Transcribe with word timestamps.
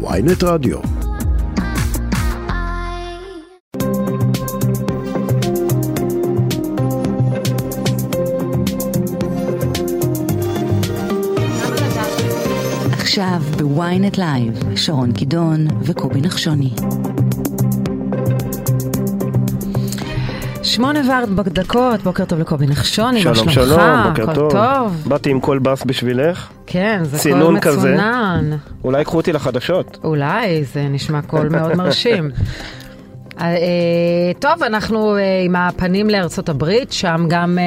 ויינט 0.00 0.42
רדיו. 0.42 0.78
עכשיו 12.90 13.40
בוויינט 13.58 14.16
לייב, 14.16 14.76
שרון 14.76 15.12
קידון 15.12 15.66
וקובי 15.82 16.20
נחשוני. 16.20 16.70
שמונה 20.78 21.00
וארבע 21.10 21.42
דקות, 21.42 22.02
בוקר 22.02 22.24
טוב 22.24 22.38
לקובי 22.38 22.66
נחשוני, 22.66 23.24
מה 23.24 23.34
שלום 23.34 23.50
שלומך? 23.50 23.68
שלום, 23.68 24.08
בוקר 24.08 24.22
הכל 24.22 24.34
טוב. 24.34 24.52
טוב? 24.52 25.02
באתי 25.06 25.30
עם 25.30 25.40
קול 25.40 25.58
בס 25.58 25.84
בשבילך. 25.84 26.48
כן, 26.66 27.00
זה 27.02 27.10
קול 27.10 27.18
צינון 27.18 27.60
כזה. 27.60 27.94
מצונן. 27.94 28.56
אולי 28.84 28.98
ייקחו 28.98 29.16
אותי 29.16 29.32
לחדשות. 29.32 29.98
אולי, 30.04 30.64
זה 30.64 30.82
נשמע 30.82 31.22
קול 31.22 31.48
מאוד 31.48 31.74
מרשים. 31.74 32.30
אה, 33.40 33.46
אה, 33.46 34.32
טוב, 34.38 34.62
אנחנו 34.62 35.16
אה, 35.16 35.20
עם 35.44 35.56
הפנים 35.56 36.10
לארצות 36.10 36.48
הברית, 36.48 36.92
שם 36.92 37.26
גם, 37.28 37.58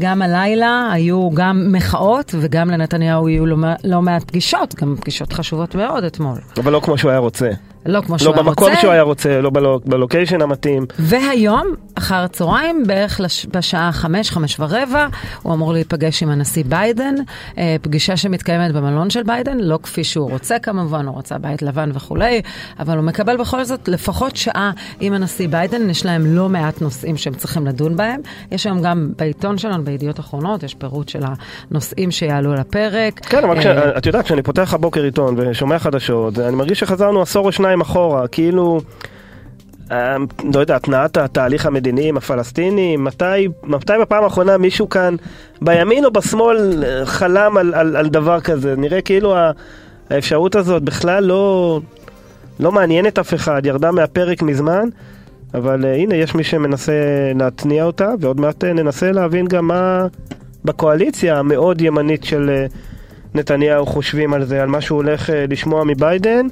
גם 0.00 0.22
הלילה 0.22 0.88
היו 0.92 1.30
גם 1.34 1.72
מחאות 1.72 2.34
וגם 2.40 2.70
לנתניהו 2.70 3.28
היו 3.28 3.46
לא, 3.46 3.56
לא 3.84 4.02
מעט 4.02 4.22
פגישות, 4.24 4.74
גם 4.74 4.96
פגישות 5.00 5.32
חשובות 5.32 5.74
מאוד 5.74 6.04
אתמול. 6.04 6.38
אבל 6.56 6.72
לא 6.72 6.80
כמו 6.80 6.98
שהוא 6.98 7.10
היה 7.10 7.18
רוצה. 7.18 7.50
לא 7.86 8.00
כמו 8.00 8.14
לא 8.14 8.18
שהוא 8.18 8.34
היה 8.34 8.42
במקום 8.42 8.68
רוצה. 8.68 8.80
שהוא 8.80 8.92
היה 8.92 9.02
רוצה, 9.02 9.40
לא 9.40 9.50
בלו- 9.50 9.80
בלוקיישן 9.84 10.42
המתאים. 10.42 10.86
והיום, 10.98 11.66
אחר 11.94 12.14
הצהריים, 12.14 12.86
בערך 12.86 13.20
לש... 13.20 13.46
בשעה 13.52 13.92
חמש, 13.92 14.30
חמש 14.30 14.56
ורבע, 14.60 15.06
הוא 15.42 15.54
אמור 15.54 15.72
להיפגש 15.72 16.22
עם 16.22 16.30
הנשיא 16.30 16.64
ביידן, 16.66 17.14
אה, 17.58 17.76
פגישה 17.82 18.16
שמתקיימת 18.16 18.74
במלון 18.74 19.10
של 19.10 19.22
ביידן, 19.22 19.58
לא 19.60 19.78
כפי 19.82 20.04
שהוא 20.04 20.30
רוצה 20.30 20.58
כמובן, 20.58 21.06
הוא 21.06 21.18
רצה 21.18 21.38
בית 21.38 21.62
לבן 21.62 21.90
וכולי, 21.94 22.42
אבל 22.78 22.96
הוא 22.96 23.04
מקבל 23.04 23.36
בכל 23.36 23.64
זאת 23.64 23.88
לפחות 23.88 24.36
שעה 24.36 24.70
עם 25.00 25.12
הנשיא 25.12 25.48
ביידן, 25.48 25.90
יש 25.90 26.06
להם 26.06 26.36
לא 26.36 26.48
מעט 26.48 26.80
נושאים 26.82 27.16
שהם 27.16 27.34
צריכים 27.34 27.66
לדון 27.66 27.96
בהם. 27.96 28.20
יש 28.50 28.66
היום 28.66 28.82
גם 28.82 29.08
בעיתון 29.18 29.58
שלנו, 29.58 29.84
בידיעות 29.84 30.20
אחרונות, 30.20 30.62
יש 30.62 30.74
פירוט 30.74 31.08
של 31.08 31.22
הנושאים 31.70 32.10
שיעלו 32.10 32.52
על 32.52 32.58
הפרק. 32.58 33.20
כן, 33.26 33.44
אבל 33.44 33.58
אה, 33.66 33.98
את 33.98 34.06
יודעת, 34.06 34.24
כשאני 34.24 34.42
פותח 34.42 34.74
הבוקר 34.74 35.02
עיתון 35.02 35.34
ושומע 35.38 35.78
חדשות, 35.78 36.38
אני 36.38 36.56
מרגיש 36.56 36.80
שחזרנו 36.80 37.22
עשור 37.22 37.46
או 37.46 37.52
שניים 37.52 37.71
אחורה, 37.80 38.28
כאילו... 38.28 38.80
אה, 39.92 40.16
לא 40.54 40.60
יודע, 40.60 40.76
התנעת 40.76 41.16
התהליך 41.16 41.66
המדיני 41.66 42.08
עם 42.08 42.16
הפלסטינים, 42.16 43.04
מתי, 43.04 43.48
מתי 43.62 43.92
בפעם 44.00 44.24
האחרונה 44.24 44.58
מישהו 44.58 44.88
כאן 44.88 45.16
בימין 45.60 46.04
או 46.04 46.10
בשמאל 46.10 46.84
אה, 46.86 47.06
חלם 47.06 47.56
על, 47.56 47.74
על, 47.74 47.96
על 47.96 48.08
דבר 48.08 48.40
כזה? 48.40 48.74
נראה 48.76 49.00
כאילו 49.00 49.36
האפשרות 50.10 50.56
הזאת 50.56 50.82
בכלל 50.82 51.24
לא, 51.24 51.80
לא 52.60 52.72
מעניינת 52.72 53.18
אף 53.18 53.34
אחד, 53.34 53.66
ירדה 53.66 53.90
מהפרק 53.90 54.42
מזמן, 54.42 54.88
אבל 55.54 55.84
uh, 55.84 55.86
הנה 55.86 56.16
יש 56.16 56.34
מי 56.34 56.44
שמנסה 56.44 56.92
להתניע 57.38 57.84
אותה, 57.84 58.08
ועוד 58.20 58.40
מעט 58.40 58.64
uh, 58.64 58.66
ננסה 58.66 59.12
להבין 59.12 59.46
גם 59.46 59.66
מה 59.66 60.06
בקואליציה 60.64 61.38
המאוד 61.38 61.80
ימנית 61.80 62.24
של 62.24 62.64
נתניהו 63.34 63.86
חושבים 63.86 64.34
על 64.34 64.44
זה, 64.44 64.62
על 64.62 64.68
מה 64.68 64.80
שהוא 64.80 64.96
הולך 64.96 65.30
לשמוע 65.48 65.84
מביידן, 65.84 66.46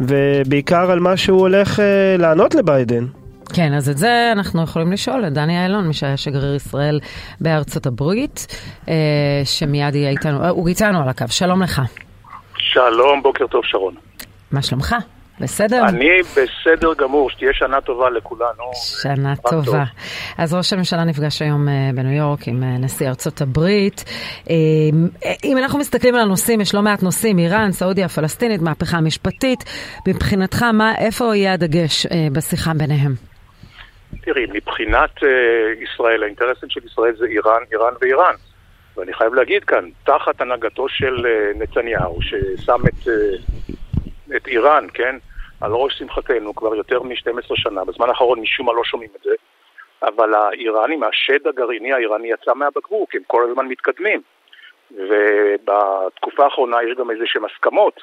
ובעיקר 0.00 0.90
על 0.90 1.00
מה 1.00 1.16
שהוא 1.16 1.40
הולך 1.40 1.78
uh, 1.78 1.82
לענות 2.18 2.54
לביידן. 2.54 3.06
כן, 3.54 3.74
אז 3.74 3.88
את 3.88 3.98
זה 3.98 4.32
אנחנו 4.32 4.62
יכולים 4.62 4.92
לשאול 4.92 5.26
את 5.26 5.32
דני 5.32 5.64
אילון, 5.64 5.86
מי 5.86 5.94
שהיה 5.94 6.16
שגריר 6.16 6.54
ישראל 6.54 7.00
בארצות 7.40 7.86
הברית, 7.86 8.46
אה, 8.88 8.94
שמיד 9.44 9.94
יהיה 9.94 10.10
איתנו, 10.10 10.42
אה, 10.42 10.48
הוא 10.48 10.68
איתנו 10.68 11.02
על 11.02 11.08
הקו. 11.08 11.24
שלום 11.28 11.62
לך. 11.62 11.82
שלום, 12.58 13.22
בוקר 13.22 13.46
טוב 13.46 13.64
שרון. 13.64 13.94
מה 14.52 14.62
שלומך? 14.62 14.96
בסדר? 15.40 15.84
אני 15.88 16.22
בסדר 16.22 16.94
גמור, 16.98 17.30
שתהיה 17.30 17.52
שנה 17.52 17.80
טובה 17.80 18.10
לכולנו. 18.10 18.70
שנה 18.74 19.32
רק 19.32 19.50
טוב. 19.50 19.64
טובה. 19.64 19.84
אז 20.38 20.54
ראש 20.54 20.72
הממשלה 20.72 21.04
נפגש 21.04 21.42
היום 21.42 21.68
אה, 21.68 21.90
בניו 21.94 22.12
יורק 22.12 22.48
עם 22.48 22.62
אה, 22.62 22.78
נשיא 22.78 23.08
ארצות 23.08 23.40
הברית. 23.40 24.04
אה, 24.50 24.54
אם 25.44 25.58
אנחנו 25.58 25.78
מסתכלים 25.78 26.14
על 26.14 26.20
הנושאים, 26.20 26.60
יש 26.60 26.74
לא 26.74 26.82
מעט 26.82 27.02
נושאים, 27.02 27.38
איראן, 27.38 27.72
סעודיה, 27.72 28.08
פלסטינית, 28.08 28.60
מהפכה 28.62 29.00
משפטית. 29.00 29.58
מבחינתך, 30.08 30.62
מה, 30.62 30.92
איפה 30.98 31.36
יהיה 31.36 31.52
הדגש 31.52 32.06
בשיחה 32.32 32.72
ביניהם? 32.74 33.12
תראי, 34.22 34.46
מבחינת 34.54 35.10
ישראל, 35.82 36.22
האינטרסים 36.22 36.70
של 36.70 36.80
ישראל 36.84 37.16
זה 37.18 37.26
איראן, 37.26 37.60
איראן 37.72 37.92
ואיראן. 38.00 38.34
ואני 38.96 39.14
חייב 39.14 39.34
להגיד 39.34 39.64
כאן, 39.64 39.84
תחת 40.04 40.40
הנהגתו 40.40 40.88
של 40.88 41.26
נתניהו, 41.58 42.18
ששם 42.22 42.80
את, 42.86 43.08
את 44.36 44.46
איראן, 44.46 44.86
כן, 44.94 45.16
על 45.60 45.72
ראש 45.72 45.98
שמחתנו 45.98 46.54
כבר 46.54 46.74
יותר 46.74 47.02
מ-12 47.02 47.54
שנה, 47.54 47.84
בזמן 47.84 48.08
האחרון 48.08 48.40
משום 48.40 48.66
מה 48.66 48.72
לא 48.72 48.84
שומעים 48.84 49.10
את 49.16 49.22
זה, 49.22 49.34
אבל 50.02 50.34
האיראנים, 50.34 51.02
השד 51.02 51.46
הגרעיני 51.46 51.92
האיראני 51.92 52.30
יצא 52.30 52.54
מהבקבוק, 52.54 53.14
הם 53.14 53.22
כל 53.26 53.46
הזמן 53.50 53.66
מתקדמים. 53.66 54.20
ובתקופה 54.90 56.44
האחרונה 56.44 56.82
יש 56.82 56.96
גם 56.98 57.10
איזה 57.10 57.24
שהן 57.26 57.42
הסכמות 57.44 58.00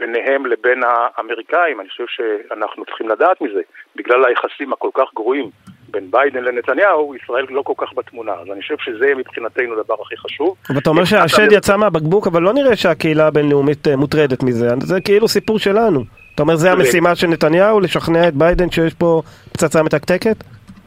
ביניהם 0.00 0.46
לבין 0.46 0.82
האמריקאים, 0.84 1.80
אני 1.80 1.88
חושב 1.88 2.04
שאנחנו 2.08 2.84
צריכים 2.84 3.08
לדעת 3.08 3.40
מזה. 3.40 3.60
בגלל 3.96 4.24
היחסים 4.24 4.72
הכל 4.72 4.90
כך 4.94 5.14
גרועים 5.14 5.50
בין 5.90 6.10
ביידן 6.10 6.44
לנתניהו, 6.44 7.14
ישראל 7.14 7.46
לא 7.50 7.62
כל 7.62 7.72
כך 7.76 7.88
בתמונה. 7.96 8.32
אז 8.32 8.46
אני 8.52 8.60
חושב 8.62 8.74
שזה 8.80 9.06
מבחינתנו 9.16 9.80
הדבר 9.80 9.94
הכי 10.06 10.16
חשוב. 10.16 10.54
אבל 10.70 10.78
אתה 10.78 10.90
אומר 10.90 11.04
שהשד 11.04 11.48
יצא 11.52 11.76
מהבקבוק, 11.76 12.26
אבל 12.26 12.42
לא 12.42 12.52
נראה 12.52 12.76
שהקהילה 12.76 13.26
הבינלאומית 13.26 13.88
אה, 13.88 13.96
מוטרדת 13.96 14.42
מזה. 14.42 14.68
זה 14.82 15.00
כאילו 15.00 15.28
סיפור 15.28 15.58
שלנו. 15.58 16.00
אתה 16.34 16.42
אומר 16.42 16.56
זה 16.56 16.72
המשימה 16.72 17.14
של 17.14 17.26
נתניהו, 17.26 17.80
לשכנע 17.80 18.28
את 18.28 18.34
ביידן 18.34 18.70
שיש 18.70 18.94
פה 18.94 19.22
פצצה 19.52 19.82
מתקתקת? 19.82 20.36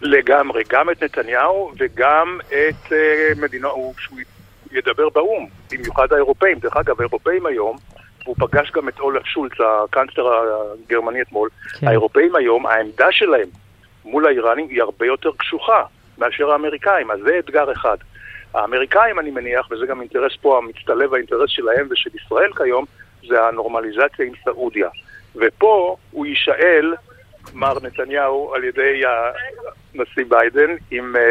לגמרי, 0.01 0.63
גם 0.69 0.89
את 0.89 1.03
נתניהו 1.03 1.72
וגם 1.79 2.38
את 2.47 2.94
אה, 2.94 2.97
מדינות, 3.41 3.72
הוא- 3.72 3.94
שהוא 3.97 4.18
ידבר 4.72 5.09
באו"ם, 5.09 5.45
במיוחד 5.72 6.13
האירופאים. 6.13 6.59
דרך 6.59 6.78
אגב, 6.78 6.95
האירופאים 7.01 7.45
היום, 7.45 7.78
והוא 8.25 8.35
פגש 8.39 8.72
גם 8.72 8.89
את 8.89 9.00
אולף 9.00 9.25
שולץ, 9.25 9.51
הקאנצלר 9.83 10.23
הגרמני 10.88 11.22
אתמול, 11.22 11.50
כן. 11.79 11.88
האירופאים 11.88 12.35
היום, 12.35 12.66
העמדה 12.66 13.07
שלהם 13.12 13.47
מול 14.06 14.28
האיראנים 14.28 14.67
היא 14.69 14.81
הרבה 14.81 15.06
יותר 15.06 15.31
קשוחה 15.38 15.84
מאשר 16.17 16.51
האמריקאים, 16.51 17.12
אז 17.12 17.19
זה 17.23 17.39
אתגר 17.39 17.72
אחד. 17.72 17.97
האמריקאים, 18.53 19.19
אני 19.19 19.31
מניח, 19.31 19.67
וזה 19.72 19.85
גם 19.85 20.01
אינטרס 20.01 20.35
פה 20.41 20.57
המצטלב 20.57 21.13
האינטרס 21.13 21.50
שלהם 21.50 21.88
ושל 21.91 22.09
ישראל 22.16 22.53
כיום, 22.53 22.85
זה 23.28 23.44
הנורמליזציה 23.47 24.25
עם 24.25 24.34
סעודיה. 24.44 24.89
ופה 25.35 25.95
הוא 26.12 26.25
יישאל, 26.25 26.94
מר 27.53 27.73
נתניהו, 27.84 28.53
על 28.56 28.63
ידי 28.63 29.01
הנשיא 29.06 30.25
ביידן, 30.28 30.75
עם 30.91 31.16
אה, 31.16 31.22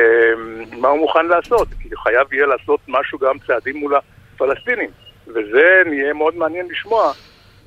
מה 0.76 0.88
הוא 0.88 0.98
מוכן 0.98 1.26
לעשות. 1.26 1.68
כי 1.82 1.88
חייב 1.96 2.32
יהיה 2.32 2.46
לעשות 2.46 2.80
משהו, 2.88 3.18
גם 3.18 3.38
צעדים 3.46 3.76
מול 3.76 3.94
הפלסטינים. 3.94 4.90
וזה 5.26 5.82
נהיה 5.86 6.12
מאוד 6.12 6.36
מעניין 6.36 6.66
לשמוע. 6.70 7.12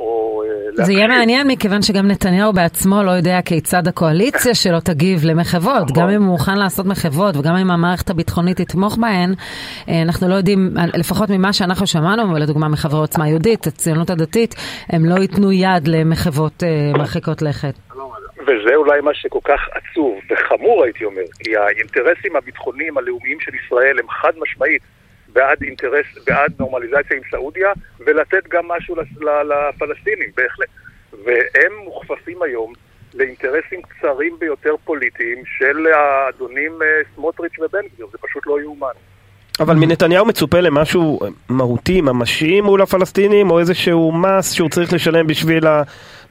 או, 0.03 0.43
אה, 0.79 0.85
זה 0.85 0.93
יהיה. 0.93 1.07
מעניין 1.07 1.47
מכיוון 1.47 1.81
שגם 1.81 2.07
נתניהו 2.07 2.53
בעצמו 2.53 3.03
לא 3.03 3.11
יודע 3.11 3.39
כיצד 3.45 3.87
הקואליציה 3.87 4.55
שלו 4.55 4.79
תגיב 4.79 5.25
למחוות. 5.25 5.91
נכון. 5.91 6.03
גם 6.03 6.09
אם 6.09 6.21
הוא 6.23 6.31
מוכן 6.31 6.57
לעשות 6.57 6.85
מחוות 6.85 7.37
וגם 7.37 7.55
אם 7.55 7.71
המערכת 7.71 8.09
הביטחונית 8.09 8.61
תתמוך 8.61 8.97
בהן, 8.97 9.33
אה, 9.89 10.01
אנחנו 10.01 10.29
לא 10.29 10.35
יודעים, 10.35 10.69
אה, 10.77 10.85
לפחות 10.93 11.29
ממה 11.29 11.53
שאנחנו 11.53 11.87
שמענו, 11.87 12.33
לדוגמה 12.37 12.67
מחברי 12.67 12.99
עוצמה 12.99 13.29
יהודית, 13.29 13.67
הציונות 13.67 14.09
הדתית, 14.09 14.55
הם 14.89 15.05
לא 15.05 15.15
ייתנו 15.21 15.51
יד 15.51 15.87
למחוות 15.87 16.63
מרחיקות 16.97 17.41
לכת. 17.41 17.73
וזה 18.43 18.75
אולי 18.75 19.01
מה 19.01 19.13
שכל 19.13 19.39
כך 19.43 19.59
עצוב 19.71 20.19
וחמור 20.29 20.83
הייתי 20.83 21.05
אומר, 21.05 21.21
כי 21.39 21.57
האינטרסים 21.57 22.35
הביטחוניים 22.35 22.97
הלאומיים 22.97 23.39
של 23.39 23.51
ישראל 23.55 23.99
הם 23.99 24.09
חד 24.09 24.31
משמעית 24.41 24.81
בעד 25.33 25.63
אינטרס, 25.63 26.05
בעד 26.27 26.53
נורמליזציה 26.59 27.17
עם 27.17 27.23
סעודיה 27.31 27.71
ולתת 27.99 28.47
גם 28.49 28.67
משהו 28.67 28.95
לפלסטינים, 29.21 30.29
בהחלט. 30.38 30.67
והם 31.25 31.74
מוכפפים 31.83 32.41
היום 32.41 32.74
לאינטרסים 33.13 33.81
קצרים 33.81 34.35
ביותר 34.39 34.75
פוליטיים 34.85 35.38
של 35.45 35.88
האדונים 35.88 36.71
אה, 36.81 36.88
סמוטריץ' 37.15 37.59
ובן 37.59 37.88
גביר, 37.94 38.07
זה 38.12 38.18
פשוט 38.18 38.47
לא 38.47 38.62
יאומן. 38.62 38.94
אבל 39.59 39.75
מנתניהו 39.75 40.25
מצופה 40.25 40.59
למשהו 40.59 41.19
מהותי, 41.50 42.01
ממשי 42.01 42.62
מול 42.62 42.81
הפלסטינים, 42.81 43.51
או 43.51 43.59
איזשהו 43.59 44.12
מס 44.12 44.51
שהוא 44.51 44.69
צריך 44.69 44.94
לשלם 44.94 45.27
בשביל 45.27 45.63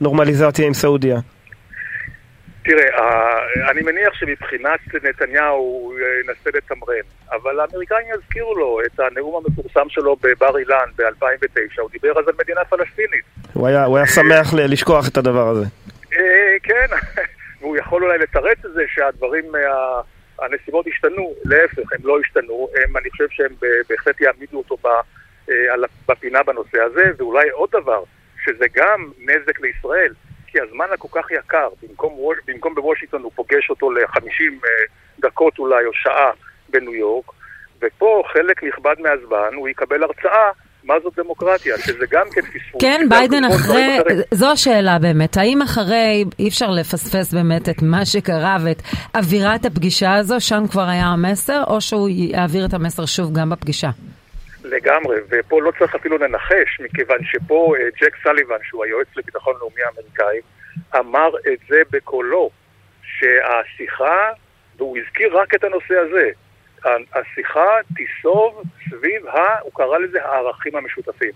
הנורמליזציה 0.00 0.66
עם 0.66 0.74
סעודיה? 0.74 1.18
תראה, 2.64 3.70
אני 3.70 3.80
מניח 3.82 4.14
שמבחינת 4.14 4.80
נתניהו 5.02 5.56
הוא 5.56 5.94
ינסה 6.24 6.50
לתמרן, 6.54 7.04
אבל 7.32 7.60
האמריקאים 7.60 8.06
יזכירו 8.14 8.54
לו 8.54 8.78
את 8.86 9.00
הנאום 9.00 9.44
המפורסם 9.44 9.88
שלו 9.88 10.16
בבר 10.16 10.58
אילן 10.58 10.88
ב-2009, 10.96 11.80
הוא 11.80 11.90
דיבר 11.90 12.18
אז 12.18 12.28
על 12.28 12.34
מדינה 12.38 12.64
פלסטינית. 12.64 13.24
הוא 13.52 13.68
היה, 13.68 13.84
הוא 13.84 13.96
היה 13.96 14.06
שמח 14.06 14.54
לשכוח 14.54 15.08
את 15.08 15.16
הדבר 15.16 15.48
הזה. 15.48 15.64
אה, 16.12 16.56
כן, 16.62 16.86
והוא 17.60 17.76
יכול 17.76 18.04
אולי 18.04 18.18
לתרץ 18.18 18.64
את 18.64 18.72
זה 18.72 18.82
שהדברים, 18.94 19.44
אה, 19.56 20.00
הנסיבות 20.38 20.86
השתנו, 20.86 21.34
להפך, 21.44 21.92
הם 21.92 22.00
לא 22.04 22.20
השתנו, 22.20 22.68
הם, 22.76 22.96
אני 22.96 23.10
חושב 23.10 23.26
שהם 23.30 23.54
בהחלט 23.88 24.20
יעמידו 24.20 24.58
אותו 24.58 24.78
אה, 25.50 25.54
בפינה 26.08 26.42
בנושא 26.42 26.78
הזה, 26.80 27.02
ואולי 27.18 27.50
עוד 27.50 27.70
דבר 27.72 28.02
שזה 28.44 28.66
גם 28.74 29.10
נזק 29.18 29.60
לישראל, 29.60 30.12
כי 30.52 30.58
הזמן 30.60 30.84
הכל 30.94 31.08
כך 31.12 31.30
יקר, 31.30 31.68
במקום, 31.82 32.12
במקום 32.46 32.74
בוושינגטון 32.74 33.22
הוא 33.22 33.32
פוגש 33.34 33.70
אותו 33.70 33.90
ל-50 33.90 34.66
דקות 35.20 35.58
אולי 35.58 35.84
או 35.86 35.90
שעה 35.94 36.30
בניו 36.68 36.94
יורק, 36.94 37.24
ופה 37.82 38.22
חלק 38.32 38.64
נכבד 38.64 38.94
מהזמן 38.98 39.54
הוא 39.54 39.68
יקבל 39.68 40.02
הרצאה 40.02 40.50
מה 40.84 40.94
זאת 41.02 41.18
דמוקרטיה, 41.18 41.78
שזה 41.78 42.06
גם 42.10 42.26
כן 42.34 42.40
פספוס. 42.40 42.80
כן, 42.80 43.06
ביידן 43.08 43.44
אחרי, 43.44 43.98
זו 44.30 44.50
השאלה 44.50 44.98
באמת, 44.98 45.36
האם 45.36 45.62
אחרי, 45.62 46.24
אי 46.38 46.48
אפשר 46.48 46.70
לפספס 46.70 47.34
באמת 47.34 47.68
את 47.68 47.82
מה 47.82 48.06
שקרה 48.06 48.56
ואת 48.64 48.82
אווירת 49.16 49.64
הפגישה 49.64 50.14
הזו, 50.14 50.40
שם 50.40 50.62
כבר 50.70 50.88
היה 50.88 51.06
המסר, 51.06 51.62
או 51.66 51.80
שהוא 51.80 52.08
יעביר 52.08 52.66
את 52.66 52.74
המסר 52.74 53.06
שוב 53.06 53.32
גם 53.32 53.50
בפגישה? 53.50 53.88
לגמרי, 54.64 55.16
ופה 55.28 55.62
לא 55.62 55.72
צריך 55.78 55.94
אפילו 55.94 56.18
לנחש, 56.18 56.80
מכיוון 56.80 57.18
שפה 57.24 57.74
אה, 57.78 57.88
ג'ק 58.00 58.16
סליבן, 58.22 58.56
שהוא 58.62 58.84
היועץ 58.84 59.06
לביטחון 59.16 59.54
לאומי 59.60 59.82
האמריקאי, 59.82 60.40
אמר 60.98 61.30
את 61.52 61.58
זה 61.68 61.82
בקולו, 61.90 62.50
שהשיחה, 63.02 64.30
והוא 64.76 64.98
הזכיר 64.98 65.38
רק 65.38 65.54
את 65.54 65.64
הנושא 65.64 65.94
הזה, 65.94 66.30
השיחה 67.14 67.78
תיסוב 67.96 68.62
סביב 68.90 69.26
ה... 69.26 69.58
הוא 69.60 69.72
קרא 69.74 69.98
לזה 69.98 70.24
הערכים 70.24 70.76
המשותפים. 70.76 71.32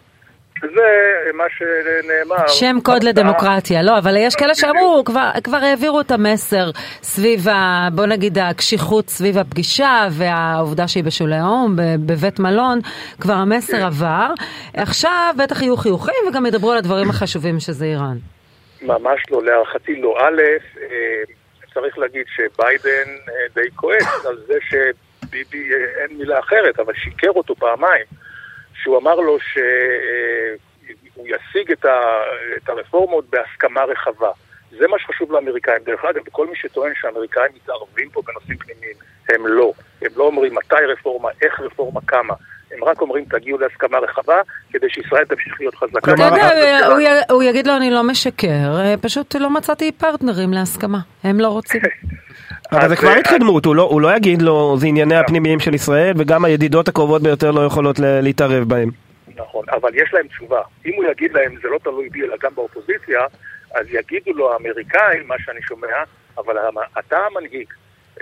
זה 0.61 1.33
מה 1.35 1.45
שנאמר. 1.51 2.49
שם 2.49 2.77
קוד 2.83 3.05
לדמוקרטיה, 3.05 3.83
לא, 3.83 3.99
אבל 3.99 4.17
יש 4.17 4.35
כאלה 4.37 4.55
שאמרו, 4.55 5.03
כבר, 5.05 5.31
כבר 5.45 5.57
העבירו 5.57 6.01
את 6.01 6.11
המסר 6.11 6.71
סביב, 7.03 7.49
ה, 7.49 7.89
בוא 7.93 8.07
נגיד, 8.07 8.39
הקשיחות 8.39 9.09
סביב 9.09 9.39
הפגישה 9.39 10.09
והעובדה 10.11 10.89
שהיא 10.89 11.05
בשולי 11.05 11.37
האום, 11.37 11.77
בבית 12.07 12.39
מלון, 12.39 12.79
כבר 13.21 13.35
המסר 13.35 13.77
כן. 13.77 13.83
עבר. 13.83 14.29
עכשיו 14.77 15.35
בטח 15.39 15.63
יהיו 15.63 15.77
חיוכים 15.77 16.15
וגם 16.29 16.47
ידברו 16.47 16.73
על 16.73 16.79
הדברים 16.79 17.11
החשובים 17.11 17.61
שזה 17.61 17.85
איראן. 17.85 18.17
ממש 18.83 19.21
לא, 19.31 19.45
להערכתי 19.45 20.01
לא. 20.01 20.17
א', 20.21 20.43
אה, 20.83 21.23
צריך 21.75 21.99
להגיד 21.99 22.25
שביידן 22.37 23.11
אה, 23.29 23.35
די 23.55 23.71
כועס 23.77 24.27
על 24.27 24.37
זה 24.47 24.55
ש... 24.61 24.75
ביבי, 25.31 25.73
אה, 25.73 26.03
אין 26.03 26.19
מילה 26.19 26.39
אחרת, 26.39 26.81
אבל 26.81 26.93
שיקר 26.95 27.31
אותו 27.31 27.55
פעמיים, 27.55 28.05
שהוא 28.83 28.99
אמר 28.99 29.15
לו 29.15 29.39
שהוא 29.41 31.27
ישיג 31.27 31.73
את, 31.73 31.85
ה, 31.85 31.97
את 32.57 32.69
הרפורמות 32.69 33.31
בהסכמה 33.31 33.85
רחבה. 33.85 34.31
זה 34.79 34.89
מה 34.89 34.99
שחשוב 34.99 35.33
לאמריקאים. 35.33 35.83
דרך 35.85 36.05
אגב, 36.05 36.23
וכל 36.27 36.47
מי 36.47 36.57
שטוען 36.57 36.93
שהאמריקאים 37.01 37.53
מתערבים 37.55 38.11
פה 38.11 38.23
בנושאים 38.27 38.59
פנימיים, 38.59 38.97
הם 39.29 39.47
לא. 39.47 39.73
הם 40.03 40.11
לא 40.17 40.25
אומרים 40.25 40.55
מתי 40.55 40.85
רפורמה, 40.93 41.29
איך 41.43 41.61
רפורמה, 41.61 42.01
כמה. 42.07 42.35
הם 42.73 42.85
רק 42.85 43.01
אומרים 43.01 43.25
תגיעו 43.25 43.59
להסכמה 43.59 43.99
רחבה, 43.99 44.41
כדי 44.73 44.91
שישראל 44.91 45.25
תמשיך 45.25 45.61
להיות 45.61 45.75
חזקה. 45.75 45.99
אתה 45.99 46.23
יודע, 46.23 47.21
הוא 47.31 47.43
יגיד 47.43 47.67
לו 47.67 47.77
אני 47.77 47.91
לא 47.91 48.03
משקר, 48.03 48.81
אה, 48.81 48.95
פשוט 49.03 49.37
לא 49.37 49.51
מצאתי 49.51 49.93
פרטנרים 49.93 50.53
להסכמה, 50.53 50.99
הם 51.25 51.41
לא 51.41 51.49
רוצים. 51.49 51.81
אבל 52.73 52.89
זה 52.89 52.97
כבר 52.97 53.11
התקדמות, 53.11 53.65
הוא 53.65 53.77
לא, 53.77 53.83
הוא 53.83 54.01
לא 54.01 54.17
יגיד 54.17 54.43
לו, 54.43 54.77
זה 54.79 54.87
ענייני 54.87 55.17
הפנימיים 55.17 55.61
של 55.61 55.75
ישראל, 55.75 56.13
וגם 56.19 56.45
הידידות 56.45 56.89
הקרובות 56.89 57.23
ביותר 57.23 57.51
לא 57.51 57.61
יכולות 57.61 57.99
להתערב 57.99 58.69
בהם. 58.69 58.91
נכון, 59.37 59.65
אבל 59.73 59.91
יש 59.95 60.15
להם 60.15 60.27
תשובה. 60.27 60.61
אם 60.87 60.93
הוא 60.97 61.05
יגיד 61.05 61.33
להם, 61.33 61.55
זה 61.63 61.69
לא 61.69 61.79
תלוי 61.79 62.09
בי, 62.09 62.23
אלא 62.23 62.37
גם 62.43 62.51
באופוזיציה, 62.55 63.21
אז 63.75 63.87
יגידו 63.91 64.33
לו 64.33 64.53
האמריקאים, 64.53 65.29
מה 65.29 65.35
שאני 65.39 65.63
שומע, 65.63 65.97
אבל 66.39 66.57
אתה 66.99 67.19
המנהיג. 67.19 67.69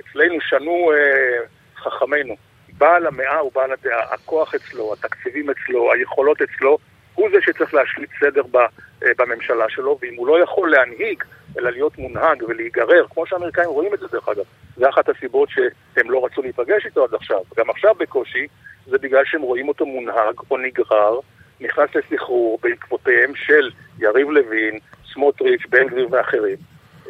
אצלנו 0.01 0.41
שנו 0.41 0.93
אה, 0.93 1.47
חכמינו. 1.77 2.37
בעל 2.79 3.07
המאה 3.07 3.39
הוא 3.39 3.53
בעל 3.55 3.73
הדעה, 3.73 4.15
הכוח 4.15 4.55
אצלו, 4.55 4.93
התקציבים 4.93 5.51
אצלו, 5.51 5.93
היכולות 5.93 6.43
אצלו, 6.43 6.79
הוא 7.15 7.29
זה 7.33 7.37
שצריך 7.41 7.75
להשליט 7.75 8.11
סדר 8.21 8.43
אה, 8.55 9.11
בממשלה 9.19 9.65
שלו, 9.69 9.99
ואם 10.03 10.15
הוא 10.17 10.27
לא 10.27 10.43
יכול 10.43 10.71
להנהיג, 10.71 11.25
אלא 11.59 11.71
להיות 11.71 11.99
מונהג 11.99 12.43
ולהיגרר, 12.49 13.07
כמו 13.11 13.27
שהאמריקאים 13.27 13.71
רואים 13.71 13.95
את 13.95 14.01
זה 14.01 14.07
דרך 14.13 14.29
אגב. 14.29 14.45
זה 14.77 14.89
אחת 14.89 15.09
הסיבות 15.09 15.49
שהם 15.51 16.11
לא 16.11 16.25
רצו 16.25 16.43
להיפגש 16.43 16.87
איתו 16.87 17.05
עד 17.05 17.15
עכשיו. 17.15 17.41
גם 17.57 17.71
עכשיו 17.71 17.95
בקושי, 17.95 18.47
זה 18.87 18.99
בגלל 18.99 19.25
שהם 19.25 19.43
רואים 19.43 19.69
אותו 19.69 19.87
מונהג 19.87 20.35
או 20.51 20.59
נגרר, 20.59 21.19
נכנס 21.61 21.91
לסחרור 21.95 22.59
בעקבותיהם 22.63 23.35
של 23.35 23.71
יריב 23.99 24.31
לוין, 24.31 24.79
סמוטריץ', 25.13 25.67
בן 25.69 25.87
גביר 25.89 26.09
ואחרים. 26.11 26.57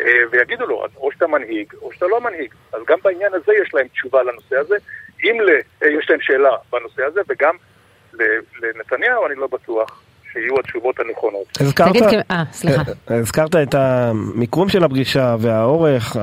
אה, 0.01 0.23
ויגידו 0.31 0.67
לו, 0.67 0.87
או 0.97 1.13
שאתה 1.13 1.27
מנהיג, 1.27 1.73
או 1.83 1.93
שאתה 1.93 2.07
לא 2.07 2.21
מנהיג. 2.21 2.55
אז 2.73 2.81
גם 2.87 2.99
בעניין 3.05 3.35
הזה 3.35 3.53
יש 3.63 3.75
להם 3.75 3.89
תשובה 3.89 4.23
לנושא 4.23 4.57
הזה. 4.57 4.77
אם 5.25 5.39
אה, 5.83 5.89
יש 5.89 6.11
להם 6.11 6.21
שאלה 6.21 6.57
בנושא 6.73 7.05
הזה, 7.05 7.21
וגם 7.29 7.57
לנתניהו 8.63 9.27
אני 9.27 9.35
לא 9.35 9.47
בטוח. 9.47 10.04
שיהיו 10.35 10.61
התשובות 10.61 11.01
הנכונות. 11.01 11.45
הזכרת, 11.61 11.89
תגיד, 11.89 12.05
אה, 12.31 12.43
סליחה. 12.53 12.83
אה, 13.11 13.17
הזכרת 13.17 13.57
את 13.57 13.75
המיקום 13.75 14.69
של 14.69 14.85
הפגישה 14.85 15.37
והאורך, 15.39 16.17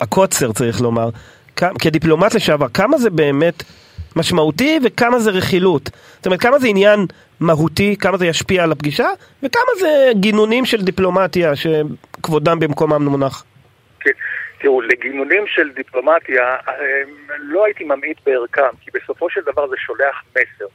הקוצר 0.00 0.52
צריך 0.52 0.80
לומר. 0.80 1.08
כדיפלומט 1.56 2.34
לשעבר, 2.34 2.68
כמה 2.68 2.98
זה 2.98 3.10
באמת 3.10 3.62
משמעותי 4.16 4.78
וכמה 4.84 5.18
זה 5.18 5.30
רכילות? 5.30 5.90
זאת 6.16 6.26
אומרת, 6.26 6.40
כמה 6.40 6.58
זה 6.58 6.68
עניין 6.68 7.06
מהותי, 7.40 7.96
כמה 7.96 8.16
זה 8.16 8.26
ישפיע 8.26 8.62
על 8.62 8.72
הפגישה, 8.72 9.08
וכמה 9.42 9.70
זה 9.78 10.10
גינונים 10.14 10.64
של 10.64 10.82
דיפלומטיה 10.82 11.52
שכבודם 11.56 12.58
במקומם 12.58 13.08
מונח? 13.08 13.44
כן. 14.00 14.10
תראו, 14.60 14.80
לגינונים 14.80 15.44
של 15.46 15.70
דיפלומטיה 15.70 16.42
אה, 16.68 16.74
לא 17.38 17.64
הייתי 17.64 17.84
ממעיט 17.84 18.18
בערכם, 18.26 18.76
כי 18.80 18.90
בסופו 18.94 19.30
של 19.30 19.40
דבר 19.52 19.68
זה 19.68 19.76
שולח 19.78 20.22
מסר. 20.30 20.66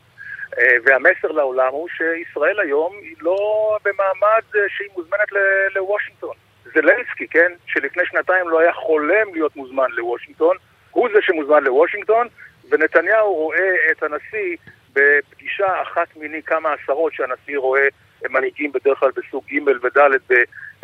אה, 0.60 0.76
והמסר 0.84 1.28
לעולם 1.32 1.72
הוא 1.72 1.88
שישראל 1.90 2.60
היום 2.60 2.94
היא 3.02 3.16
לא 3.22 3.38
במעמד 3.86 4.42
אה, 4.56 4.62
שהיא 4.70 4.88
מוזמנת 4.98 5.32
לוושינגטון. 5.76 6.36
זלנסקי, 6.74 7.28
כן, 7.28 7.52
שלפני 7.66 8.04
שנתיים 8.06 8.50
לא 8.50 8.60
היה 8.60 8.74
חולם 8.74 9.34
להיות 9.34 9.56
מוזמן 9.56 9.92
לוושינגטון, 9.92 10.58
הוא 10.92 11.10
זה 11.14 11.22
שמוזמן 11.22 11.64
לוושינגטון, 11.64 12.28
ונתניהו 12.70 13.34
רואה 13.34 13.92
את 13.92 14.04
הנשיא 14.04 14.56
בפגישה 14.94 15.82
אחת 15.82 16.08
מיני 16.16 16.44
כמה 16.44 16.74
עשרות 16.74 17.14
שהנשיא 17.14 17.58
רואה 17.58 17.88
מנהיגים 18.30 18.72
בדרך 18.72 19.00
כלל 19.00 19.12
בסוג 19.16 19.44
ג' 19.52 19.86
וד' 19.86 19.98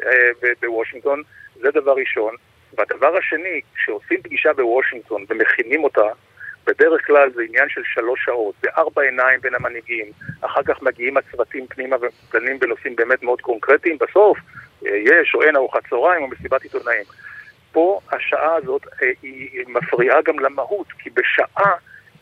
אה, 0.04 0.30
בוושינגטון, 0.62 1.22
זה 1.56 1.72
דבר 1.72 1.96
ראשון. 1.96 2.36
והדבר 2.78 3.18
השני, 3.18 3.62
כשעושים 3.76 4.22
פגישה 4.22 4.54
בוושינגטון 4.54 5.26
ומכינים 5.30 5.84
אותה, 5.84 6.08
בדרך 6.68 7.08
כלל 7.08 7.30
זה 7.36 7.42
עניין 7.50 7.70
של 7.70 7.82
שלוש 7.94 8.26
שעות, 8.26 8.56
זה 8.62 8.70
ארבע 8.78 9.02
עיניים 9.02 9.40
בין 9.42 9.56
המנהיגים, 9.56 10.12
אחר 10.42 10.64
כך 10.64 10.82
מגיעים 10.82 11.18
הצוותים 11.18 11.68
פנימה 11.68 11.96
ודנים 12.02 12.60
בנושאים 12.60 12.96
באמת 12.96 13.24
מאוד 13.24 13.42
קונקרטיים, 13.42 13.98
בסוף 13.98 14.38
אה, 14.86 14.92
יש 14.96 15.36
או 15.36 15.42
אין 15.42 15.56
ארוחת 15.56 15.88
צהריים 15.90 16.24
או 16.24 16.28
מסיבת 16.28 16.64
עיתונאים. 16.64 17.04
פה 17.72 18.00
השעה 18.12 18.56
הזאת 18.56 18.82
אה, 19.02 19.12
היא 19.22 19.66
מפריעה 19.68 20.22
גם 20.22 20.40
למהות, 20.40 20.88
כי 21.00 21.10
בשעה 21.10 21.72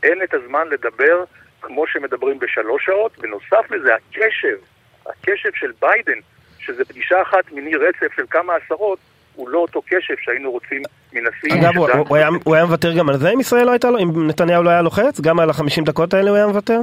אין 0.03 0.23
את 0.23 0.33
הזמן 0.33 0.67
לדבר 0.67 1.23
כמו 1.61 1.87
שמדברים 1.87 2.39
בשלוש 2.39 2.85
שעות, 2.85 3.17
ונוסף 3.19 3.71
לזה 3.71 3.95
הקשב, 3.95 4.57
הקשב 5.05 5.49
של 5.53 5.71
ביידן, 5.79 6.19
שזה 6.59 6.85
פגישה 6.85 7.21
אחת 7.21 7.51
מיני 7.51 7.75
רצף 7.75 8.13
של 8.15 8.25
כמה 8.29 8.55
עשרות, 8.55 8.99
הוא 9.35 9.49
לא 9.49 9.59
אותו 9.59 9.81
קשב 9.81 10.15
שהיינו 10.21 10.51
רוצים 10.51 10.81
מנשיא. 11.13 11.61
אגב, 11.61 11.77
הוא, 11.77 11.87
הוא, 12.07 12.17
היה, 12.17 12.27
הוא 12.43 12.55
היה 12.55 12.65
מוותר 12.65 12.93
גם 12.93 13.09
על 13.09 13.17
זה 13.17 13.29
אם 13.29 13.39
ישראל 13.39 13.65
לא 13.65 13.71
הייתה 13.71 13.91
לו? 13.91 13.99
אם 13.99 14.27
נתניהו 14.27 14.63
לא 14.63 14.69
היה 14.69 14.81
לוחץ? 14.81 15.21
גם 15.21 15.39
על 15.39 15.49
החמישים 15.49 15.83
דקות 15.83 16.13
האלה 16.13 16.29
הוא 16.29 16.37
היה 16.37 16.47
מוותר? 16.47 16.79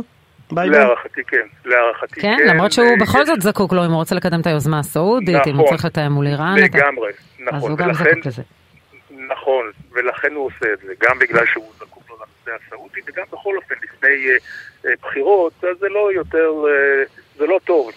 להערכתי 0.53 1.25
כן, 1.25 1.47
להערכתי 1.65 2.21
כן. 2.21 2.37
כן, 2.39 2.47
למרות 2.47 2.73
שהוא 2.73 2.99
בכל 3.01 3.27
זאת 3.27 3.41
זקוק 3.41 3.73
לו 3.73 3.87
אם 3.87 3.91
הוא 3.91 3.97
רוצה 3.97 4.15
לקדם 4.15 4.41
את 4.41 4.47
היוזמה 4.47 4.79
הסעודית, 4.79 5.37
נכון, 5.37 5.53
אם 5.53 5.57
הוא 5.57 5.65
נכון. 5.65 5.77
צריך 5.77 5.85
לתאם 5.85 6.13
מול 6.13 6.27
איראן. 6.27 6.55
לגמרי, 6.59 7.11
נכון. 7.41 7.55
אז 7.55 7.63
הוא 7.63 7.79
גם 7.79 7.93
זקוק 7.93 8.27
לזה. 8.27 8.43
נכון, 9.11 9.71
ולכן 9.93 10.33
הוא 10.35 10.47
עושה 10.47 10.73
את 10.73 10.79
זה, 10.87 10.93
גם 11.01 11.19
בגלל 11.19 11.47
שהוא 11.47 11.73
זקוק 11.79 12.03
לו 12.11 12.17
לנושא 12.17 12.65
הסעודי, 12.67 13.01
וגם 13.07 13.25
בכל 13.33 13.57
אופן 13.57 13.75
לפני 13.83 14.09
uh, 14.09 14.85
uh, 14.85 14.89
בחירות, 15.03 15.53
אז 15.65 15.79
זה 15.81 15.89
לא 15.89 16.13
יותר, 16.13 16.51
uh, 16.65 17.39
זה 17.39 17.47
לא 17.47 17.61
טוב 17.65 17.91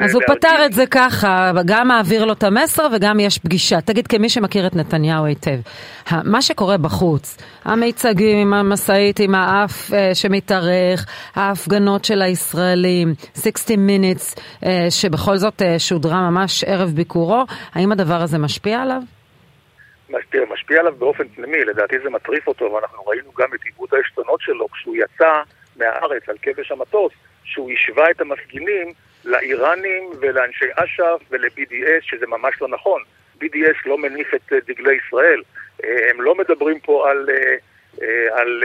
אז 0.00 0.14
הוא 0.14 0.22
פתר 0.26 0.64
את 0.66 0.72
זה 0.72 0.86
ככה, 0.90 1.52
גם 1.66 1.88
מעביר 1.88 2.24
לו 2.24 2.32
את 2.32 2.42
המסר 2.42 2.86
וגם 2.92 3.20
יש 3.20 3.38
פגישה. 3.38 3.80
תגיד, 3.80 4.06
כמי 4.06 4.28
שמכיר 4.28 4.66
את 4.66 4.76
נתניהו 4.76 5.24
היטב, 5.24 5.58
מה 6.24 6.42
שקורה 6.42 6.78
בחוץ, 6.78 7.36
המיצגים 7.64 8.38
עם 8.38 8.54
המשאית, 8.54 9.20
עם 9.20 9.34
האף 9.34 9.92
אה, 9.92 10.14
שמתארך, 10.14 11.06
ההפגנות 11.34 12.04
של 12.04 12.22
הישראלים, 12.22 13.08
60 13.42 13.88
minutes, 13.88 14.40
אה, 14.66 14.86
שבכל 14.90 15.36
זאת 15.36 15.62
אה, 15.62 15.78
שודרה 15.78 16.30
ממש 16.30 16.64
ערב 16.64 16.88
ביקורו, 16.88 17.44
האם 17.74 17.92
הדבר 17.92 18.22
הזה 18.22 18.38
משפיע 18.38 18.82
עליו? 18.82 19.00
משפיע, 20.10 20.40
משפיע 20.52 20.80
עליו 20.80 20.92
באופן 20.98 21.28
פנימי, 21.28 21.64
לדעתי 21.64 21.96
זה 22.02 22.10
מטריף 22.10 22.48
אותו, 22.48 22.64
ואנחנו 22.72 23.06
ראינו 23.06 23.30
גם 23.38 23.48
את 23.54 23.60
עיבוד 23.64 23.88
העשתונות 23.92 24.40
שלו 24.40 24.68
כשהוא 24.68 24.96
יצא 24.96 25.32
מהארץ 25.76 26.28
על 26.28 26.36
כבש 26.42 26.72
המטוס, 26.72 27.12
שהוא 27.44 27.70
השווה 27.72 28.10
את 28.10 28.20
המפגינים 28.20 28.92
לאיראנים 29.24 30.10
ולאנשי 30.20 30.66
אש"ף 30.76 31.22
ול-BDS, 31.30 32.02
שזה 32.02 32.26
ממש 32.26 32.54
לא 32.60 32.68
נכון. 32.68 33.02
BDS 33.42 33.78
לא 33.86 33.98
מניף 33.98 34.34
את 34.34 34.52
אה, 34.52 34.58
דגלי 34.66 34.98
ישראל. 35.06 35.42
אה, 35.84 36.10
הם 36.10 36.22
לא 36.22 36.34
מדברים 36.34 36.80
פה 36.80 37.10
על, 37.10 37.28
אה, 37.30 38.40
על 38.40 38.62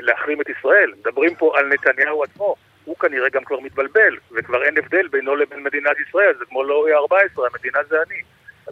להחרים 0.00 0.40
את 0.40 0.48
ישראל, 0.48 0.92
מדברים 1.00 1.34
פה 1.34 1.58
על 1.58 1.66
נתניהו 1.66 2.22
עצמו. 2.22 2.54
הוא 2.84 2.96
כנראה 2.96 3.28
גם 3.28 3.44
כבר 3.44 3.60
מתבלבל, 3.60 4.16
וכבר 4.32 4.64
אין 4.64 4.78
הבדל 4.78 5.08
בינו 5.08 5.36
לבין 5.36 5.62
מדינת 5.62 5.96
ישראל, 6.08 6.34
זה 6.38 6.44
כמו 6.44 6.64
לא 6.64 6.86
14, 6.94 7.48
המדינה 7.52 7.78
זה 7.88 7.96
אני. 8.08 8.20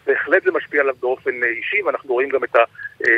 בהחלט 0.07 0.43
זה 0.45 0.51
משפיע 0.51 0.81
עליו 0.81 0.95
באופן 1.01 1.31
אישי, 1.31 1.83
ואנחנו 1.83 2.15
רואים 2.15 2.29
גם 2.29 2.45
את, 2.45 2.57
ה, 2.57 2.59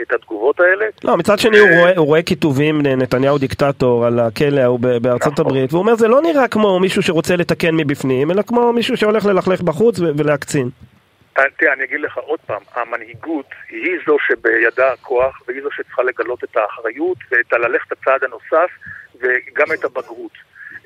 את 0.03 0.13
התגובות 0.13 0.61
האלה. 0.61 0.87
לא, 1.05 1.17
מצד 1.17 1.39
שני 1.39 1.59
הוא 1.59 1.69
רואה, 1.69 1.97
הוא 1.97 2.07
רואה 2.07 2.23
כיתובים, 2.23 2.83
נתניהו 2.83 3.39
דיקטטור, 3.39 4.07
על 4.07 4.21
הכלא 4.21 4.61
ההוא 4.61 4.81
בארצות 4.81 5.33
נכון. 5.33 5.47
הברית, 5.47 5.73
והוא 5.73 5.83
אומר 5.83 5.95
זה 5.95 6.09
לא 6.09 6.23
נראה 6.23 6.49
כמו 6.49 6.81
מישהו 6.81 7.03
שרוצה 7.03 7.37
לתקן 7.37 7.75
מבפנים, 7.75 8.31
אלא 8.31 8.43
כמו 8.43 8.73
מישהו 8.73 8.97
שהולך 8.97 9.25
ללכלך 9.25 9.61
בחוץ 9.61 9.99
ולהקצין. 9.99 10.71
תראה, 11.59 11.73
אני 11.73 11.85
אגיד 11.85 12.01
לך 12.01 12.17
עוד 12.17 12.41
פעם, 12.47 12.63
המנהיגות 12.75 13.47
היא 13.69 13.99
זו 14.07 14.17
שבידה 14.27 14.93
הכוח, 14.93 15.43
והיא 15.49 15.63
זו 15.63 15.69
שצריכה 15.71 16.03
לגלות 16.03 16.45
את 16.45 16.57
האחריות 16.57 17.19
ואת 17.31 17.53
הללכת 17.53 17.93
הצעד 17.93 18.25
הנוסף, 18.25 18.71
וגם 19.15 19.67
את 19.75 19.85
הבגרות. 19.85 20.33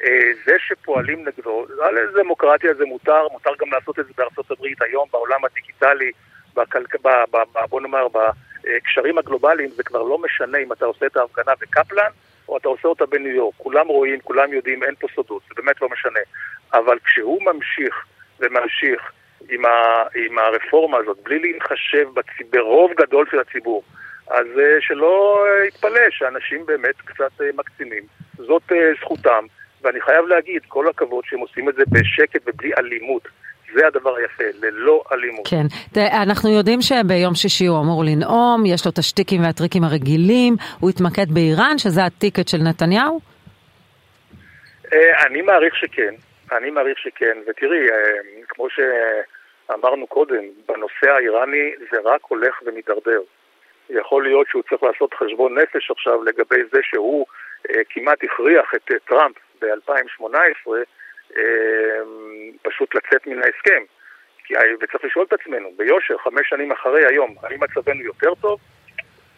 אה, 0.05 0.31
זה 0.45 0.53
שפועלים 0.59 1.29
נגדו, 1.29 1.67
על 1.83 1.95
דמוקרטיה 2.15 2.75
זה 2.75 2.85
מותר, 2.85 3.29
מותר 3.33 3.51
גם 3.59 3.69
לעשות 3.73 3.99
את 3.99 4.07
זה 4.07 4.13
בארצות 4.19 4.51
הברית 4.51 4.83
היום, 4.83 5.09
בעולם 5.13 5.45
הדיגיטלי, 5.45 6.13
בכלכ... 6.55 6.97
ב... 7.03 7.09
ב... 7.09 7.37
ב... 7.37 7.59
בוא 7.69 7.81
נאמר, 7.81 8.07
בקשרים 8.09 9.19
הגלובליים, 9.19 9.71
זה 9.71 9.83
כבר 9.83 10.03
לא 10.03 10.19
משנה 10.19 10.59
אם 10.59 10.73
אתה 10.73 10.85
עושה 10.85 11.07
את 11.07 11.17
ההפגנה 11.17 11.53
בקפלן, 11.61 12.11
או 12.49 12.57
אתה 12.57 12.69
עושה 12.69 12.89
אותה 12.89 13.07
בניו 13.07 13.35
יורק. 13.35 13.55
כולם 13.57 13.87
רואים, 13.87 14.21
כולם 14.21 14.53
יודעים, 14.53 14.83
אין 14.83 14.95
פה 14.95 15.07
סודות, 15.15 15.43
זה 15.49 15.55
באמת 15.57 15.83
לא 15.83 15.89
משנה. 15.89 16.21
אבל 16.73 16.99
כשהוא 17.05 17.43
ממשיך 17.43 18.05
וממשיך 18.41 19.13
עם, 19.51 19.65
ה... 19.65 20.03
עם 20.15 20.39
הרפורמה 20.39 20.99
הזאת, 20.99 21.19
בלי 21.23 21.39
להתחשב 21.39 22.09
בציב... 22.15 22.47
ברוב 22.51 22.93
גדול 22.93 23.27
של 23.31 23.39
הציבור, 23.41 23.83
אז 24.31 24.47
אה, 24.59 24.81
שלא 24.81 25.45
יתפלא 25.69 26.11
שאנשים 26.11 26.67
באמת 26.67 26.95
קצת 27.05 27.41
אה, 27.41 27.47
מקצינים. 27.57 28.03
זאת 28.37 28.73
זכותם. 29.01 29.45
ואני 29.83 30.01
חייב 30.01 30.27
להגיד, 30.27 30.63
כל 30.69 30.89
הכבוד 30.89 31.25
שהם 31.25 31.41
עושים 31.41 31.69
את 31.69 31.75
זה 31.75 31.83
בשקט 31.91 32.43
ובלי 32.47 32.71
אלימות. 32.79 33.29
זה 33.75 33.87
הדבר 33.87 34.17
היפה, 34.17 34.45
ללא 34.63 35.03
אלימות. 35.13 35.49
כן, 35.49 35.67
אנחנו 36.23 36.51
יודעים 36.51 36.79
שביום 36.81 37.35
שישי 37.35 37.67
הוא 37.67 37.81
אמור 37.81 38.05
לנאום, 38.05 38.67
יש 38.67 38.87
לו 38.87 38.91
את 38.93 38.99
השטיקים 38.99 39.43
והטריקים 39.43 39.85
הרגילים, 39.85 40.55
הוא 40.81 40.91
התמקד 40.91 41.31
באיראן, 41.35 41.79
שזה 41.79 42.05
הטיקט 42.05 42.49
של 42.49 42.59
נתניהו? 42.69 43.21
אה, 44.93 45.27
אני 45.27 45.43
מעריך 45.43 45.77
שכן, 45.77 46.15
אני 46.53 46.71
מעריך 46.71 46.99
שכן, 46.99 47.39
ותראי, 47.47 47.91
אה, 47.91 47.97
כמו 48.49 48.67
שאמרנו 48.71 50.07
קודם, 50.07 50.45
בנושא 50.69 51.11
האיראני 51.17 51.73
זה 51.91 51.97
רק 52.05 52.21
הולך 52.29 52.63
ומידרדר. 52.67 53.21
יכול 53.91 54.25
להיות 54.25 54.47
שהוא 54.49 54.63
צריך 54.69 54.83
לעשות 54.83 55.15
חשבון 55.15 55.59
נפש 55.59 55.91
עכשיו 55.91 56.25
לגבי 56.25 56.63
זה 56.73 56.79
שהוא 56.83 57.27
אה, 57.71 57.81
כמעט 57.91 58.19
הכריח 58.25 58.75
את 58.75 58.91
טראמפ 59.09 59.37
ב-2018 59.61 60.71
אמ, 61.37 61.43
פשוט 62.63 62.95
לצאת 62.95 63.27
מן 63.27 63.39
ההסכם. 63.43 63.83
וצריך 64.83 65.05
לשאול 65.05 65.27
את 65.29 65.33
עצמנו, 65.33 65.69
ביושר, 65.77 66.15
חמש 66.25 66.49
שנים 66.49 66.73
אחרי 66.73 67.07
היום, 67.07 67.35
האם 67.43 67.61
מצבנו 67.61 68.03
יותר 68.03 68.35
טוב 68.41 68.61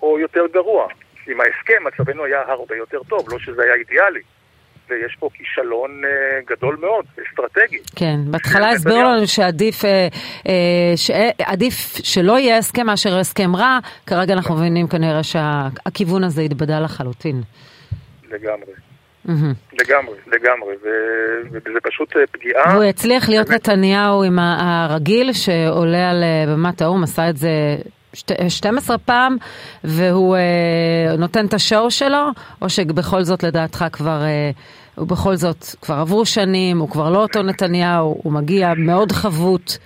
או 0.03 0.19
יותר 0.19 0.47
גרוע? 0.47 0.89
עם 1.27 1.41
ההסכם 1.41 1.85
מצבנו 1.85 2.25
היה 2.25 2.43
הרבה 2.47 2.77
יותר 2.77 3.03
טוב, 3.09 3.33
לא 3.33 3.39
שזה 3.39 3.63
היה 3.63 3.75
אידיאלי. 3.75 4.21
ויש 4.89 5.17
פה 5.19 5.29
כישלון 5.35 6.03
אה, 6.05 6.41
גדול 6.47 6.77
מאוד, 6.81 7.05
אסטרטגי. 7.29 7.79
כן, 7.97 8.17
בהתחלה 8.31 8.71
הסבירו 8.71 9.03
לנו 9.03 9.27
שעדיף 9.27 9.85
אה, 9.85 10.09
אה, 10.49 10.93
שעדיף 10.97 11.75
שלא 12.03 12.39
יהיה 12.39 12.59
הסכם 12.59 12.87
מאשר 12.87 13.19
הסכם 13.19 13.57
רע, 13.57 13.79
כרגע 14.07 14.35
אנחנו 14.35 14.55
מבינים 14.55 14.89
כנראה 14.89 15.23
שהכיוון 15.23 16.25
הזה 16.25 16.43
התבדה 16.43 16.81
לחלוטין. 16.81 17.43
לגמרי. 18.31 18.73
לגמרי, 19.73 20.17
לגמרי, 20.27 20.75
וזה 21.51 21.79
פשוט 21.83 22.17
אה, 22.17 22.23
פגיעה. 22.33 22.73
והוא 22.73 22.85
הצליח 22.85 23.29
להיות 23.29 23.51
נתניהו 23.51 24.23
עם 24.23 24.39
הרגיל 24.39 25.33
שעולה 25.33 26.11
על 26.11 26.23
אה, 26.23 26.45
במת 26.53 26.83
האו"ם, 26.83 27.03
עשה 27.03 27.29
את 27.29 27.37
זה 27.37 27.51
12 28.49 28.99
פעם, 28.99 29.37
והוא 29.85 30.37
אה, 30.37 31.17
נותן 31.17 31.47
את 31.47 31.55
השואו 31.55 31.91
שלו, 31.91 32.29
או 32.63 32.69
שבכל 32.69 33.23
זאת 33.23 33.43
לדעתך 33.43 33.85
כבר, 33.93 34.23
ובכל 34.99 35.37
זאת 35.37 35.65
כבר 35.83 35.95
עברו 35.95 36.27
שנים, 36.27 36.79
הוא 36.79 36.89
כבר 36.91 37.11
לא 37.11 37.23
אותו 37.23 37.43
נתניהו, 37.43 38.21
הוא 38.23 38.33
מגיע 38.33 38.73
מאוד 38.77 39.13
חבוט. 39.13 39.79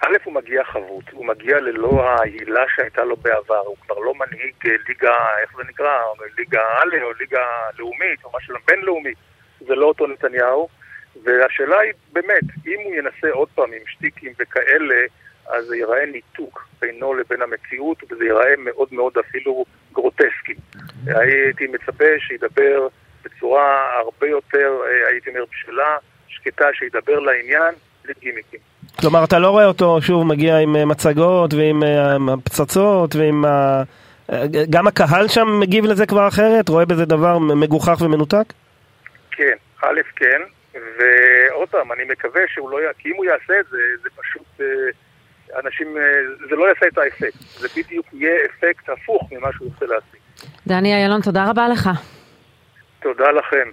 א', 0.00 0.16
הוא 0.24 0.34
מגיע 0.34 0.64
חבוט, 0.64 1.04
הוא 1.12 1.26
מגיע 1.26 1.60
ללא 1.60 2.02
ההילה 2.02 2.64
שהייתה 2.76 3.04
לו 3.04 3.16
בעבר, 3.16 3.58
הוא 3.66 3.76
כבר 3.76 3.98
לא 3.98 4.14
מנהיג 4.14 4.54
אה, 4.66 4.74
ליגה, 4.88 5.16
איך 5.42 5.56
זה 5.56 5.62
נקרא, 5.68 5.98
ליגה 6.38 6.60
א' 6.60 7.02
או 7.02 7.12
ליגה 7.20 7.44
לאומית, 7.78 8.24
או 8.24 8.30
משהו 8.36 8.54
בינלאומי, 8.66 9.12
זה 9.60 9.74
לא 9.74 9.86
אותו 9.86 10.06
נתניהו, 10.06 10.68
והשאלה 11.24 11.80
היא 11.80 11.92
באמת, 12.12 12.42
אם 12.66 12.78
הוא 12.84 12.94
ינסה 12.94 13.30
עוד 13.30 13.48
פעם 13.54 13.72
עם 13.72 13.82
שטיקים 13.86 14.32
וכאלה, 14.38 15.06
אז 15.48 15.66
זה 15.66 15.76
ייראה 15.76 16.06
ניתוק 16.06 16.68
בינו 16.80 17.14
לבין 17.14 17.42
המציאות, 17.42 18.02
וזה 18.10 18.24
ייראה 18.24 18.54
מאוד 18.58 18.88
מאוד 18.92 19.18
אפילו 19.18 19.64
גרוטסקי. 19.92 20.54
הייתי 21.06 21.66
מצפה 21.66 22.04
שידבר 22.18 22.88
בצורה 23.24 23.98
הרבה 23.98 24.28
יותר, 24.28 24.80
אה, 24.86 25.08
הייתי 25.08 25.30
אומר, 25.30 25.44
בשלה, 25.50 25.96
שקטה, 26.28 26.68
שידבר 26.72 27.18
לעניין, 27.18 27.74
בלי 28.04 28.14
גימיקים. 28.20 28.60
כלומר, 29.00 29.24
אתה 29.24 29.38
לא 29.38 29.50
רואה 29.50 29.64
אותו 29.64 29.98
שוב 30.00 30.26
מגיע 30.26 30.58
עם 30.58 30.76
אה, 30.76 30.84
מצגות 30.84 31.54
ועם 31.54 31.82
אה, 31.82 32.16
פצצות 32.44 33.16
ועם 33.16 33.44
ה... 33.44 33.82
אה, 34.32 34.44
גם 34.70 34.86
הקהל 34.86 35.28
שם 35.28 35.60
מגיב 35.60 35.84
לזה 35.84 36.06
כבר 36.06 36.28
אחרת? 36.28 36.68
רואה 36.68 36.84
בזה 36.84 37.04
דבר 37.04 37.38
מגוחך 37.38 38.00
ומנותק? 38.00 38.52
כן, 39.30 39.56
א', 39.82 40.00
כן, 40.16 40.40
ועוד 40.74 41.68
פעם, 41.68 41.92
אני 41.92 42.02
מקווה 42.10 42.42
שהוא 42.48 42.70
לא 42.70 42.80
י... 42.80 42.84
כי 42.98 43.08
אם 43.08 43.14
הוא 43.16 43.24
יעשה 43.24 43.60
את 43.60 43.66
זה, 43.70 43.78
זה 44.02 44.08
פשוט... 44.16 44.60
אנשים... 45.64 45.96
זה 46.48 46.56
לא 46.56 46.68
יעשה 46.68 46.86
את 46.86 46.98
האפקט. 46.98 47.40
זה 47.58 47.68
בדיוק 47.76 48.06
יהיה 48.12 48.36
אפקט 48.46 48.88
הפוך 48.88 49.32
ממה 49.32 49.48
שהוא 49.52 49.68
רוצה 49.68 49.86
להשיג. 49.86 50.20
דני 50.66 51.04
אילון, 51.04 51.20
תודה 51.20 51.50
רבה 51.50 51.68
לך. 51.68 51.90
תודה 53.02 53.30
לכם. 53.30 53.68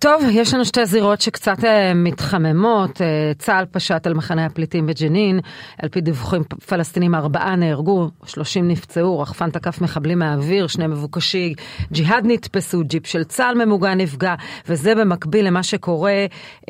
טוב, 0.00 0.22
יש 0.30 0.54
לנו 0.54 0.64
שתי 0.64 0.86
זירות 0.86 1.20
שקצת 1.20 1.58
uh, 1.58 1.64
מתחממות. 1.94 2.90
Uh, 2.90 3.38
צה"ל 3.38 3.64
פשט 3.70 4.06
על 4.06 4.14
מחנה 4.14 4.46
הפליטים 4.46 4.86
בג'נין. 4.86 5.40
על 5.78 5.88
פי 5.88 6.00
דיווחים 6.00 6.42
פלסטינים 6.66 7.14
ארבעה 7.14 7.56
נהרגו, 7.56 8.08
שלושים 8.26 8.68
נפצעו, 8.68 9.20
רחפן 9.20 9.50
תקף 9.50 9.80
מחבלים 9.80 10.18
מהאוויר, 10.18 10.66
שני 10.66 10.86
מבוקשי 10.86 11.54
ג'יהאד 11.92 12.24
נתפסו, 12.26 12.82
ג'יפ 12.84 13.06
של 13.06 13.24
צה"ל 13.24 13.64
ממוגן 13.64 14.00
נפגע, 14.00 14.34
וזה 14.68 14.94
במקביל 14.94 15.46
למה 15.46 15.62
שקורה, 15.62 16.26
uh, 16.60 16.64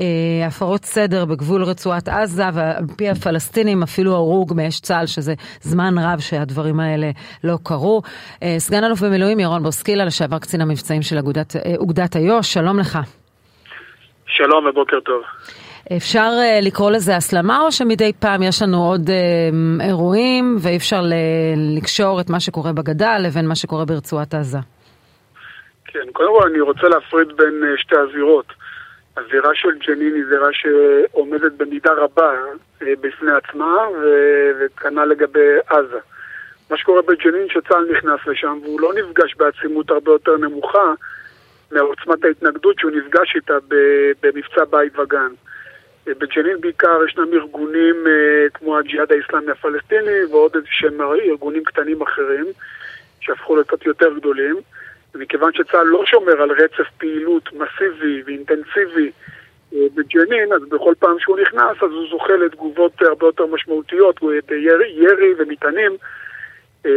הפרות 0.46 0.84
סדר 0.84 1.24
בגבול 1.24 1.64
רצועת 1.64 2.08
עזה, 2.08 2.44
ועל 2.52 2.84
פי 2.96 3.08
הפלסטינים 3.10 3.82
אפילו 3.82 4.14
הרוג 4.14 4.52
מאש 4.56 4.80
צה"ל, 4.80 5.06
שזה 5.06 5.34
זמן 5.62 5.98
רב 5.98 6.20
שהדברים 6.20 6.80
האלה 6.80 7.10
לא 7.44 7.58
קרו. 7.62 8.02
Uh, 8.34 8.42
סגן 8.58 8.84
אלוף 8.84 9.02
במילואים 9.02 9.40
ירון 9.40 9.62
בוסקילה, 9.62 10.04
לשעבר 10.04 10.38
קצין 10.38 10.60
המבצעים 10.60 11.02
של 11.02 11.18
אוגדת 11.78 12.16
איו"ש, 12.16 12.52
שלום 12.52 12.78
לך. 12.78 12.98
שלום 14.30 14.66
ובוקר 14.66 15.00
טוב. 15.00 15.22
אפשר 15.96 16.30
uh, 16.38 16.64
לקרוא 16.66 16.90
לזה 16.90 17.16
הסלמה, 17.16 17.60
או 17.60 17.72
שמדי 17.72 18.12
פעם 18.20 18.42
יש 18.42 18.62
לנו 18.62 18.76
עוד 18.90 19.08
uh, 19.08 19.82
אירועים 19.82 20.56
ואי 20.62 20.76
אפשר 20.76 21.00
לקשור 21.76 22.20
את 22.20 22.30
מה 22.30 22.40
שקורה 22.40 22.72
בגדה 22.72 23.18
לבין 23.18 23.46
מה 23.48 23.54
שקורה 23.54 23.84
ברצועת 23.84 24.34
עזה? 24.34 24.58
כן, 25.84 26.06
קודם 26.12 26.38
כל 26.38 26.48
אני 26.48 26.60
רוצה 26.60 26.88
להפריד 26.88 27.28
בין 27.36 27.62
שתי 27.76 27.96
הזירות. 27.96 28.46
הזירה 29.16 29.50
של 29.54 29.68
ג'נין 29.86 30.14
היא 30.14 30.24
זירה 30.28 30.48
שעומדת 30.52 31.52
במידה 31.52 31.92
רבה 31.92 32.30
בפני 32.80 33.30
עצמה, 33.32 33.76
וכנ"ל 34.60 35.04
לגבי 35.04 35.48
עזה. 35.68 35.98
מה 36.70 36.76
שקורה 36.76 37.02
בג'נין 37.02 37.48
שצה"ל 37.48 37.86
נכנס 37.90 38.20
לשם 38.26 38.58
והוא 38.62 38.80
לא 38.80 38.92
נפגש 38.94 39.34
בעצימות 39.36 39.90
הרבה 39.90 40.12
יותר 40.12 40.36
נמוכה 40.36 40.92
מעוצמת 41.70 42.24
ההתנגדות 42.24 42.78
שהוא 42.78 42.90
נפגש 42.90 43.36
איתה 43.36 43.54
במבצע 44.22 44.64
בית 44.70 44.98
וגן. 44.98 45.32
בג'נין 46.06 46.60
בעיקר 46.60 47.04
ישנם 47.08 47.32
ארגונים 47.32 48.06
אה, 48.06 48.48
כמו 48.54 48.78
הג'יהאד 48.78 49.12
האיסלאמי 49.12 49.50
הפלסטיני 49.50 50.24
ועוד 50.30 50.54
איזה 50.54 50.66
שהם 50.70 51.00
ארגונים 51.00 51.64
קטנים 51.64 52.02
אחרים 52.02 52.46
שהפכו 53.20 53.56
לקצת 53.56 53.86
יותר 53.86 54.14
גדולים. 54.14 54.56
ומכיוון 55.14 55.52
שצה"ל 55.52 55.86
לא 55.86 56.06
שומר 56.06 56.42
על 56.42 56.50
רצף 56.50 56.90
פעילות 56.98 57.48
מסיבי 57.52 58.22
ואינטנסיבי 58.26 59.10
אה, 59.74 59.86
בג'נין, 59.94 60.52
אז 60.52 60.62
בכל 60.68 60.94
פעם 60.98 61.18
שהוא 61.18 61.38
נכנס 61.38 61.76
אז 61.76 61.90
הוא 61.90 62.08
זוכה 62.10 62.32
לתגובות 62.32 63.02
הרבה 63.02 63.26
יותר 63.26 63.46
משמעותיות, 63.46 64.20
בירי 64.48 64.88
ירי 64.88 65.34
ומטענים, 65.38 65.96
אה, 66.86 66.90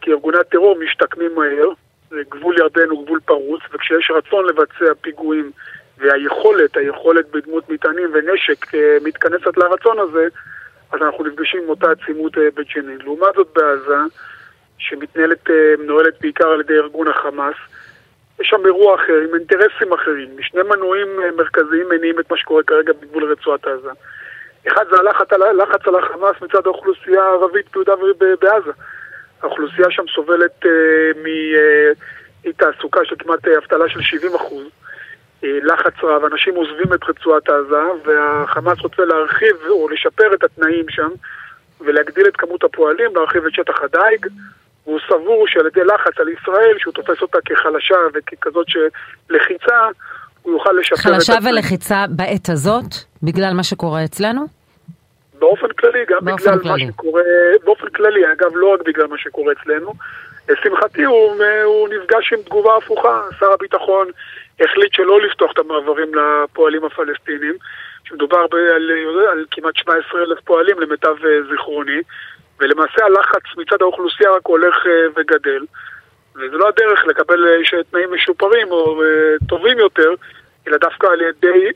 כי 0.00 0.12
ארגוני 0.12 0.38
הטרור 0.38 0.78
משתקמים 0.78 1.34
מהר. 1.34 1.68
גבול 2.30 2.58
ירדן 2.58 2.88
הוא 2.90 3.04
גבול 3.04 3.20
פרוץ, 3.20 3.60
וכשיש 3.72 4.10
רצון 4.10 4.46
לבצע 4.46 4.94
פיגועים 5.00 5.50
והיכולת, 5.98 6.76
היכולת 6.76 7.30
בדמות 7.30 7.70
מטענים 7.70 8.10
ונשק 8.14 8.74
אה, 8.74 8.98
מתכנסת 9.04 9.56
לרצון 9.56 9.98
הזה, 9.98 10.28
אז 10.92 11.02
אנחנו 11.02 11.24
נפגשים 11.24 11.62
עם 11.62 11.68
אותה 11.68 11.90
עצימות 11.90 12.38
אה, 12.38 12.48
בג'נין. 12.54 12.98
לעומת 13.04 13.34
זאת 13.34 13.48
בעזה, 13.54 13.96
שמתנהלת, 14.78 15.50
אה, 15.50 15.74
מנוהלת 15.78 16.14
בעיקר 16.20 16.48
על 16.48 16.60
ידי 16.60 16.74
ארגון 16.74 17.08
החמאס, 17.08 17.56
יש 18.40 18.48
שם 18.48 18.66
אירוע 18.66 18.94
אחר, 18.94 19.18
עם 19.28 19.34
אינטרסים 19.34 19.92
אחרים. 19.92 20.28
שני 20.40 20.62
מנועים 20.62 21.08
מרכזיים 21.36 21.88
מניעים 21.88 22.20
את 22.20 22.30
מה 22.30 22.36
שקורה 22.36 22.62
כרגע 22.62 22.92
בגבול 22.92 23.32
רצועת 23.32 23.66
עזה. 23.66 23.90
אחד 24.68 24.84
זה 24.90 24.96
הלחץ 24.96 25.86
על 25.86 25.94
החמאס 25.94 26.36
מצד 26.42 26.66
האוכלוסייה 26.66 27.22
הערבית 27.22 27.66
ביהודה 27.72 27.94
ובעזה. 27.94 28.72
האוכלוסייה 29.42 29.90
שם 29.90 30.02
סובלת 30.14 30.66
אה, 30.66 31.22
מתעסוקה 32.44 33.00
של 33.04 33.14
כמעט 33.18 33.48
אה, 33.48 33.58
אבטלה 33.58 33.88
של 33.88 34.00
70 34.02 34.34
אחוז. 34.34 34.66
אה, 35.44 35.58
לחץ 35.62 35.94
רב, 36.02 36.24
אנשים 36.32 36.54
עוזבים 36.54 36.92
את 36.94 37.04
רצועת 37.08 37.48
עזה, 37.48 37.82
והחמאס 38.04 38.78
רוצה 38.78 39.04
להרחיב 39.04 39.56
או 39.68 39.88
לשפר 39.88 40.34
את 40.34 40.44
התנאים 40.44 40.86
שם 40.90 41.10
ולהגדיל 41.80 42.26
את 42.26 42.36
כמות 42.36 42.64
הפועלים, 42.64 43.16
להרחיב 43.16 43.46
את 43.46 43.54
שטח 43.54 43.82
הדייג. 43.82 44.26
והוא 44.86 45.00
סבור 45.08 45.44
שעל 45.48 45.66
ידי 45.66 45.84
לחץ 45.84 46.20
על 46.20 46.28
ישראל, 46.28 46.76
שהוא 46.78 46.94
תופס 46.94 47.22
אותה 47.22 47.38
כחלשה 47.44 47.94
וככזאת 48.14 48.66
שלחיצה, 48.68 49.76
הוא 50.42 50.52
יוכל 50.52 50.72
לשפר 50.80 50.94
את... 50.94 51.00
חלשה 51.00 51.34
ולחיצה 51.44 52.04
בעת 52.08 52.48
הזאת, 52.48 52.94
בגלל 53.22 53.52
מה 53.54 53.62
שקורה 53.62 54.04
אצלנו? 54.04 54.61
באופן 55.42 55.68
כללי, 55.68 56.04
גם 56.08 56.18
באופן 56.22 56.44
בגלל 56.44 56.58
כללי. 56.58 56.84
מה 56.86 56.92
שקורה, 56.92 57.22
באופן 57.64 57.88
כללי, 57.88 58.32
אגב, 58.32 58.50
לא 58.54 58.74
רק 58.74 58.80
בגלל 58.86 59.06
מה 59.06 59.18
שקורה 59.18 59.52
אצלנו. 59.52 59.92
לשמחתי 60.48 61.04
הוא, 61.04 61.44
הוא 61.64 61.88
נפגש 61.88 62.32
עם 62.32 62.42
תגובה 62.42 62.76
הפוכה. 62.76 63.20
שר 63.40 63.52
הביטחון 63.52 64.06
החליט 64.60 64.92
שלא 64.92 65.20
לפתוח 65.20 65.52
את 65.52 65.58
המעברים 65.58 66.08
לפועלים 66.14 66.84
הפלסטינים, 66.84 67.54
שמדובר 68.04 68.46
ב, 68.46 68.54
על, 68.54 68.90
על 69.32 69.44
כמעט 69.50 69.76
17 69.76 70.22
אלף 70.22 70.40
פועלים 70.44 70.80
למיטב 70.80 71.16
אה, 71.24 71.42
זיכרוני, 71.50 72.00
ולמעשה 72.60 73.04
הלחץ 73.04 73.42
מצד 73.56 73.82
האוכלוסייה 73.82 74.30
רק 74.30 74.46
הולך 74.46 74.74
אה, 74.86 75.06
וגדל. 75.16 75.64
וזו 76.36 76.58
לא 76.58 76.68
הדרך 76.68 77.04
לקבל 77.06 77.48
אה, 77.48 77.82
תנאים 77.90 78.14
משופרים 78.14 78.70
או 78.70 79.02
טובים 79.48 79.78
יותר, 79.78 80.14
אלא 80.68 80.76
דווקא 80.76 81.06
על 81.06 81.20
ידי 81.20 81.70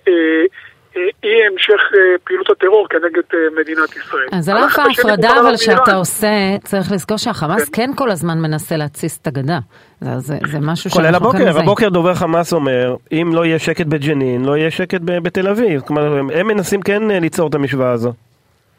אי 1.25 1.47
המשך 1.47 1.81
אה, 1.95 2.19
פעילות 2.25 2.51
הטרור 2.51 2.87
כנגד 2.91 3.23
אה, 3.35 3.39
מדינת 3.61 3.97
ישראל. 3.97 4.29
אז 4.33 4.49
על 4.49 4.57
אף 4.57 4.79
ההפרדה 4.79 5.41
אבל 5.41 5.57
שאתה 5.57 5.95
עושה, 5.95 6.27
צריך 6.65 6.93
לזכור 6.93 7.17
שהחמאס 7.17 7.69
כן. 7.69 7.87
כן 7.87 7.91
כל 7.97 8.11
הזמן 8.11 8.39
מנסה 8.39 8.77
להתסיס 8.77 9.19
את 9.23 9.27
הגדה. 9.27 9.59
זה, 10.01 10.35
משהו 10.61 10.91
שאנחנו 10.91 11.31
כאן 11.31 11.41
מזהים. 11.41 11.49
כולל 11.49 11.49
הבוקר, 11.49 11.61
הבוקר 11.63 11.89
דובר 11.89 12.15
חמאס 12.15 12.53
אומר, 12.53 12.97
אם 13.13 13.31
לא 13.35 13.47
יהיה 13.47 13.59
שקט 13.59 13.87
בג'נין, 13.87 14.45
לא 14.45 14.57
יהיה 14.57 14.71
שקט 14.71 15.01
בתל 15.05 15.49
אביב. 15.49 15.81
כלומר, 15.81 16.19
הם 16.35 16.47
מנסים 16.47 16.83
כן 16.83 17.11
אה, 17.11 17.21
ליצור 17.21 17.49
את 17.49 17.55
המשוואה 17.55 17.91
הזו. 17.91 18.13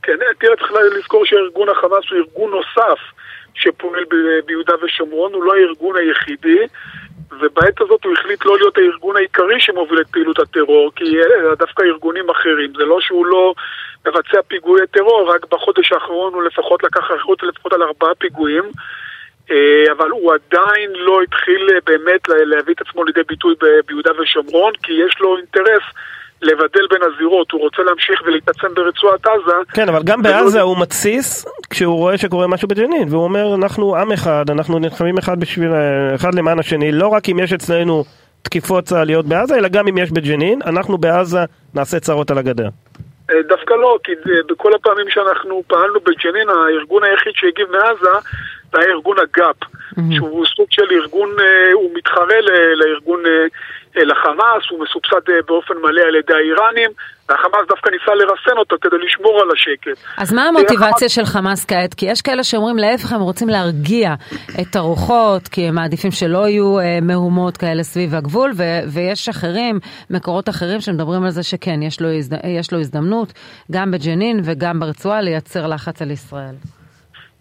כן, 0.03 0.13
תראה, 0.39 0.55
צריך 0.55 0.71
לזכור 0.97 1.25
שארגון 1.25 1.69
החמאס 1.69 2.03
הוא 2.11 2.17
ארגון 2.19 2.51
נוסף 2.51 2.99
שפועל 3.55 4.03
ביהודה 4.45 4.73
ושומרון, 4.85 5.33
הוא 5.33 5.43
לא 5.43 5.53
הארגון 5.53 5.95
היחידי. 5.95 6.59
ובעת 7.31 7.81
הזאת 7.81 8.03
הוא 8.03 8.13
החליט 8.13 8.45
לא 8.45 8.57
להיות 8.57 8.77
הארגון 8.77 9.15
העיקרי 9.15 9.59
שמוביל 9.59 10.01
את 10.01 10.07
פעילות 10.07 10.39
הטרור, 10.39 10.91
כי 10.95 11.17
דווקא 11.59 11.83
ארגונים 11.83 12.29
אחרים. 12.29 12.73
זה 12.77 12.85
לא 12.85 13.01
שהוא 13.01 13.25
לא 13.25 13.53
מבצע 14.07 14.41
פיגועי 14.47 14.87
טרור, 14.91 15.33
רק 15.33 15.45
בחודש 15.51 15.91
האחרון 15.91 16.33
הוא 16.33 16.43
לפחות 16.43 16.83
לקח 16.83 16.99
אחריות 16.99 17.43
לפחות 17.43 17.73
על 17.73 17.83
ארבעה 17.83 18.15
פיגועים. 18.15 18.63
אה, 19.51 19.91
אבל 19.91 20.09
הוא 20.09 20.33
עדיין 20.33 20.91
לא 20.95 21.21
התחיל 21.21 21.69
אה, 21.73 21.77
באמת 21.85 22.27
להביא 22.27 22.73
את 22.73 22.81
עצמו 22.81 23.03
לידי 23.03 23.23
ביטוי 23.27 23.55
ביהודה 23.87 24.11
ושומרון, 24.21 24.73
כי 24.83 24.93
יש 24.93 25.19
לו 25.19 25.37
אינטרס 25.37 25.83
לבדל 26.41 26.87
בין 26.89 27.01
הזירות, 27.03 27.51
הוא 27.51 27.61
רוצה 27.61 27.81
להמשיך 27.83 28.21
ולהתעצם 28.25 28.67
ברצועת 28.73 29.27
עזה. 29.27 29.55
כן, 29.73 29.89
אבל 29.89 30.03
גם 30.03 30.21
בעזה 30.21 30.61
הוא 30.61 30.77
מתסיס 30.79 31.45
כשהוא 31.69 31.97
רואה 31.97 32.17
שקורה 32.17 32.47
משהו 32.47 32.67
בג'נין, 32.67 33.07
והוא 33.09 33.23
אומר, 33.23 33.55
אנחנו 33.55 33.95
עם 33.95 34.11
אחד, 34.11 34.49
אנחנו 34.49 34.79
נלחמים 34.79 35.17
אחד 35.17 35.39
בשביל, 35.39 35.71
אחד 36.15 36.35
למען 36.35 36.59
השני, 36.59 36.91
לא 36.91 37.07
רק 37.07 37.29
אם 37.29 37.39
יש 37.39 37.53
אצלנו 37.53 38.03
תקיפות 38.41 38.83
צה"ליות 38.83 39.25
בעזה, 39.25 39.55
אלא 39.57 39.67
גם 39.67 39.87
אם 39.87 39.97
יש 39.97 40.11
בג'נין, 40.11 40.61
אנחנו 40.65 40.97
בעזה 40.97 41.39
נעשה 41.73 41.99
צרות 41.99 42.31
על 42.31 42.37
הגדר. 42.37 42.69
אה, 43.29 43.41
דווקא 43.47 43.73
לא, 43.73 43.97
כי 44.03 44.11
בכל 44.47 44.73
הפעמים 44.73 45.09
שאנחנו 45.09 45.63
פעלנו 45.67 45.99
בג'נין, 45.99 46.49
הארגון 46.49 47.03
היחיד 47.03 47.33
שהגיב 47.35 47.67
מעזה 47.71 48.27
זה 48.71 48.79
היה 48.79 48.89
ארגון 48.89 49.17
הגא"פ, 49.19 49.55
שהוא 50.11 50.45
סוג 50.45 50.67
של 50.69 50.91
ארגון, 50.91 51.29
אה, 51.39 51.73
הוא 51.73 51.91
מתחרה 51.93 52.41
לארגון 52.75 53.23
לחמאס, 54.05 54.63
הוא 54.69 54.83
מסובסד 54.83 55.29
אה, 55.29 55.41
באופן 55.47 55.73
מלא 55.73 56.01
על 56.01 56.15
ידי 56.15 56.33
האיראנים, 56.33 56.89
והחמאס 57.29 57.67
דווקא 57.67 57.89
ניסה 57.89 58.15
לרסן 58.15 58.57
אותו 58.57 58.75
כדי 58.81 58.97
לשמור 59.05 59.41
על 59.41 59.47
השקט. 59.51 59.97
אז 60.17 60.33
מה 60.33 60.43
המוטיבציה 60.43 61.09
של 61.09 61.25
חמאס 61.25 61.65
כעת? 61.65 61.93
כי 61.93 62.05
יש 62.05 62.21
כאלה 62.21 62.43
שאומרים 62.43 62.77
להפך, 62.77 63.13
הם 63.13 63.21
רוצים 63.21 63.49
להרגיע 63.49 64.13
את 64.61 64.75
הרוחות, 64.75 65.47
כי 65.47 65.61
הם 65.67 65.75
מעדיפים 65.75 66.11
שלא 66.11 66.47
יהיו 66.47 66.79
אה, 66.79 66.99
מהומות 67.01 67.57
כאלה 67.57 67.83
סביב 67.83 68.15
הגבול, 68.15 68.51
ו- 68.57 68.83
ויש 68.93 69.29
אחרים, 69.29 69.79
מקורות 70.09 70.49
אחרים 70.49 70.79
שמדברים 70.81 71.23
על 71.23 71.29
זה 71.29 71.43
שכן, 71.43 71.81
יש 71.81 72.01
לו, 72.01 72.07
הזד... 72.17 72.37
יש 72.59 72.73
לו 72.73 72.79
הזדמנות, 72.79 73.33
גם 73.71 73.91
בג'נין 73.91 74.41
וגם 74.43 74.79
ברצועה, 74.79 75.21
לייצר 75.21 75.67
לחץ 75.67 76.01
על 76.01 76.11
ישראל. 76.11 76.55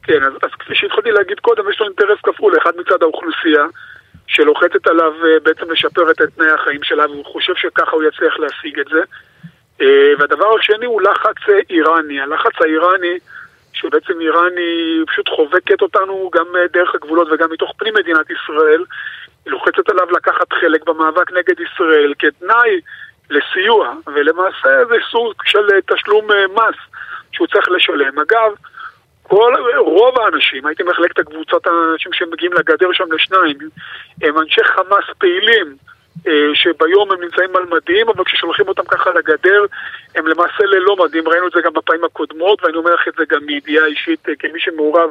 כן, 0.02 0.22
אז, 0.26 0.32
אז 0.42 0.50
כפי 0.58 0.74
שהתחלתי 0.74 1.10
להגיד 1.10 1.40
קודם, 1.40 1.70
יש 1.70 1.80
לו 1.80 1.86
אינטרס 1.86 2.18
כפול, 2.22 2.52
אחד 2.62 2.70
מצד 2.80 3.02
האוכלוסייה, 3.02 3.64
שלוחצת 4.26 4.86
עליו 4.86 5.12
אה, 5.24 5.40
בעצם 5.42 5.70
לשפר 5.70 6.10
את 6.10 6.16
תנאי 6.36 6.50
החיים 6.50 6.82
שלה, 6.82 7.06
והוא 7.10 7.24
חושב 7.24 7.52
שככה 7.56 7.90
הוא 7.90 8.02
יצליח 8.04 8.38
להשיג 8.38 8.78
את 8.78 8.86
זה. 8.90 9.00
אה, 9.80 10.12
והדבר 10.18 10.58
השני 10.58 10.86
הוא 10.86 11.02
לחץ 11.02 11.48
אה, 11.48 11.58
איראני. 11.70 12.20
הלחץ 12.20 12.52
האיראני, 12.60 13.18
שבעצם 13.72 14.20
איראן 14.20 14.56
היא 14.56 15.04
פשוט 15.06 15.28
חובקת 15.28 15.82
אותנו 15.82 16.30
גם 16.34 16.46
דרך 16.72 16.94
הגבולות 16.94 17.28
וגם 17.32 17.48
מתוך 17.52 17.72
פנים 17.78 17.94
מדינת 17.94 18.26
ישראל, 18.30 18.84
היא 19.44 19.52
לוחצת 19.52 19.88
עליו 19.88 20.10
לקחת 20.10 20.52
חלק 20.52 20.84
במאבק 20.84 21.32
נגד 21.32 21.60
ישראל 21.60 22.14
כתנאי 22.18 22.80
לסיוע, 23.30 23.92
ולמעשה 24.14 24.84
זה 24.88 24.94
סוג 25.10 25.32
של 25.44 25.80
תשלום 25.86 26.26
מס 26.54 26.76
שהוא 27.32 27.46
צריך 27.46 27.68
לשלם. 27.68 28.18
אגב, 28.18 28.52
כל, 29.28 29.54
רוב 29.78 30.20
האנשים, 30.20 30.66
הייתי 30.66 30.82
מחלק 30.82 31.12
את 31.12 31.18
הקבוצת 31.18 31.66
האנשים 31.66 32.12
שמגיעים 32.12 32.52
לגדר 32.52 32.92
שם 32.92 33.12
לשניים, 33.12 33.58
הם 34.22 34.38
אנשי 34.38 34.64
חמאס 34.64 35.04
פעילים, 35.18 35.76
אה, 36.26 36.50
שביום 36.54 37.12
הם 37.12 37.22
נמצאים 37.22 37.56
על 37.56 37.64
מדים, 37.64 38.08
אבל 38.08 38.24
כששולחים 38.24 38.68
אותם 38.68 38.84
ככה 38.84 39.10
לגדר, 39.10 39.64
הם 40.14 40.26
למעשה 40.26 40.64
ללא 40.64 40.96
מדים, 40.96 41.28
ראינו 41.28 41.46
את 41.46 41.52
זה 41.52 41.60
גם 41.64 41.72
בפעמים 41.72 42.04
הקודמות, 42.04 42.64
ואני 42.64 42.76
אומר 42.76 42.94
לך 42.94 43.08
את 43.08 43.14
זה 43.18 43.24
גם 43.28 43.46
מידיעה 43.46 43.86
אישית, 43.86 44.28
אה, 44.28 44.34
כמי 44.38 44.60
שמעורב 44.60 45.10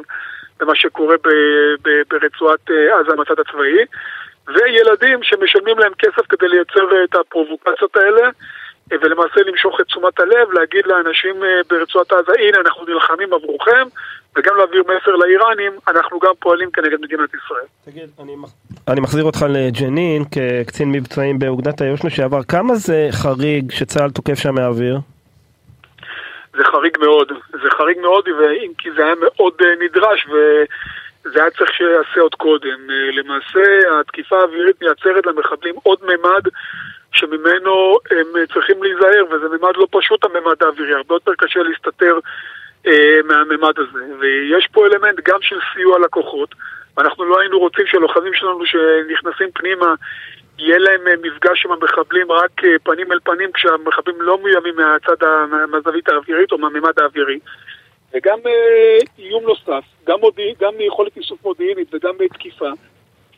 במה 0.60 0.74
שקורה 0.74 1.16
ב- 1.16 1.88
ב- 1.88 2.02
ברצועת 2.10 2.70
אה, 2.70 3.00
עזה 3.00 3.16
מהצד 3.16 3.40
הצבאי, 3.40 3.84
וילדים 4.48 5.22
שמשלמים 5.22 5.78
להם 5.78 5.92
כסף 5.98 6.26
כדי 6.28 6.48
לייצר 6.48 7.04
את 7.04 7.14
הפרובוקציות 7.14 7.96
האלה. 7.96 8.28
ולמעשה 8.90 9.40
למשוך 9.46 9.80
את 9.80 9.86
תשומת 9.86 10.20
הלב, 10.20 10.52
להגיד 10.52 10.86
לאנשים 10.86 11.44
אה, 11.44 11.60
ברצועת 11.70 12.12
עזה, 12.12 12.32
הנה 12.38 12.58
אנחנו 12.60 12.84
נלחמים 12.84 13.32
עבורכם, 13.32 13.86
וגם 14.36 14.56
להעביר 14.56 14.82
מסר 14.82 15.10
לאיראנים, 15.10 15.72
אנחנו 15.88 16.18
גם 16.18 16.32
פועלים 16.38 16.70
כנגד 16.70 17.00
מדינת 17.00 17.30
ישראל. 17.34 17.66
תגיד, 17.84 18.10
אני, 18.22 18.36
אני 18.88 19.00
מחזיר 19.00 19.24
אותך 19.24 19.46
לג'נין 19.48 20.24
כקצין 20.24 20.92
מבצעים 20.92 21.38
באוגדת 21.38 21.80
האיו"ש 21.80 22.04
לשעבר, 22.04 22.42
כמה 22.42 22.74
זה 22.74 23.08
חריג 23.12 23.70
שצה"ל 23.70 24.10
תוקף 24.10 24.38
שם 24.38 24.54
מהאוויר? 24.54 24.98
זה 26.56 26.64
חריג 26.64 26.98
מאוד, 27.00 27.32
זה 27.62 27.70
חריג 27.70 27.98
מאוד, 27.98 28.24
אם 28.64 28.72
כי 28.78 28.88
זה 28.96 29.04
היה 29.04 29.14
מאוד 29.20 29.52
אה, 29.60 29.66
נדרש, 29.84 30.26
וזה 30.26 31.40
היה 31.40 31.50
צריך 31.50 31.72
שיעשה 31.72 32.20
עוד 32.20 32.34
קודם. 32.34 32.78
אה, 32.90 33.10
למעשה, 33.12 33.60
התקיפה 34.00 34.40
האווירית 34.40 34.82
מייצרת 34.82 35.26
למחבלים 35.26 35.74
עוד 35.82 35.98
ממד 36.02 36.42
שממנו 37.16 37.98
הם 38.10 38.26
צריכים 38.54 38.82
להיזהר, 38.82 39.24
וזה 39.30 39.48
ממד 39.48 39.76
לא 39.76 39.86
פשוט 39.90 40.24
הממד 40.24 40.62
האווירי, 40.62 40.94
הרבה 40.94 41.14
יותר 41.14 41.32
קשה 41.38 41.60
להסתתר 41.62 42.18
אה, 42.86 43.18
מהממד 43.24 43.78
הזה. 43.78 44.04
ויש 44.18 44.68
פה 44.72 44.86
אלמנט 44.86 45.20
גם 45.24 45.38
של 45.40 45.58
סיוע 45.74 45.98
לקוחות, 45.98 46.54
ואנחנו 46.96 47.24
לא 47.24 47.40
היינו 47.40 47.58
רוצים 47.58 47.86
שהלוחמים 47.86 48.34
שלנו 48.34 48.66
שנכנסים 48.66 49.48
פנימה, 49.54 49.94
יהיה 50.58 50.78
להם 50.78 51.08
אה, 51.08 51.12
מפגש 51.22 51.66
עם 51.66 51.72
המחבלים 51.72 52.32
רק 52.32 52.64
אה, 52.64 52.78
פנים 52.82 53.12
אל 53.12 53.18
פנים, 53.24 53.52
כשהמחבלים 53.52 54.22
לא 54.22 54.38
מאוימים 54.38 54.76
מהצד, 54.76 55.26
מהזווית 55.70 56.08
האווירית 56.08 56.52
או 56.52 56.58
מהממד 56.58 56.98
האווירי. 57.00 57.38
וגם 58.14 58.38
אה, 58.46 58.98
איום 59.18 59.44
נוסף, 59.44 59.84
גם, 60.06 60.20
מודיע, 60.20 60.52
גם 60.60 60.72
מיכולת 60.78 61.16
איסוף 61.16 61.44
מודיעינית 61.44 61.94
וגם 61.94 62.14
מתקיפה. 62.20 62.70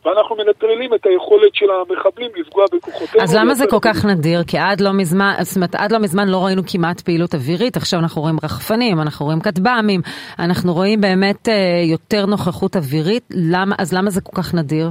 ואנחנו 0.05 0.37
מנטרלים 0.37 0.95
את 0.95 1.07
היכולת 1.07 1.55
של 1.55 1.67
המחבלים 1.71 2.31
לפגוע 2.37 2.65
בכוחותינו. 2.73 3.25
אז 3.25 3.37
למה 3.37 3.55
זה 3.55 3.65
כל 3.71 3.79
כך 3.83 4.05
נדיר? 4.05 4.41
כי 4.47 4.59
עד 4.59 4.81
לא 4.81 4.93
מזמן, 4.93 5.35
זאת 5.41 5.57
אומרת, 5.57 5.75
עד 5.75 5.93
לא 5.93 5.99
מזמן 5.99 6.29
לא 6.29 6.45
ראינו 6.45 6.63
כמעט 6.73 7.01
פעילות 7.01 7.35
אווירית, 7.35 7.77
עכשיו 7.77 8.01
אנחנו 8.01 8.23
רואים 8.23 8.37
רחפנים, 8.45 9.01
אנחנו 9.01 9.27
רואים 9.27 9.41
כטב"מים, 9.41 10.01
אנחנו 10.39 10.73
רואים 10.73 11.01
באמת 11.01 11.49
אה, 11.49 11.55
יותר 11.91 12.27
נוכחות 12.27 12.77
אווירית, 12.77 13.25
למה, 13.31 13.75
אז 13.79 13.93
למה 13.93 14.11
זה 14.11 14.21
כל 14.21 14.43
כך 14.43 14.55
נדיר? 14.55 14.91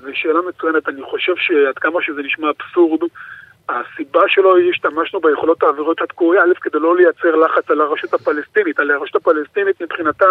זו 0.00 0.10
שאלה 0.14 0.40
מצוינת, 0.48 0.88
אני 0.88 1.02
חושב 1.10 1.32
שעד 1.36 1.78
כמה 1.78 1.98
שזה 2.02 2.22
נשמע 2.22 2.48
אבסורד, 2.50 3.00
הסיבה 3.68 4.20
שלא 4.28 4.54
השתמשנו 4.70 5.20
ביכולות 5.20 5.62
האוויריות 5.62 6.00
עד 6.00 6.12
כה, 6.16 6.24
א', 6.24 6.54
כדי 6.60 6.78
לא 6.78 6.96
לייצר 6.96 7.36
לחץ 7.36 7.70
על 7.70 7.80
הרשות 7.80 8.14
הפלסטינית. 8.14 8.80
על 8.80 8.90
הרשות 8.90 9.16
הפלסטינית 9.16 9.82
מבחינתה, 9.82 10.26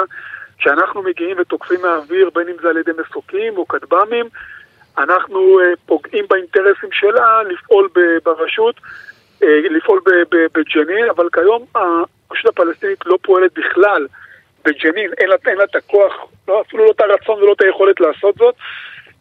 כשאנחנו 0.62 1.02
מגיעים 1.02 1.38
ותוקפים 1.40 1.82
מהאוויר, 1.82 2.30
בין 2.36 2.48
אם 2.48 2.56
זה 2.62 2.70
על 2.70 2.78
ידי 2.78 2.92
מסוקים 2.98 3.58
או 3.58 3.68
כטב"מים, 3.68 4.26
אנחנו 4.98 5.60
פוגעים 5.86 6.26
באינטרסים 6.30 6.90
שלה 6.92 7.44
לפעול 7.44 7.90
ברשות, 8.26 8.76
לפעול 9.42 10.02
בג'נין, 10.32 11.10
אבל 11.10 11.30
כיום 11.34 11.66
הרשות 11.76 12.46
הפלסטינית 12.46 13.06
לא 13.06 13.18
פועלת 13.22 13.54
בכלל 13.54 14.08
בג'נין, 14.66 15.12
אין 15.18 15.30
אין 15.48 15.58
לה 15.58 15.64
את 15.64 15.76
הכוח, 15.76 16.14
לא, 16.48 16.62
אפילו 16.62 16.86
לא 16.86 16.92
את 16.92 17.02
הרצון 17.02 17.44
ולא 17.44 17.54
את 17.54 17.62
היכולת 17.62 18.00
לעשות 18.00 18.36
זאת, 18.36 18.56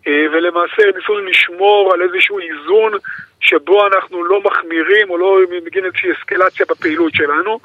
ולמעשה 0.07 0.83
ניסו 0.97 1.19
לשמור 1.19 1.93
על 1.95 2.03
איזשהו 2.03 2.39
איזון 2.39 2.93
שבו 3.41 3.87
אנחנו 3.87 4.25
לא 4.25 4.41
מחמירים 4.41 5.11
או 5.11 5.19
לא 5.19 5.39
מגיעים 5.65 5.85
איזושהי 5.85 6.13
אסקלציה 6.13 6.67
בפעילות 6.71 7.15
שלנו. 7.15 7.61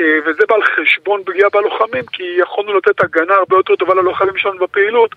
וזה 0.00 0.42
בא 0.48 0.54
על 0.54 0.62
חשבון 0.62 1.22
פגיעה 1.26 1.50
בלוחמים, 1.50 2.04
כי 2.12 2.22
יכולנו 2.42 2.78
לתת 2.78 3.04
הגנה 3.04 3.34
הרבה 3.34 3.56
יותר 3.56 3.76
טובה 3.76 3.94
ללוחמים 3.94 4.36
שלנו 4.36 4.58
בפעילות, 4.58 5.10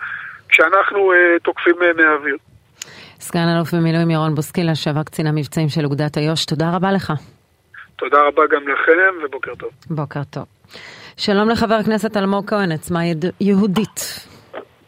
כשאנחנו 0.50 1.12
תוקפים 1.44 1.76
מהאוויר. 1.98 2.38
סגן 3.20 3.48
אלוף 3.56 3.74
במילואים 3.74 4.12
ירון 4.12 4.36
בוסקילה, 4.36 4.72
לשעבר 4.72 5.04
קצין 5.04 5.28
המבצעים 5.28 5.70
של 5.70 5.86
אוגדת 5.86 6.18
איו"ש, 6.18 6.46
תודה 6.46 6.66
רבה 6.76 6.92
לך. 6.92 7.14
תודה 7.96 8.18
רבה 8.28 8.42
גם 8.52 8.68
לכם, 8.68 9.26
ובוקר 9.26 9.56
טוב. 9.56 9.70
בוקר 9.90 10.24
טוב. 10.30 10.44
שלום 11.18 11.50
לחבר 11.50 11.74
הכנסת 11.76 12.18
אלמוג 12.18 12.50
כהן, 12.50 12.72
עצמה 12.72 13.00
יהודית. 13.42 14.28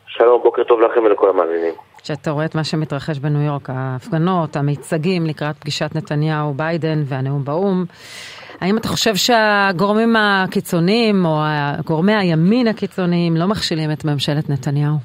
שלום, 0.08 0.42
בוקר 0.44 0.64
טוב 0.64 0.82
לכם 0.82 1.04
ולכל 1.04 1.30
המאזינים. 1.30 1.74
כשאתה 2.04 2.32
רואה 2.32 2.46
את 2.46 2.56
מה 2.56 2.64
שמתרחש 2.64 3.20
בניו 3.20 3.42
יורק, 3.42 3.70
ההפגנות, 3.70 4.56
המיצגים 4.56 5.26
לקראת 5.26 5.56
פגישת 5.58 5.96
נתניהו-ביידן 5.96 7.04
והנאום 7.06 7.46
באו"ם, 7.46 7.86
האם 8.62 8.78
אתה 8.78 8.88
חושב 8.88 9.16
שהגורמים 9.16 10.16
הקיצוניים 10.16 11.26
או 11.26 11.42
גורמי 11.86 12.16
הימין 12.16 12.68
הקיצוניים 12.68 13.38
לא 13.38 13.48
מכשילים 13.48 13.92
את 13.92 14.06
ממשלת 14.06 14.50
נתניהו? 14.50 14.96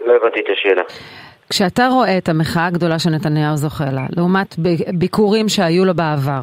לא 0.00 0.12
הבנתי 0.20 0.40
את 0.40 0.46
השאלה. 0.52 0.82
כשאתה 1.50 1.86
רואה 1.86 2.18
את 2.18 2.28
המחאה 2.28 2.66
הגדולה 2.66 2.98
שנתניהו 2.98 3.56
זוכה 3.56 3.90
לה, 3.90 4.06
לעומת 4.16 4.54
ביקורים 4.98 5.48
שהיו 5.48 5.84
לו 5.84 5.94
בעבר, 5.94 6.40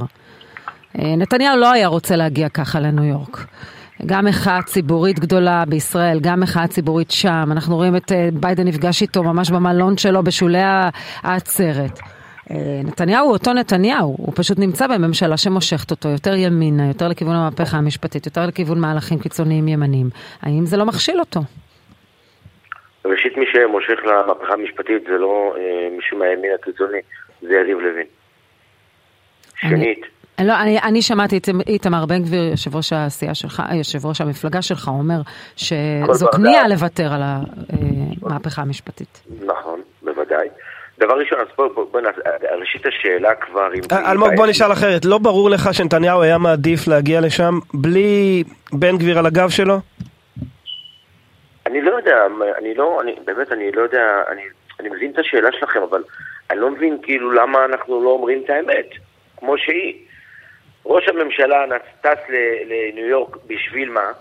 נתניהו 0.96 1.58
לא 1.58 1.72
היה 1.72 1.88
רוצה 1.88 2.16
להגיע 2.16 2.50
ככה 2.50 2.80
לניו 2.80 3.04
יורק. 3.04 3.46
גם 4.06 4.26
מחאה 4.26 4.62
ציבורית 4.62 5.20
גדולה 5.20 5.64
בישראל, 5.68 6.20
גם 6.20 6.40
מחאה 6.40 6.68
ציבורית 6.68 7.12
שם. 7.12 7.50
אנחנו 7.52 7.76
רואים 7.76 7.96
את 7.96 8.12
ביידן 8.34 8.68
נפגש 8.68 9.02
איתו 9.02 9.24
ממש 9.24 9.50
במלון 9.52 9.98
שלו 9.98 10.24
בשולי 10.24 10.62
העצרת. 11.24 12.00
נתניהו 12.84 13.26
הוא 13.26 13.34
אותו 13.34 13.54
נתניהו, 13.54 14.16
הוא 14.18 14.34
פשוט 14.36 14.60
נמצא 14.60 14.88
בממשלה 14.88 15.38
שמושכת 15.38 15.92
אותו 15.92 16.10
יותר 16.10 16.36
ימינה, 16.36 16.88
יותר 16.88 17.08
לכיוון 17.08 17.36
המהפכה 17.36 17.78
המשפטית, 17.78 18.26
יותר 18.26 18.46
לכיוון 18.46 18.80
מהלכים 18.80 19.20
קיצוניים 19.20 19.68
ימניים. 19.68 20.10
האם 20.42 20.66
זה 20.66 20.78
לא 20.78 20.86
מכשיל 20.86 21.20
אותו? 21.20 21.40
ראשית, 23.06 23.38
מי 23.38 23.46
שמושך 23.54 24.00
למהפכה 24.06 24.54
המשפטית 24.54 25.04
זה 25.08 25.18
לא 25.18 25.54
אה, 25.58 25.90
מישהו 25.96 26.18
מהימין 26.18 26.52
הקיצוני, 26.60 27.00
זה 27.42 27.54
יריב 27.54 27.78
לוין. 27.80 28.08
שנית. 29.56 30.06
לא, 30.42 30.62
אני, 30.62 30.80
אני 30.80 31.02
שמעתי 31.02 31.38
את 31.38 31.50
איתמר 31.68 32.06
בן 32.06 32.24
גביר, 32.24 32.44
יושב 32.44 32.76
ראש 32.76 32.94
הסיעה 32.94 33.36
שלך, 33.36 33.64
יושב 33.74 34.06
ראש 34.06 34.22
המפלגה 34.22 34.62
שלך, 34.62 34.88
אומר 34.88 35.22
שזו 35.56 36.28
כניעה 36.32 36.68
לוותר 36.68 37.14
על 37.14 37.22
המהפכה 38.24 38.62
המשפטית. 38.62 39.24
נכון. 39.46 39.82
דבר 41.02 41.14
ראשון, 41.20 41.40
אז 41.40 41.48
בוא, 41.58 41.68
בוא, 41.68 41.86
בוא 41.92 42.02
ראשית 42.60 42.86
השאלה 42.86 43.36
כבר... 43.36 43.70
אלמוג, 44.12 44.30
בוא 44.36 44.48
נשאל 44.48 44.72
אחרת, 44.72 45.06
לא 45.06 45.18
ברור 45.18 45.50
לך 45.50 45.74
שנתניהו 45.74 46.22
היה 46.22 46.38
מעדיף 46.38 46.88
להגיע 46.88 47.22
לשם 47.22 47.54
בלי 47.74 48.44
בן 48.74 48.98
גביר 48.98 49.20
על 49.20 49.26
הגב 49.26 49.50
שלו? 49.50 49.76
אני 51.66 51.82
לא 51.82 51.92
יודע, 51.92 52.18
אני 52.58 52.76
לא, 52.76 53.02
אני, 53.02 53.16
באמת, 53.26 53.52
אני 53.52 53.72
לא 53.72 53.82
יודע, 53.82 54.24
אני, 54.32 54.42
אני 54.80 54.90
מבין 54.90 55.12
את 55.12 55.20
השאלה 55.20 55.50
שלכם, 55.52 55.80
אבל 55.90 56.04
אני 56.52 56.60
לא 56.60 56.72
מבין 56.72 56.98
כאילו 57.04 57.32
למה 57.32 57.66
אנחנו 57.66 58.04
לא 58.04 58.10
אומרים 58.10 58.42
את 58.46 58.50
האמת, 58.50 58.90
כמו 59.38 59.58
שהיא. 59.58 59.96
ראש 60.86 61.08
הממשלה 61.08 61.66
טס 62.02 62.20
לניו 62.66 63.06
יורק 63.06 63.38
בשביל 63.48 63.90
מה? 63.90 64.12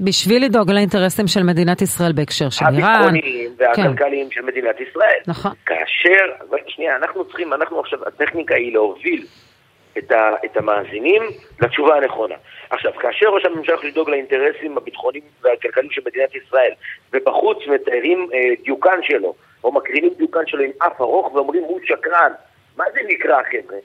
בשביל 0.00 0.44
לדאוג 0.44 0.70
לאינטרסים 0.70 1.26
של 1.26 1.42
מדינת 1.42 1.82
ישראל 1.82 2.12
בהקשר 2.12 2.50
של 2.50 2.64
איראן. 2.64 2.84
הביטחוניים 2.84 3.50
והכלכליים 3.56 4.28
כן. 4.28 4.34
של 4.34 4.42
מדינת 4.42 4.80
ישראל. 4.80 5.20
נכון. 5.26 5.52
כאשר, 5.66 6.24
שנייה, 6.66 6.96
אנחנו 6.96 7.24
צריכים, 7.24 7.52
אנחנו 7.52 7.80
עכשיו, 7.80 7.98
הטכניקה 8.06 8.54
היא 8.54 8.72
להוביל 8.72 9.26
את, 9.98 10.12
ה, 10.12 10.30
את 10.44 10.56
המאזינים 10.56 11.22
לתשובה 11.60 11.96
הנכונה. 11.96 12.34
עכשיו, 12.70 12.92
כאשר 13.00 13.26
ראש 13.26 13.44
הממשלה 13.44 13.74
יכול 13.74 13.88
לדאוג 13.88 14.10
לאינטרסים 14.10 14.76
הביטחוניים 14.76 15.24
והכלכליים 15.42 15.90
של 15.90 16.02
מדינת 16.06 16.34
ישראל, 16.34 16.72
ובחוץ 17.12 17.58
מתארים 17.66 18.28
אה, 18.34 18.38
דיוקן 18.64 18.98
שלו, 19.02 19.34
או 19.64 19.72
מקרינים 19.72 20.12
דיוקן 20.16 20.46
שלו 20.46 20.62
עם 20.64 20.70
אף 20.78 21.00
ארוך 21.00 21.34
ואומרים 21.34 21.62
הוא 21.62 21.80
שקרן, 21.84 22.32
מה 22.76 22.84
זה 22.94 23.00
נקרא 23.08 23.42
חבר'ה? 23.42 23.78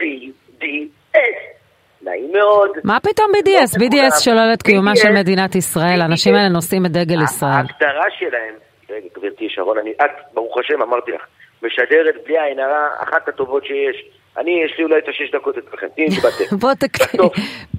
BDS. 0.00 1.55
נעים 2.06 2.32
מאוד. 2.32 2.70
מה 2.84 3.00
פתאום 3.00 3.26
BDS? 3.36 3.78
BDS 3.78 4.24
שולל 4.24 4.50
את 4.54 4.62
קיומה 4.62 4.96
של 4.96 5.12
מדינת 5.12 5.54
ישראל, 5.54 6.00
האנשים 6.00 6.34
האלה 6.34 6.48
נושאים 6.48 6.86
את 6.86 6.90
דגל 6.90 7.22
ישראל. 7.22 7.50
ההגדרה 7.50 8.06
שלהם, 8.18 8.54
רגע 8.90 9.06
גברתי 9.16 9.48
שרון, 9.48 9.78
אני, 9.78 9.90
את, 9.90 10.10
ברוך 10.34 10.58
השם, 10.58 10.82
אמרתי 10.82 11.10
לך, 11.10 11.22
משדרת 11.62 12.14
בלי 12.24 12.38
עין 12.40 12.58
הרע, 12.58 12.88
אחת 12.98 13.28
הטובות 13.28 13.64
שיש. 13.64 13.96
אני, 14.36 14.62
יש 14.64 14.78
לי 14.78 14.84
אולי 14.84 14.98
את 14.98 15.08
השש 15.08 15.30
דקות 15.34 15.58
אצלכם, 15.58 15.86
תהיי 15.94 16.06
נתבטא. 16.06 16.56
בוא 16.62 16.74
תקטי. 16.74 17.16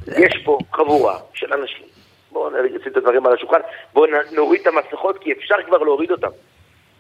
יש 0.08 0.44
פה 0.46 0.58
חבורה 0.74 1.20
של 1.34 1.54
אנשים, 1.54 1.86
בואו 2.32 2.50
נשים 2.50 2.92
את 2.92 2.98
הדברים 2.98 3.26
על 3.26 3.34
השולחן, 3.34 3.60
בואו 3.94 4.12
נוריד 4.32 4.62
את 4.62 4.68
המסכות, 4.68 5.18
כי 5.18 5.32
אפשר 5.32 5.56
כבר 5.66 5.78
להוריד 5.78 6.12
אותם. 6.12 6.28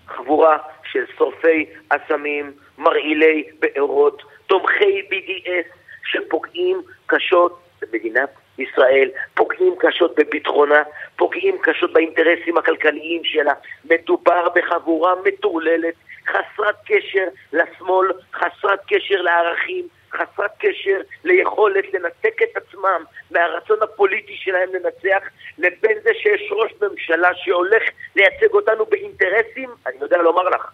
חבורה 0.08 0.58
של 0.92 1.04
שורפי 1.18 1.66
אסמים, 1.90 2.52
מרעילי 2.78 3.44
בארות, 3.60 4.22
תומכי 4.48 5.02
BDS 5.02 5.78
שפוגעים 6.12 6.82
קשות 7.08 7.60
במדינת 7.82 8.30
ישראל, 8.58 9.10
פוגעים 9.34 9.76
קשות 9.80 10.16
בביטחונה, 10.18 10.84
פוגעים 11.16 11.58
קשות 11.62 11.94
באינטרסים 11.94 12.58
הכלכליים 12.58 13.24
שלה. 13.24 13.54
מדובר 13.86 14.50
בחבורה 14.56 15.14
מטורללת, 15.26 15.94
חסרת 16.28 16.76
קשר 16.86 17.26
לשמאל, 17.54 18.12
חסרת 18.34 18.80
קשר 18.88 19.22
לערכים, 19.22 19.88
חסרת 20.14 20.52
קשר 20.60 21.02
ליכולת 21.24 21.94
לנתק 21.94 22.42
את 22.44 22.58
עצמם 22.58 23.04
מהרצון 23.32 23.78
הפוליטי 23.82 24.36
שלהם 24.36 24.70
לנצח, 24.74 25.28
לבין 25.58 25.98
זה 26.04 26.10
שיש 26.14 26.52
ראש 26.52 26.72
ממשלה 26.82 27.30
שהולך 27.36 27.84
לייצג 28.16 28.54
אותנו 28.54 28.86
באינטרסים, 28.86 29.70
אני 29.88 29.96
יודע 30.02 30.18
לומר 30.18 30.44
לך, 30.44 30.72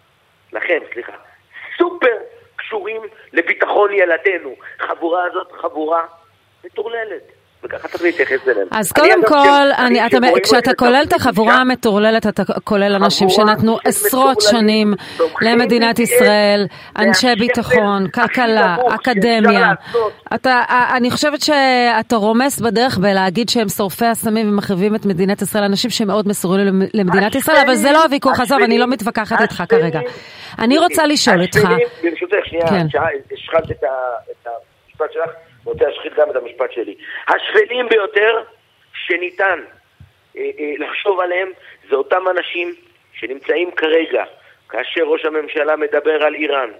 לכם, 0.52 0.78
סליחה, 0.92 1.12
סופר 1.78 2.16
קשורים 2.56 3.02
לביטחון 3.32 3.92
ילדינו. 3.92 4.56
חבורה 4.78 5.24
הזאת 5.24 5.52
חבורה 5.52 6.04
מטורללת. 6.64 7.32
וככה 7.64 7.88
צריך 7.88 8.02
להתייחס 8.02 8.48
אליהם. 8.48 8.68
אז 8.70 8.92
קודם 8.92 9.26
כל, 9.26 9.66
אני, 9.78 10.06
אתה, 10.06 10.16
כשאתה 10.42 10.74
כולל 10.74 11.04
את 11.08 11.12
החבורה 11.12 11.54
המטורללת, 11.54 12.26
אתה 12.26 12.42
כולל 12.64 12.94
אנשים 12.94 13.28
שנתנו 13.28 13.78
עשרות 13.84 14.40
שנים 14.40 14.94
למדינת 15.42 15.98
ישראל, 15.98 16.66
אנשי 16.98 17.34
ביטחון, 17.38 18.08
כלכלה, 18.08 18.76
אקדמיה. 18.94 19.72
אתה, 20.34 20.62
אני 20.96 21.10
חושבת 21.10 21.40
שאתה 21.40 22.16
רומס 22.16 22.60
בדרך 22.60 22.98
בלהגיד 22.98 23.48
שהם 23.48 23.68
שורפי 23.68 24.06
הסמים 24.06 24.48
ומחריבים 24.48 24.94
את 24.94 25.06
מדינת 25.06 25.42
ישראל, 25.42 25.64
אנשים 25.64 25.90
שמאוד 25.90 26.28
מסורים 26.28 26.82
למדינת 26.94 27.34
ישראל, 27.34 27.58
אבל 27.66 27.74
זה 27.74 27.92
לא 27.92 28.02
הוויכוח, 28.02 28.40
עזוב, 28.40 28.62
אני 28.62 28.78
לא 28.78 28.86
מתווכחת 28.86 29.40
איתך 29.40 29.62
כרגע. 29.68 30.00
אני 30.58 30.78
רוצה 30.78 31.06
לשאול 31.06 31.42
אותך. 31.42 31.68
ברשותך, 32.02 32.36
שנייה, 32.44 32.64
השחלת 33.32 33.70
את 33.70 34.46
המשפט 34.46 35.12
שלך. 35.12 35.30
רוצה 35.64 35.84
להשחית 35.88 36.14
גם 36.14 36.30
את 36.30 36.36
המשפט 36.36 36.72
שלי. 36.72 36.94
השפלים 37.28 37.88
ביותר 37.88 38.42
שניתן 38.94 39.60
אה, 40.36 40.50
אה, 40.58 40.72
לחשוב 40.78 41.20
עליהם 41.20 41.52
זה 41.90 41.96
אותם 41.96 42.28
אנשים 42.28 42.74
שנמצאים 43.12 43.70
כרגע, 43.70 44.24
כאשר 44.68 45.02
ראש 45.02 45.24
הממשלה 45.24 45.76
מדבר 45.76 46.24
על 46.24 46.34
איראן 46.34 46.70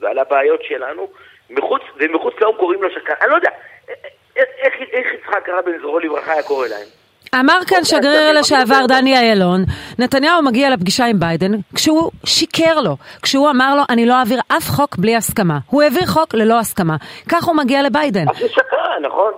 ועל 0.00 0.18
הבעיות 0.18 0.64
שלנו, 0.64 1.12
מחוץ, 1.50 1.82
ומחוץ 1.96 2.34
לאום 2.40 2.56
קוראים 2.56 2.82
לו 2.82 2.90
שקר. 2.90 3.12
אני 3.20 3.30
לא 3.30 3.34
יודע, 3.34 3.50
אה, 3.88 3.94
איך, 4.36 4.74
איך 4.92 5.06
יצחק 5.14 5.48
רבין, 5.48 5.78
זכרו 5.78 5.98
לברכה, 5.98 6.32
היה 6.32 6.42
קורא 6.42 6.68
להם? 6.68 7.01
אמר 7.40 7.58
כאן 7.66 7.84
שגריר 7.84 8.32
לשעבר 8.32 8.86
דני 8.88 9.18
אילון, 9.18 9.64
נתניהו 9.98 10.42
מגיע 10.42 10.70
לפגישה 10.70 11.04
עם 11.04 11.20
ביידן 11.20 11.52
כשהוא 11.74 12.10
שיקר 12.24 12.80
לו, 12.80 12.96
כשהוא 13.22 13.50
אמר 13.50 13.74
לו 13.74 13.82
אני 13.90 14.06
לא 14.06 14.14
אעביר 14.14 14.40
אף 14.48 14.70
חוק 14.70 14.96
בלי 14.96 15.16
הסכמה. 15.16 15.58
הוא 15.66 15.82
העביר 15.82 16.06
חוק 16.06 16.34
ללא 16.34 16.58
הסכמה. 16.58 16.96
כך 17.28 17.44
הוא 17.44 17.56
מגיע 17.56 17.82
לביידן. 17.82 18.28
אז 18.28 18.40
הוא 18.40 18.48
שקרן, 18.48 19.02
נכון? 19.02 19.32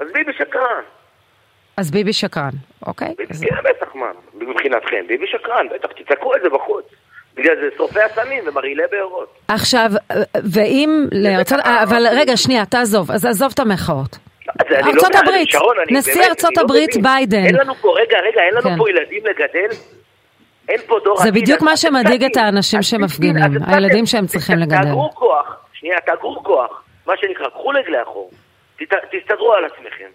אז 0.00 0.06
ביבי 0.12 0.32
שקרן. 0.32 0.82
אז 1.76 1.90
ביבי 1.90 2.12
שקרן, 2.12 2.50
אוקיי? 2.86 3.14
ביבי, 3.18 3.34
כן, 3.34 3.56
בטח, 3.64 3.94
מה? 3.94 4.06
מבחינתכם, 4.34 5.06
ביבי 5.08 5.26
שקרן, 5.26 5.66
בטח, 5.74 5.88
תצעקו 5.92 6.36
את 6.36 6.40
זה 6.42 6.48
בחוץ. 6.48 6.84
בגלל 7.36 7.54
זה 7.56 7.76
שורפי 7.76 8.00
הסמים 8.00 8.44
ומרעילי 8.46 8.82
בארות. 8.90 9.38
עכשיו, 9.48 9.90
ואם 10.52 11.06
לארצות... 11.12 11.58
אבל 11.82 12.06
רגע, 12.10 12.36
שנייה, 12.36 12.66
תעזוב, 12.66 13.10
אז 13.10 13.24
עזוב 13.24 13.50
את 13.54 13.58
המחאות. 13.58 14.18
לא 14.70 14.76
ארצות 14.76 15.02
יודע, 15.04 15.18
הברית, 15.18 15.50
שרון, 15.50 15.76
נשיא 15.90 16.14
באמת, 16.14 16.28
ארצות 16.28 16.56
לא 16.56 16.62
הברית 16.62 16.90
מבין. 16.90 17.02
ביידן. 17.02 17.44
אין 17.46 17.54
לנו 17.56 17.74
פה, 17.74 17.94
רגע, 18.00 18.18
רגע, 18.18 18.40
אין 18.40 18.54
לנו 18.54 18.62
כן. 18.62 18.78
פה 18.78 18.90
ילדים 18.90 19.22
לגדל? 19.26 19.76
אין 20.68 20.78
פה 20.86 20.98
דור 21.04 21.16
זה 21.22 21.32
בדיוק 21.32 21.62
מה 21.62 21.76
שמדאיג. 21.76 22.24
את 22.24 22.36
האנשים 22.36 22.82
שמפגינים, 22.82 23.52
הילדים. 23.66 24.06
שהם 24.06 24.26
צריכים 24.26 24.58
לגדל. 24.58 24.76
תאגרו 24.76 25.10
כוח, 25.14 25.56
שנייה, 25.72 25.96
תאגרו 26.06 26.42
כוח, 26.44 26.82
מה 27.06 27.14
שנקרא, 27.20 27.48
קחו 27.48 27.68
רגל 27.68 27.98
לאחור, 27.98 28.30
תת- 28.78 28.86
תסתדרו 29.12 29.52
על 29.54 29.64
עצמכם. 29.64 30.08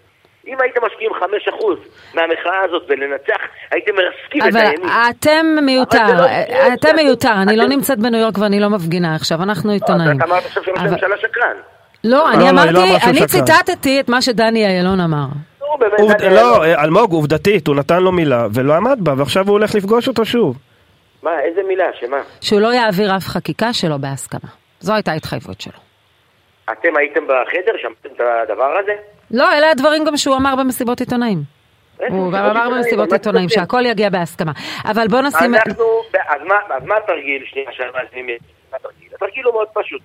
אם 0.48 0.58
הייתם 0.62 0.82
משקיעים 0.86 1.12
5% 1.14 1.78
מהמחאה 2.14 2.62
הזאת 2.66 2.84
ולנצח, 2.90 3.38
הייתם 3.72 3.92
מרסקים 3.96 4.42
את 4.42 4.48
אבל 4.48 4.66
הימין. 4.66 4.90
אתם 5.10 5.46
מיותר, 5.62 5.98
אבל 5.98 6.16
זה 6.18 6.22
לא 6.22 6.26
יקרה, 6.26 6.74
אתם 6.74 6.96
מיותר, 6.96 7.32
אני 7.42 7.58
לא 7.58 7.64
אתם- 7.64 7.72
נמצאת 7.72 8.00
בניו 8.00 8.20
יורק 8.20 8.38
ואני 8.38 8.60
לא 8.60 8.70
מפגינה 8.70 9.16
עכשיו, 9.16 9.44
אנחנו 9.44 9.72
עיתונאים. 9.72 10.18
אתה 10.18 10.26
אמרת 10.26 10.46
עכשיו 10.46 10.64
שראש 10.64 10.78
הממשלה 10.80 11.18
שקרן. 11.18 11.56
לא, 12.04 12.18
לא, 12.18 12.32
אני 12.34 12.44
לא, 12.44 12.72
לא 12.72 12.80
אמרתי, 12.84 13.10
אני. 13.10 13.28
ציטטתי 13.28 14.00
את 14.00 14.10
מה 14.10 14.22
שדני 14.22 14.80
אילון 14.80 15.00
אמר. 15.00 15.26
לא, 16.32 16.66
אלמוג, 16.66 17.12
עובדתית, 17.12 17.68
הוא 17.68 17.76
נתן 17.76 18.04
לו 18.04 18.12
מילה 18.12 18.48
ולא 18.54 18.74
עמד 18.74 18.98
בה, 19.02 19.14
ועכשיו 19.18 19.48
הוא 19.48 19.52
הולך 19.52 19.76
לפגוש 19.76 20.08
אותו 20.08 20.26
שוב. 20.26 20.58
מה, 21.24 21.40
איזה 21.40 21.62
מילה, 21.68 21.86
שמה? 22.00 22.18
שהוא 22.42 22.62
לא 22.62 22.74
יעביר 22.74 23.18
אף 23.18 23.28
חקיקה 23.28 23.74
שלא 23.74 23.98
בהסכמה. 23.98 24.50
זו 24.80 24.94
הייתה 24.94 25.12
ההתחייבות 25.12 25.62
שלו. 25.62 25.80
אתם 26.72 26.98
הייתם 26.98 27.24
בחדר, 27.24 27.74
שמעתם 27.82 28.10
את 28.16 28.22
הדבר 28.50 28.78
הזה? 28.84 28.92
לא, 29.32 29.54
אלה 29.54 29.72
הדברים 29.72 30.04
גם 30.06 30.18
שהוא 30.18 30.36
אמר 30.36 30.56
במסיבות 30.56 31.00
עיתונאים. 31.00 31.44
הוא 32.10 32.32
גם 32.32 32.46
אמר? 32.46 32.70
במסיבות 32.70 33.14
עיתונאים? 33.14 33.50
שהכל 33.50 33.86
יגיע 33.86 34.10
בהסכמה. 34.10 34.52
אבל 34.86 35.08
בוא 35.08 35.22
נשים... 35.22 35.56
אנחנו, 35.56 35.86
אז 36.14 36.42
מה, 36.48 36.56
אז 36.76 36.84
מה 36.86 36.96
התרגיל? 36.98 37.44
שנייה, 37.46 37.72
שהמאזינים 37.72 38.26
יבינו. 38.26 38.40
מה 38.72 38.78
התרגיל? 38.78 39.08
התרגיל 39.16 39.46
הוא 39.46 39.54
מאוד 39.54 39.68
פשוט. 39.74 40.02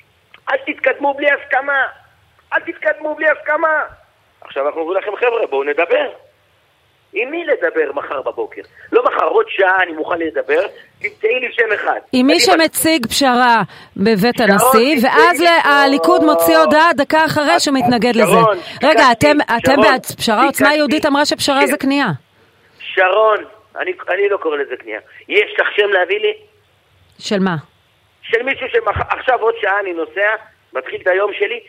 אל 0.50 0.56
תתקדמו 0.66 1.14
בלי 1.14 1.26
הסכמה. 1.30 1.82
אל 2.52 2.60
תתקדמו 2.60 3.14
בלי 3.14 3.26
הסכמה. 3.30 3.82
עכשיו 4.40 4.66
אנחנו 4.66 4.80
אומרים 4.80 4.98
לכם, 5.02 5.10
חבר'ה, 5.16 5.46
בואו 5.46 5.64
נדבר. 5.64 6.08
עם 7.12 7.30
מי 7.30 7.44
לדבר 7.44 7.92
מחר 7.94 8.22
בבוקר? 8.22 8.62
לא 8.92 9.04
מחר, 9.04 9.24
עוד 9.24 9.46
שעה 9.48 9.82
אני 9.82 9.92
מוכן 9.92 10.18
לדבר, 10.18 10.66
תמצאי 11.02 11.40
לי 11.40 11.48
שם 11.52 11.72
אחד. 11.74 12.00
עם 12.12 12.26
מי. 12.26 12.40
שמציג 12.40 13.06
פשרה 13.06 13.62
בבית 13.96 14.34
שרון, 14.38 14.50
הנשיא, 14.50 14.96
ואז 15.08 15.40
לי- 15.40 15.48
הליכוד 15.64 16.24
מוציא 16.24 16.56
הודעה 16.58 16.92
דקה 16.96 17.24
אחרי 17.24 17.60
שהוא 17.60 17.74
מתנגד 17.78 18.16
לזה. 18.16 18.26
שרון, 18.32 18.58
רגע, 18.84 19.12
אתם 19.12 19.36
אתם 19.58 19.72
שרון, 19.72 19.82
בעד 19.86 20.06
פשרה? 20.06 20.44
עוצמה. 20.46 20.74
יהודית 20.74 21.06
אמרה 21.06 21.24
שפשרה 21.26 21.60
כן. 21.60 21.66
זה 21.66 21.76
כניעה. 21.76 22.08
שרון, 22.80 23.44
אני, 23.76 23.92
אני 24.14 24.28
לא 24.28 24.36
קורא 24.36 24.56
לזה 24.56 24.74
כניעה. 24.80 25.00
יש 25.28 25.54
לך 25.60 25.68
שם 25.76 25.88
להביא 25.88 26.18
לי? 26.20 26.32
של 27.18 27.38
מה? 27.38 27.56
של 28.30 28.42
מישהו 28.42 28.66
שעכשיו 28.68 29.40
עוד 29.40 29.54
שעה 29.60 29.80
אני 29.80 29.92
נוסע, 29.92 30.30
מתחיל 30.72 31.00
את 31.02 31.06
היום 31.06 31.30
שלי, 31.32 31.60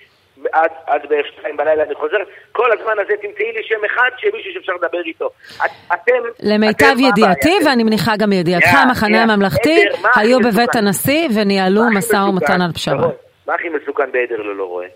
עד, 0.52 0.72
עד 0.86 1.02
בערך 1.10 1.26
שתיים 1.28 1.58
בלילה 1.58 1.84
אני 1.84 1.96
חוזר, 1.96 2.18
כל 2.52 2.72
הזמן 2.72 2.94
הזה 3.04 3.14
תמצאי 3.22 3.52
לי 3.52 3.64
שם 3.64 3.86
אחד 3.86 4.10
של 4.18 4.28
מישהו 4.34 4.54
שאפשר 4.54 4.74
לדבר 4.74 5.02
איתו. 5.06 5.30
את, 5.66 5.72
אתם... 5.94 6.12
למיטב 6.40 6.86
אתם, 6.86 7.00
ידיעתי, 7.00 7.50
הבעיה? 7.56 7.70
ואני 7.70 7.84
מניחה 7.84 8.12
גם 8.18 8.32
ידיעתך, 8.32 8.74
יא, 8.74 8.80
המחנה 8.80 9.18
יא, 9.18 9.24
הממלכתי, 9.24 9.86
הכי 9.90 10.20
היו 10.20 10.40
מסוכן? 10.40 10.56
בבית 10.56 10.76
הנשיא 10.76 11.28
וניהלו 11.36 11.82
משא 11.94 12.16
ומתן? 12.16 12.62
על 12.62 12.72
פשרה. 12.72 13.02
שרון, 13.02 13.12
מה 13.48 13.54
הכי 13.54 13.70
מסוכן 13.70 14.12
בעדר 14.12 14.42
ללא 14.42 14.64
רועה? 14.64 14.88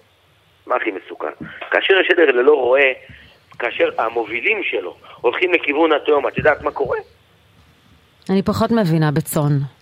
מה 0.65 0.75
הכי 0.75 0.91
מסוכן? 0.91 1.45
כאשר 1.71 1.93
יש 1.99 2.11
עדר 2.11 2.31
ללא 2.31 2.53
רועה, 2.53 2.89
כאשר 3.59 3.89
המובילים 3.97 4.63
שלו 4.63 4.95
הולכים 5.21 5.53
לכיוון 5.53 5.91
התהום, 5.91 6.27
את 6.27 6.37
יודעת 6.37 6.61
מה 6.61 6.71
קורה? 6.71 6.97
אני 8.29 8.43
פחות 8.43 8.71
מבינה 8.71 9.11
בצאן. 9.11 9.80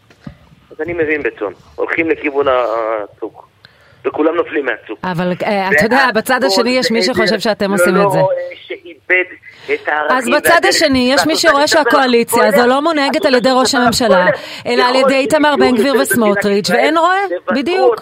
אז 0.79 0.83
אני 0.83 0.93
מבין 0.93 1.23
בצאן. 1.23 1.53
הולכים 1.75 2.09
לכיוון 2.09 2.45
הצוק. 2.47 3.47
וכולם 4.05 4.35
נופלים 4.35 4.65
מהצוק. 4.65 4.99
אבל 5.03 5.33
אה, 5.43 5.69
אתה 5.71 5.85
יודע, 5.85 6.07
בצד 6.15 6.43
השני 6.43 6.69
יש 6.69 6.91
מי 6.91 7.03
שחושב 7.03 7.39
שאתם 7.39 7.71
עושים 7.71 7.95
את 7.95 8.11
זה. 8.11 8.17
לא 8.17 8.29
את 9.73 9.89
אז 10.09 10.29
בצד. 10.29 10.65
השני 10.69 11.11
יש 11.13 11.25
מי 11.25 11.35
שרואה 11.35 11.67
שהקואליציה 11.67 12.47
הזו? 12.47 12.67
לא 12.67 12.81
מונהגת 12.81 13.21
את 13.21 13.25
על 13.25 13.35
ידי 13.35 13.49
ראש 13.51 13.75
הממשלה? 13.75 14.25
אלא 14.65 14.83
על 14.83 14.95
ידי 14.95 15.15
איתמר 15.15 15.55
בן 15.59 15.75
גביר 15.75 15.93
וסמוטריץ', 16.01 16.69
ואין 16.69 16.97
רואה, 16.97 17.19
בדיוק. 17.55 18.01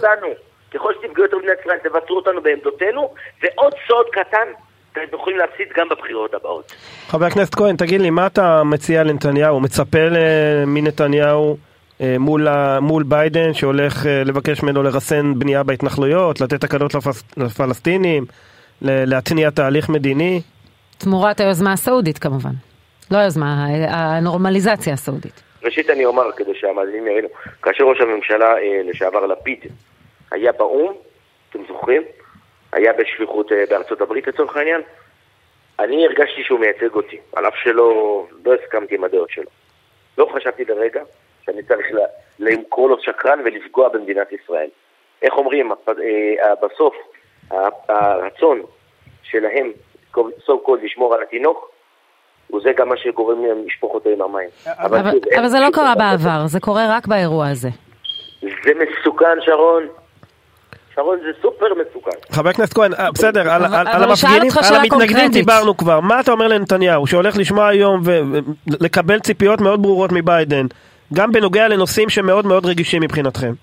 ככל 0.73 0.93
שתפגעו 0.93 1.23
יותר 1.23 1.37
במדינת 1.37 1.57
ישראל, 1.61 1.77
תוותרו 1.77 2.15
אותנו 2.15 2.41
בעמדותינו, 2.41 3.13
ועוד 3.43 3.73
סוד 3.87 4.05
קטן, 4.11 4.47
אתם 4.91 5.01
יכולים 5.13 5.37
להפסיד 5.37 5.67
גם 5.77 5.89
בבחירות 5.89 6.33
הבאות. 6.33 6.73
חבר 7.07 7.25
הכנסת 7.25 7.55
כהן, 7.55 7.75
תגיד 7.75 8.01
לי, 8.01 8.09
מה 8.09 8.27
אתה 8.27 8.63
מציע 8.63 9.03
לנתניהו? 9.03 9.59
מצפה 9.59 9.97
מנתניהו 10.65 11.57
מול, 12.19 12.47
ה- 12.47 12.79
מול 12.79 13.03
ביידן 13.03 13.53
שהולך 13.53 14.05
אה, 14.05 14.23
לבקש 14.23 14.63
ממנו 14.63 14.83
לרסן 14.83 15.39
בנייה 15.39 15.63
בהתנחלויות, 15.63 16.41
לתת 16.41 16.63
הקלות 16.63 16.93
לפס, 16.95 17.23
לפלסטינים, 17.37 18.25
ל- 18.81 19.05
להתניע 19.09 19.49
תהליך 19.49 19.89
מדיני? 19.89 20.41
תמורת 20.97 21.39
היוזמה 21.39 21.73
הסעודית 21.73 22.17
כמובן. 22.17 22.51
לא 23.11 23.17
היוזמה, 23.17 23.65
ה- 23.65 24.17
הנורמליזציה 24.17 24.93
הסעודית. 24.93 25.43
ראשית 25.63 25.89
אני 25.89 26.05
אומר, 26.05 26.23
כדי 26.37 26.51
שהמאזינים 26.55 27.07
יבינו, 27.07 27.27
כאשר 27.61 27.83
ראש 27.83 28.01
הממשלה 28.01 28.45
אה, 28.57 28.81
לשעבר 28.89 29.25
לפיד 29.25 29.59
היה 30.31 30.51
באו"ם, 30.51 30.93
אתם 31.49 31.59
זוכרים? 31.67 32.01
היה 32.73 32.91
בשליחות 32.93 33.51
אה, 33.51 33.63
בארצות 33.69 34.01
הברית 34.01 34.27
לצורך 34.27 34.55
העניין, 34.57 34.81
אני 35.79 36.05
הרגשתי 36.05 36.43
שהוא 36.43 36.59
מייצג 36.59 36.95
אותי, 36.95 37.17
על 37.35 37.47
אף 37.47 37.53
שלא 37.63 37.91
לא 38.45 38.53
הסכמתי 38.53 38.95
עם 38.95 39.03
הדעות 39.03 39.29
שלו. 39.29 39.49
לא 40.17 40.27
חשבתי 40.35 40.63
לרגע 40.65 41.01
שאני 41.47 41.63
צריך 41.63 41.87
ל- 41.91 42.05
למכור 42.39 42.89
לו 42.89 42.95
שקרן 43.01 43.39
ולפגוע 43.45 43.89
במדינת 43.89 44.27
ישראל. 44.31 44.67
איך 45.21 45.33
אומרים, 45.33 45.71
הפ- 45.71 45.89
אה, 45.89 46.53
בסוף 46.61 46.93
הרצון 47.89 48.61
שלהם, 49.23 49.71
so 50.15 50.19
called 50.65 50.83
לשמור 50.83 51.13
על 51.15 51.23
התינוק, 51.23 51.71
וזה 52.55 52.69
גם 52.77 52.89
מה 52.89 52.97
שגורם 52.97 53.45
להם 53.45 53.57
לשפוך 53.67 53.93
אותו 53.93 54.09
עם 54.09 54.21
המים. 54.21 54.49
אבל 54.67 55.11
שוב, 55.11 55.21
אין 55.31 55.39
אבל 55.39 55.47
זה 55.47 55.57
לא 55.59 55.67
קרה 55.73 55.93
דבר 55.95 56.03
בעבר, 56.03 56.47
זה 56.47 56.59
קורה 56.59 56.85
רק 56.89 57.07
באירוע 57.07 57.47
הזה. 57.47 57.69
זה 58.41 58.71
מסוכן, 58.73 59.25
שרון. 59.41 59.83
שרון 60.95 61.19
זה 61.19 61.41
סופר 61.41 61.65
מסוכן. 61.73 62.17
חבר 62.31 62.49
הכנסת 62.49 62.73
כהן, 62.73 62.93
אה, 62.93 63.11
בסדר, 63.11 63.41
על, 63.51 63.65
אבל- 63.65 63.75
על, 63.75 63.87
אבל 63.87 64.03
על 64.03 64.09
המפגינים, 64.09 64.51
על 64.69 64.75
המתנגדים. 64.75 65.31
דיברנו 65.31 65.77
כבר. 65.77 65.99
מה 65.99 66.19
אתה 66.19 66.31
אומר 66.31 66.47
לנתניהו, 66.47 67.07
שהולך 67.07 67.37
לשמוע 67.37 67.67
היום 67.67 68.01
ולקבל 68.03 69.19
ציפיות 69.19 69.61
מאוד 69.61 69.81
ברורות 69.81 70.11
מביידן, 70.13 70.65
גם 71.13 71.31
בנוגע 71.31 71.67
לנושאים 71.67 72.09
שמאוד 72.09 72.45
מאוד 72.45 72.65
רגישים 72.65 73.01
מבחינתכם? 73.01 73.53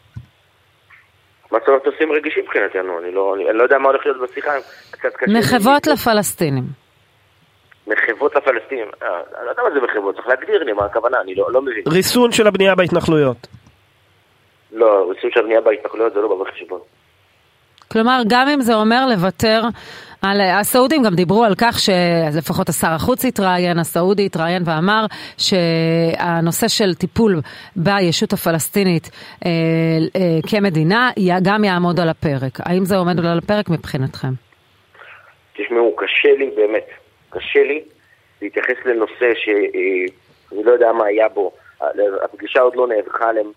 מה 1.52 1.59
זאת 1.59 1.68
אומרת 1.68 1.87
עושים 1.87 2.12
רגישים 2.12 2.42
מבחינתנו? 2.44 2.98
אני 2.98 3.14
לא, 3.14 3.35
אני, 3.37 3.50
אני 3.50 3.59
לא 3.59 3.62
יודע 3.62 3.78
מה 3.78 3.88
הולך 3.88 4.07
להיות 4.07 4.30
בשיחה, 4.30 4.50
קצת 4.90 5.16
קשה. 5.16 5.26
לי. 5.26 5.38
מחוות 5.38 5.87
לפלסטינים. 5.87 6.64
מחוות 7.87 8.35
לפלסטינים. 8.35 8.87
אה, 9.02 9.09
אני 9.09 9.46
לא 9.46 9.50
יודע 9.50 9.62
מה 9.62 9.70
זה 9.74 9.80
מחוות, 9.87 10.14
צריך 10.14 10.26
להגדיר 10.28 10.64
לי 10.64 10.72
מה 10.72 10.85
הכוונה, 10.85 11.20
אני 11.20 11.35
לא, 11.35 11.52
לא 11.52 11.62
מבין. 11.62 11.83
ריסון 11.88 12.33
של 12.33 12.46
הבנייה 12.46 12.74
בהתנחלויות. 12.74 13.46
לא, 14.72 15.11
ריסון 15.11 15.30
של 15.30 15.40
הבנייה 15.40 15.61
בהתנחלויות 15.61 16.12
זה 16.14 16.20
לא 16.20 16.28
בא 16.28 16.44
בחשבון. 16.44 16.80
כלומר, 17.92 18.20
גם 18.28 18.48
אם 18.48 18.61
זה 18.61 18.74
אומר 18.74 19.07
לוותר 19.07 19.62
על... 20.24 20.40
הסעודים 20.40 21.02
גם 21.02 21.14
דיברו 21.14 21.44
על 21.44 21.54
כך 21.58 21.78
שלפחות 21.78 22.68
השר 22.68 22.92
החוץ 22.96 23.24
התראיין, 23.24 23.78
הסעודי 23.78 24.26
התראיין 24.26 24.62
ואמר 24.66 25.06
שהנושא 25.38 26.68
של 26.68 26.94
טיפול 26.94 27.40
בישות 27.76 28.32
הפלסטינית 28.32 29.10
אה, 29.46 29.50
אה, 30.16 30.38
כמדינה 30.50 31.10
גם 31.42 31.64
יעמוד 31.64 32.00
על 32.00 32.08
הפרק. 32.08 32.58
האם 32.58 32.84
זה 32.84 32.96
עומד 32.96 33.18
על 33.18 33.38
הפרק 33.38 33.68
מבחינתכם? 33.68 34.32
תשמעו, 35.56 35.96
קשה 35.96 36.32
לי 36.38 36.50
באמת, 36.56 36.87
קשה 37.30 37.62
לי 37.62 37.82
להתייחס 38.42 38.76
לנושא 38.84 39.34
שאני 39.34 40.64
לא 40.64 40.72
יודע 40.72 40.92
מה 40.92 41.04
היה 41.06 41.28
בו, 41.28 41.52
הפגישה 42.24 42.60
עוד 42.60 42.76
לא 42.76 42.87
נערכה 42.87 43.28
עליהם, 43.28 43.52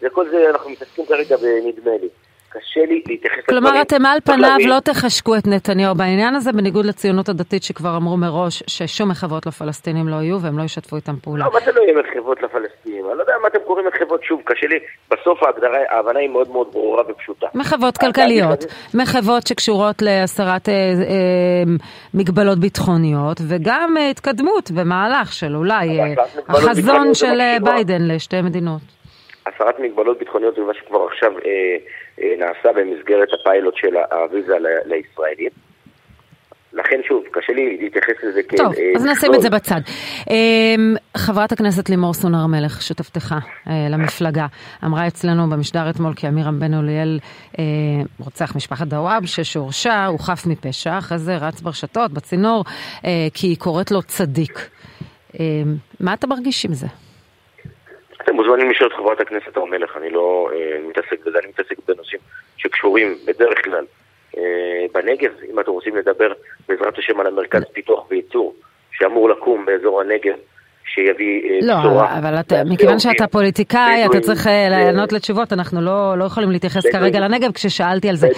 זה 0.00 0.10
כל 0.10 0.28
זה 0.28 0.50
אנחנו 0.50 0.70
מתעסקים 0.70 1.06
כרגע 1.06 1.36
בנדמה 1.36 1.92
לי. 2.00 2.08
קשה 2.58 2.80
לי 2.88 3.02
להתייחס 3.06 3.44
כלומר, 3.48 3.82
אתם 3.82 4.06
על 4.06 4.18
פניו 4.24 4.56
לא 4.66 4.80
תחשקו 4.80 5.36
את 5.36 5.46
נתניהו 5.46 5.94
בעניין 5.94 6.34
הזה, 6.34 6.52
בניגוד 6.52 6.86
לציונות 6.86 7.28
הדתית 7.28 7.62
שכבר 7.62 7.96
אמרו 7.96 8.16
מראש 8.16 8.62
ששום 8.66 9.08
מחוות 9.08 9.46
לפלסטינים 9.46 10.08
לא 10.08 10.16
יהיו 10.16 10.40
והם 10.42 10.58
לא 10.58 10.62
ישתפו 10.62 10.96
איתם 10.96 11.16
פעולה. 11.22 11.44
לא, 11.44 11.52
מה 11.52 11.60
זה 11.60 11.72
לא 11.72 11.80
יהיה 11.80 11.94
מחוות 12.00 12.42
לפלסטינים? 12.42 13.06
אני 13.08 13.16
לא 13.18 13.22
יודע 13.22 13.32
מה 13.42 13.48
אתם 13.48 13.58
קוראים 13.66 13.86
מחוות, 13.86 14.24
שוב, 14.24 14.40
קשה 14.44 14.66
לי. 14.66 14.78
בסוף 15.10 15.42
ההגדרה, 15.42 15.78
ההבנה 15.88 16.18
היא 16.18 16.28
מאוד 16.28 16.50
מאוד 16.50 16.68
ברורה 16.72 17.02
ופשוטה. 17.08 17.46
מחוות 17.54 17.96
התהליך 17.96 18.16
כלכליות, 18.16 18.64
מחוות 18.94 19.46
שקשורות 19.46 20.02
להסרת 20.02 20.68
אה, 20.68 20.74
אה, 20.74 21.72
מגבלות 22.14 22.58
ביטחוניות, 22.58 23.40
וגם 23.48 23.94
אה, 23.96 24.10
התקדמות 24.10 24.70
במהלך 24.70 25.32
של 25.32 25.56
אולי 25.56 26.00
אה, 26.00 26.14
החזון 26.48 27.14
של 27.14 27.40
אה. 27.40 27.56
ביידן 27.62 28.02
לשתי 28.02 28.42
מדינות. 28.42 28.80
הסרת 29.46 29.78
מגבלות 29.78 30.18
ביטחוניות 30.18 30.54
זה 30.54 30.60
מה 30.60 30.74
שכבר 30.74 31.06
עכשיו 31.06 31.32
אה, 31.38 31.76
אה, 32.20 32.34
נעשה 32.38 32.72
במסגרת 32.72 33.28
הפיילוט 33.32 33.76
של 33.76 33.96
הוויזה 33.96 34.56
לישראלים. 34.84 35.50
לכן 36.72 37.00
שוב, 37.08 37.24
קשה 37.32 37.52
לי 37.52 37.78
להתייחס 37.80 38.14
לזה 38.22 38.40
כ... 38.48 38.54
טוב, 38.56 38.72
אה, 38.72 38.92
אז 38.96 39.04
נשים 39.04 39.30
מכלול. 39.30 39.36
את 39.36 39.42
זה 39.42 39.50
בצד. 39.50 39.80
אמ, 40.30 40.94
חברת 41.16 41.52
הכנסת 41.52 41.88
לימור 41.88 42.14
סון 42.14 42.34
הר 42.34 42.46
מלך, 42.46 42.82
שותפתך 42.82 43.34
אה, 43.68 43.86
למפלגה, 43.90 44.46
אמרה 44.84 45.06
אצלנו 45.06 45.50
במשדר 45.50 45.90
אתמול 45.90 46.14
כי 46.14 46.26
עמירם 46.26 46.60
בן 46.60 46.74
אוליאל 46.74 47.18
אה, 47.58 47.64
רוצח 48.20 48.56
משפחת 48.56 48.86
דוואבשה 48.86 49.44
שהורשע, 49.44 50.04
הוא 50.04 50.20
חף 50.20 50.46
מפשע, 50.46 50.98
אחרי 50.98 51.18
זה 51.18 51.36
רץ 51.36 51.60
ברשתות, 51.60 52.10
בצינור, 52.10 52.64
אה, 53.04 53.10
כי 53.34 53.46
היא 53.46 53.56
קוראת 53.56 53.90
לו 53.90 54.02
צדיק. 54.02 54.68
אה, 55.40 55.44
מה 56.00 56.14
אתה 56.14 56.26
מרגיש 56.26 56.64
עם 56.64 56.72
זה? 56.72 56.86
מוזמנים 58.46 58.70
לשאול 58.70 58.88
את 58.88 58.96
חברת 58.96 59.20
הכנסת 59.20 59.56
הר 59.56 59.64
מלך, 59.64 59.96
אני 59.96 60.10
לא 60.10 60.50
אה, 60.52 60.78
מתעסק 60.88 61.26
בזה, 61.26 61.38
אני 61.38 61.46
מתעסק 61.46 61.78
בנושאים 61.88 62.20
שקשורים 62.56 63.14
בדרך 63.26 63.64
כלל 63.64 63.84
אה, 64.36 64.86
בנגב. 64.94 65.32
אם 65.50 65.60
אתם 65.60 65.70
רוצים 65.70 65.96
לדבר 65.96 66.32
בעזרת 66.68 66.98
השם 66.98 67.20
על 67.20 67.26
המרכז 67.26 67.62
פיתוח 67.72 68.10
וייצור 68.10 68.54
שאמור 68.92 69.28
לקום 69.28 69.64
באזור 69.66 70.00
הנגב, 70.00 70.34
שיביא 70.86 71.40
אה, 71.44 71.66
לא, 71.66 71.80
בשורה. 71.80 72.18
אבל 72.18 72.40
אתה, 72.40 72.64
מכיוון 72.64 72.98
שאתה 72.98 73.26
פוליטיקאי, 73.26 74.06
אתה 74.06 74.20
צריך 74.20 74.46
אה, 74.46 74.52
אה, 74.52 74.68
לענות 74.68 75.12
לתשובות, 75.12 75.52
אנחנו 75.52 75.80
לא, 75.80 76.18
לא 76.18 76.24
יכולים 76.24 76.50
להתייחס. 76.50 76.86
כרגע 76.92 77.20
לנגב 77.20 77.52
כששאלתי 77.52 78.08
על 78.08 78.16
זה. 78.16 78.28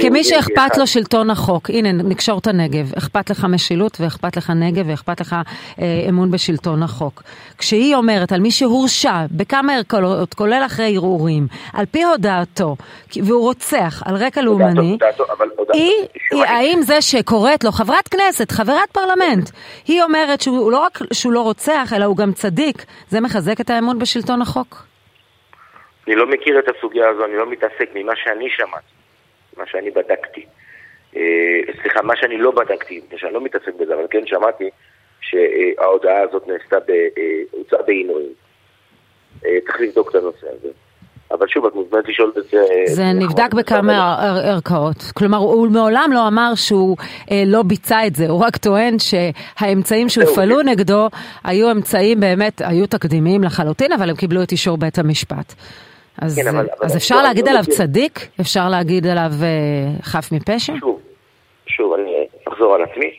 כמי 0.00 0.24
שאכפת. 0.24 0.78
לו 0.78 0.86
שלטון 0.86 1.30
החוק, 1.30 1.70
הנה 1.70 1.92
נקשור 1.92 2.38
את 2.38 2.46
הנגב, 2.46 2.92
אכפת 2.98 3.30
לך 3.30 3.44
משילות 3.44 4.00
ואכפת 4.00 4.36
לך 4.36 4.50
נגב 4.50 4.84
ואכפת 4.88 5.20
לך 5.20 5.36
אה, 5.80 6.06
אמון 6.08 6.30
בשלטון 6.30 6.82
החוק. 6.82 7.22
כשהיא 7.58 7.94
אומרת 7.94 8.32
על 8.32 8.40
מי 8.40 8.50
שהורשע 8.50 9.26
בכמה 9.30 9.76
ערכאות, 9.76 10.34
כולל 10.34 10.62
אחרי 10.66 10.96
ערעורים, 10.96 11.46
על 11.72 11.86
פי 11.86 12.04
הודעתו, 12.04 12.76
והוא 13.22 13.42
רוצח 13.42 14.02
על 14.06 14.16
רקע 14.16 14.42
לאומני, 14.42 14.98
היא. 15.72 15.92
האם 16.32 16.82
זה 16.82 17.00
שקוראת 17.00 17.64
לו 17.64 17.72
חברת 17.72 18.08
כנסת, 18.08 18.52
חברת 18.52 18.90
פרלמנט, 18.92 19.50
היא 19.86 20.02
אומרת 20.02 20.40
שהוא 20.40 20.72
לא 20.72 20.78
רק 20.78 20.98
שהוא 21.12 21.32
לא 21.32 21.40
רוצח, 21.40 21.92
אלא 21.98 22.04
הוא 22.04 22.16
גם 22.16 22.32
צדיק, 22.32 22.76
זה 23.08 23.20
מחזק 23.20 23.60
את 23.60 23.70
האמון 23.70 23.98
בשלטון 23.98 24.42
החוק? 24.42 24.86
אני 26.06 26.16
לא 26.16 26.26
מכיר 26.26 26.58
את 26.58 26.64
הסוגיה 26.76 27.08
הזו, 27.08 27.24
אני 27.24 27.36
לא 27.36 27.50
מתעסק 27.50 27.90
ממה 27.94 28.12
שאני 28.16 28.50
שמעתי, 28.50 28.94
מה 29.56 29.64
שאני 29.66 29.90
בדקתי. 29.90 30.46
אה, 31.16 31.60
סליחה, 31.82 32.02
מה 32.02 32.16
שאני 32.16 32.38
לא 32.38 32.50
בדקתי, 32.50 33.00
שאני 33.16 33.34
לא 33.34 33.40
מתעסק 33.40 33.74
בזה, 33.74 33.94
אבל 33.94 34.06
כן 34.10 34.26
שמעתי 34.26 34.70
שההודעה 35.20 36.20
הזאת 36.20 36.48
נעשתה, 36.48 36.76
אה, 36.76 37.42
הוצאה 37.50 37.82
בעינויים. 37.82 38.32
אה, 39.44 39.58
צריך 39.66 39.80
לבדוק 39.80 40.10
את 40.10 40.14
הנושא 40.14 40.46
הזה. 40.50 40.68
אבל 41.32 41.46
שוב, 41.48 41.66
את 41.66 41.74
מוזמנת 41.74 42.08
לשאול 42.08 42.32
את 42.38 42.44
זה... 42.50 42.58
זה 42.86 43.02
נכון, 43.04 43.22
נבדק 43.22 43.54
בכמה 43.54 44.14
ער- 44.20 44.46
ערכאות. 44.52 44.96
כלומר, 45.14 45.38
הוא 45.38 45.68
מעולם 45.68 46.10
לא 46.14 46.28
אמר 46.28 46.52
שהוא 46.54 46.96
אה, 47.30 47.42
לא 47.46 47.62
ביצע 47.62 48.06
את 48.06 48.14
זה, 48.14 48.28
הוא 48.28 48.44
רק 48.44 48.56
טוען 48.56 48.96
שהאמצעים 48.98 50.08
שהופעלו 50.08 50.62
נגדו 50.62 51.08
היו 51.44 51.70
אמצעים 51.70 52.20
באמת, 52.20 52.60
היו 52.64 52.86
תקדימיים 52.86 53.44
לחלוטין, 53.44 53.92
אבל 53.92 54.10
הם 54.10 54.16
קיבלו 54.16 54.42
את 54.42 54.52
אישור 54.52 54.76
בית 54.76 54.98
המשפט. 54.98 55.54
אז, 56.22 56.38
כן, 56.38 56.48
אבל- 56.48 56.66
אה, 56.70 56.74
אבל 56.88 56.96
אפשר 56.96 57.16
לא- 57.16 57.22
להגיד 57.22 57.44
לא 57.44 57.50
עליו. 57.50 57.64
צדיק? 57.64 58.28
אפשר 58.40 58.68
להגיד 58.68 59.06
עליו 59.06 59.30
אה, 59.42 60.02
חף 60.02 60.32
מפשע? 60.32 60.72
שוב, 60.80 61.00
שוב, 61.66 61.92
אני 61.92 62.12
אחזור 62.52 62.74
על 62.74 62.82
עצמי. 62.82 63.10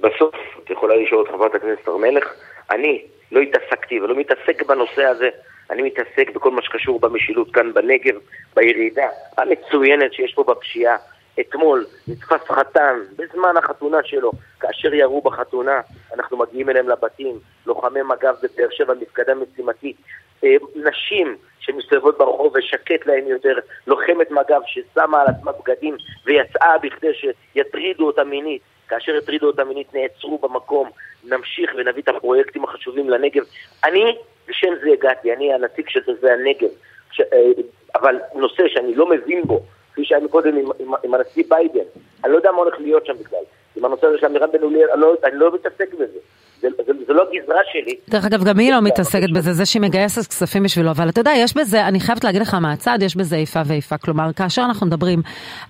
בסוף, 0.00 0.34
את 0.64 0.70
יכולה 0.70 0.94
לשאול 0.96 1.24
את 1.28 1.34
חברת 1.34 1.54
הכנסת 1.54 1.88
הר 1.88 1.96
מלך, 1.96 2.24
אני 2.70 3.02
לא 3.32 3.40
התעסקתי 3.40 4.00
ולא 4.00 4.16
מתעסק 4.16 4.62
בנושא 4.66 5.04
הזה, 5.04 5.28
אני 5.70 5.82
מתעסק 5.82 6.30
בכל 6.34 6.50
מה 6.50 6.62
שקשור 6.62 7.00
במשילות 7.00 7.54
כאן 7.54 7.72
בנגב, 7.72 8.14
בירידה 8.54 9.08
המצוינת 9.38 10.12
שיש 10.12 10.34
פה 10.34 10.44
בפשיעה. 10.44 10.96
אתמול 11.40 11.86
נתפס 12.08 12.48
חתן 12.48 12.94
בזמן 13.16 13.56
החתונה 13.56 13.98
שלו, 14.04 14.32
כאשר 14.60 14.94
ירו 14.94 15.20
בחתונה, 15.20 15.80
אנחנו 16.14 16.36
מגיעים 16.36 16.70
אליהם 16.70 16.88
לבתים, 16.88 17.38
לוחמי 17.66 18.02
מג"ב 18.02 18.34
בבאר 18.42 18.68
שבע, 18.70 18.94
מפקדה 19.00 19.32
משימתית, 19.34 19.96
אה, 20.44 20.54
נשים 20.74 21.36
שמסתובבות 21.60 22.18
ברחוב 22.18 22.52
ושקט 22.56 23.06
להם 23.06 23.26
יותר, 23.26 23.54
לוחמת 23.86 24.30
מג"ב 24.30 24.60
ששמה 24.66 25.20
על 25.20 25.26
עצמה 25.28 25.52
בגדים 25.52 25.96
ויצאה 26.26 26.78
בכדי 26.78 27.12
שיטרידו 27.14 28.06
אותה 28.06 28.24
מינית, 28.24 28.62
כאשר 28.90 29.12
הטרידו 29.16 29.46
אותה 29.46 29.64
מינית 29.64 29.94
נעצרו 29.94 30.38
במקום, 30.38 30.90
נמשיך 31.24 31.70
ונביא 31.76 32.02
את 32.02 32.08
הפרויקטים 32.08 32.64
החשובים 32.64 33.10
לנגב. 33.10 33.42
אני, 33.84 34.16
בשם 34.48 34.68
זה 34.82 34.88
הגעתי, 34.92 35.32
אני 35.32 35.52
הנציג 35.54 35.88
של 35.88 36.00
תושבי 36.00 36.30
הנגב, 36.30 36.68
ש, 37.12 37.20
אה, 37.20 37.62
אבל 37.94 38.16
נושא 38.34 38.62
שאני 38.68 38.94
לא 38.94 39.10
מבין 39.10 39.42
בו, 39.42 39.62
כפי 39.92 40.04
שהיה 40.04 40.20
מקודם 40.20 40.56
עם, 40.56 40.66
עם, 40.78 40.88
עם 41.04 41.14
הנשיא 41.14 41.44
ביידן, 41.48 41.88
אני 42.24 42.32
לא 42.32 42.36
יודע 42.36 42.52
מה 42.52 42.58
הולך 42.58 42.74
להיות 42.80 43.06
שם 43.06 43.12
בכלל. 43.12 43.44
עם 43.76 43.84
הנושא 43.84 44.06
הזה 44.06 44.18
של 44.18 44.26
עמירם 44.26 44.48
בן 44.52 44.62
אוליאל, 44.62 44.90
אני 44.90 45.00
לא, 45.00 45.14
אני 45.24 45.38
לא 45.38 45.54
מתעסק 45.54 45.94
בזה. 45.94 46.18
זה, 46.60 46.68
זה, 46.86 46.92
זה 47.06 47.12
לא 47.12 47.22
הגזרה 47.22 47.60
שלי. 47.72 47.94
דרך 48.08 48.24
אגב, 48.24 48.44
גם 48.44 48.58
היא 48.58 48.72
לא 48.72 48.80
מתעסקת 48.80 49.30
בזה, 49.34 49.52
זה 49.52 49.66
שהיא 49.66 49.82
מגייסת 49.82 50.30
כספים 50.30 50.62
בשבילו, 50.62 50.90
אבל 50.90 51.08
אתה 51.08 51.20
יודע, 51.20 51.30
יש 51.36 51.56
בזה, 51.56 51.86
אני 51.86 52.00
חייבת 52.00 52.24
להגיד 52.24 52.42
לך 52.42 52.54
מהצד, 52.54 52.98
יש 53.02 53.16
בזה 53.16 53.36
איפה 53.36 53.60
ואיפה. 53.66 53.98
כלומר, 53.98 54.32
כאשר 54.36 54.62
אנחנו 54.62 54.86
מדברים 54.86 55.22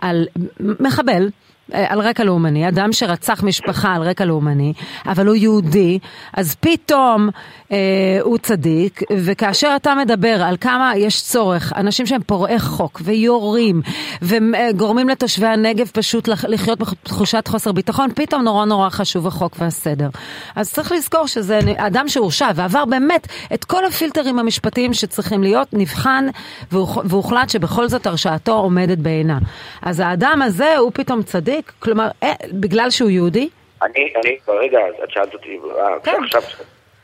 על 0.02 0.26
מחבל, 0.60 1.28
על 1.72 2.00
רקע 2.00 2.24
לאומני, 2.24 2.68
אדם 2.68 2.92
שרצח 2.92 3.42
משפחה 3.42 3.94
על 3.94 4.02
רקע 4.02 4.24
לאומני, 4.24 4.72
אבל 5.06 5.26
הוא 5.26 5.36
יהודי, 5.36 5.98
אז 6.34 6.54
פתאום 6.60 7.28
אה, 7.72 7.76
הוא 8.22 8.38
צדיק, 8.38 9.00
וכאשר 9.16 9.72
אתה 9.76 9.94
מדבר 9.94 10.42
על 10.42 10.56
כמה 10.60 10.92
יש 10.96 11.22
צורך, 11.22 11.72
אנשים 11.76 12.06
שהם 12.06 12.20
פורעי 12.26 12.58
חוק 12.58 13.00
ויורים, 13.04 13.82
וגורמים 14.22 15.08
לתושבי 15.08 15.46
הנגב 15.46 15.86
פשוט 15.92 16.28
לח- 16.28 16.44
לחיות 16.44 16.78
בתחושת 16.78 17.48
חוסר 17.48 17.72
ביטחון, 17.72 18.08
פתאום 18.14 18.42
נורא 18.42 18.64
נורא 18.64 18.88
חשוב 18.90 19.26
החוק 19.26 19.56
והסדר. 19.58 20.08
אז 20.56 20.72
צריך 20.72 20.92
לזכור 20.92 21.26
שזה 21.26 21.58
אדם 21.76 22.08
שהורשע 22.08 22.48
ועבר 22.54 22.84
באמת 22.84 23.26
את 23.54 23.64
כל 23.64 23.84
הפילטרים 23.84 24.38
המשפטיים 24.38 24.94
שצריכים 24.94 25.42
להיות, 25.42 25.68
נבחן 25.72 26.26
והוחלט 26.72 27.50
שבכל 27.50 27.88
זאת 27.88 28.06
הרשעתו 28.06 28.52
עומדת 28.52 28.98
בעינה. 28.98 29.38
אז 29.82 30.00
האדם 30.00 30.42
הזה 30.44 30.76
הוא 30.76 30.90
פתאום 30.94 31.22
צדיק? 31.22 31.59
כלומר, 31.78 32.08
אה, 32.22 32.32
בגלל 32.52 32.90
שהוא 32.90 33.10
יהודי? 33.10 33.48
אני, 33.82 34.12
אני, 34.24 34.36
רגע, 34.48 34.78
את 35.04 35.10
שאלת 35.10 35.34
אותי, 35.34 35.58
אה, 35.78 36.00
כן. 36.04 36.12
עכשיו, 36.24 36.42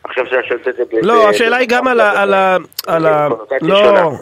עכשיו 0.04 0.26
שאת 0.26 0.44
שואלת 0.48 0.68
את 0.68 0.76
זה... 0.76 0.82
ב- 0.84 1.04
לא, 1.06 1.30
השאלה 1.30 1.56
היא 1.56 1.68
גם 1.68 1.88
על 1.88 2.00
ה... 2.00 2.22
על 2.22 2.34
ה... 2.34 2.56
על 2.86 3.06
ה... 3.06 3.28
בקונוטציה 3.28 3.58
לא. 3.92 4.12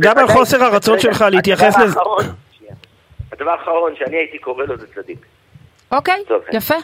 גם 0.00 0.18
על- 0.18 0.28
חוסר 0.28 0.64
הרצון 0.64 1.00
שלך 1.00 1.24
להתייחס 1.30 1.74
הדבר 1.76 1.84
לזה. 2.18 2.28
הדבר 3.32 3.50
האחרון 3.50 3.92
שאני 3.98 4.16
הייתי 4.16 4.38
קורא 4.38 4.64
לו 4.64 4.76
זה 4.78 4.86
צדיק. 4.94 5.18
אוקיי. 5.92 6.22
יפה. 6.52 6.74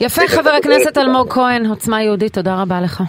יפה, 0.00 0.22
חבר 0.28 0.50
הכנסת. 0.50 0.98
אלמוג 0.98 1.32
כהן, 1.32 1.66
עוצמה 1.66 2.02
יהודית, 2.02 2.34
תודה 2.34 2.62
רבה 2.62 2.80
לך. 2.80 3.02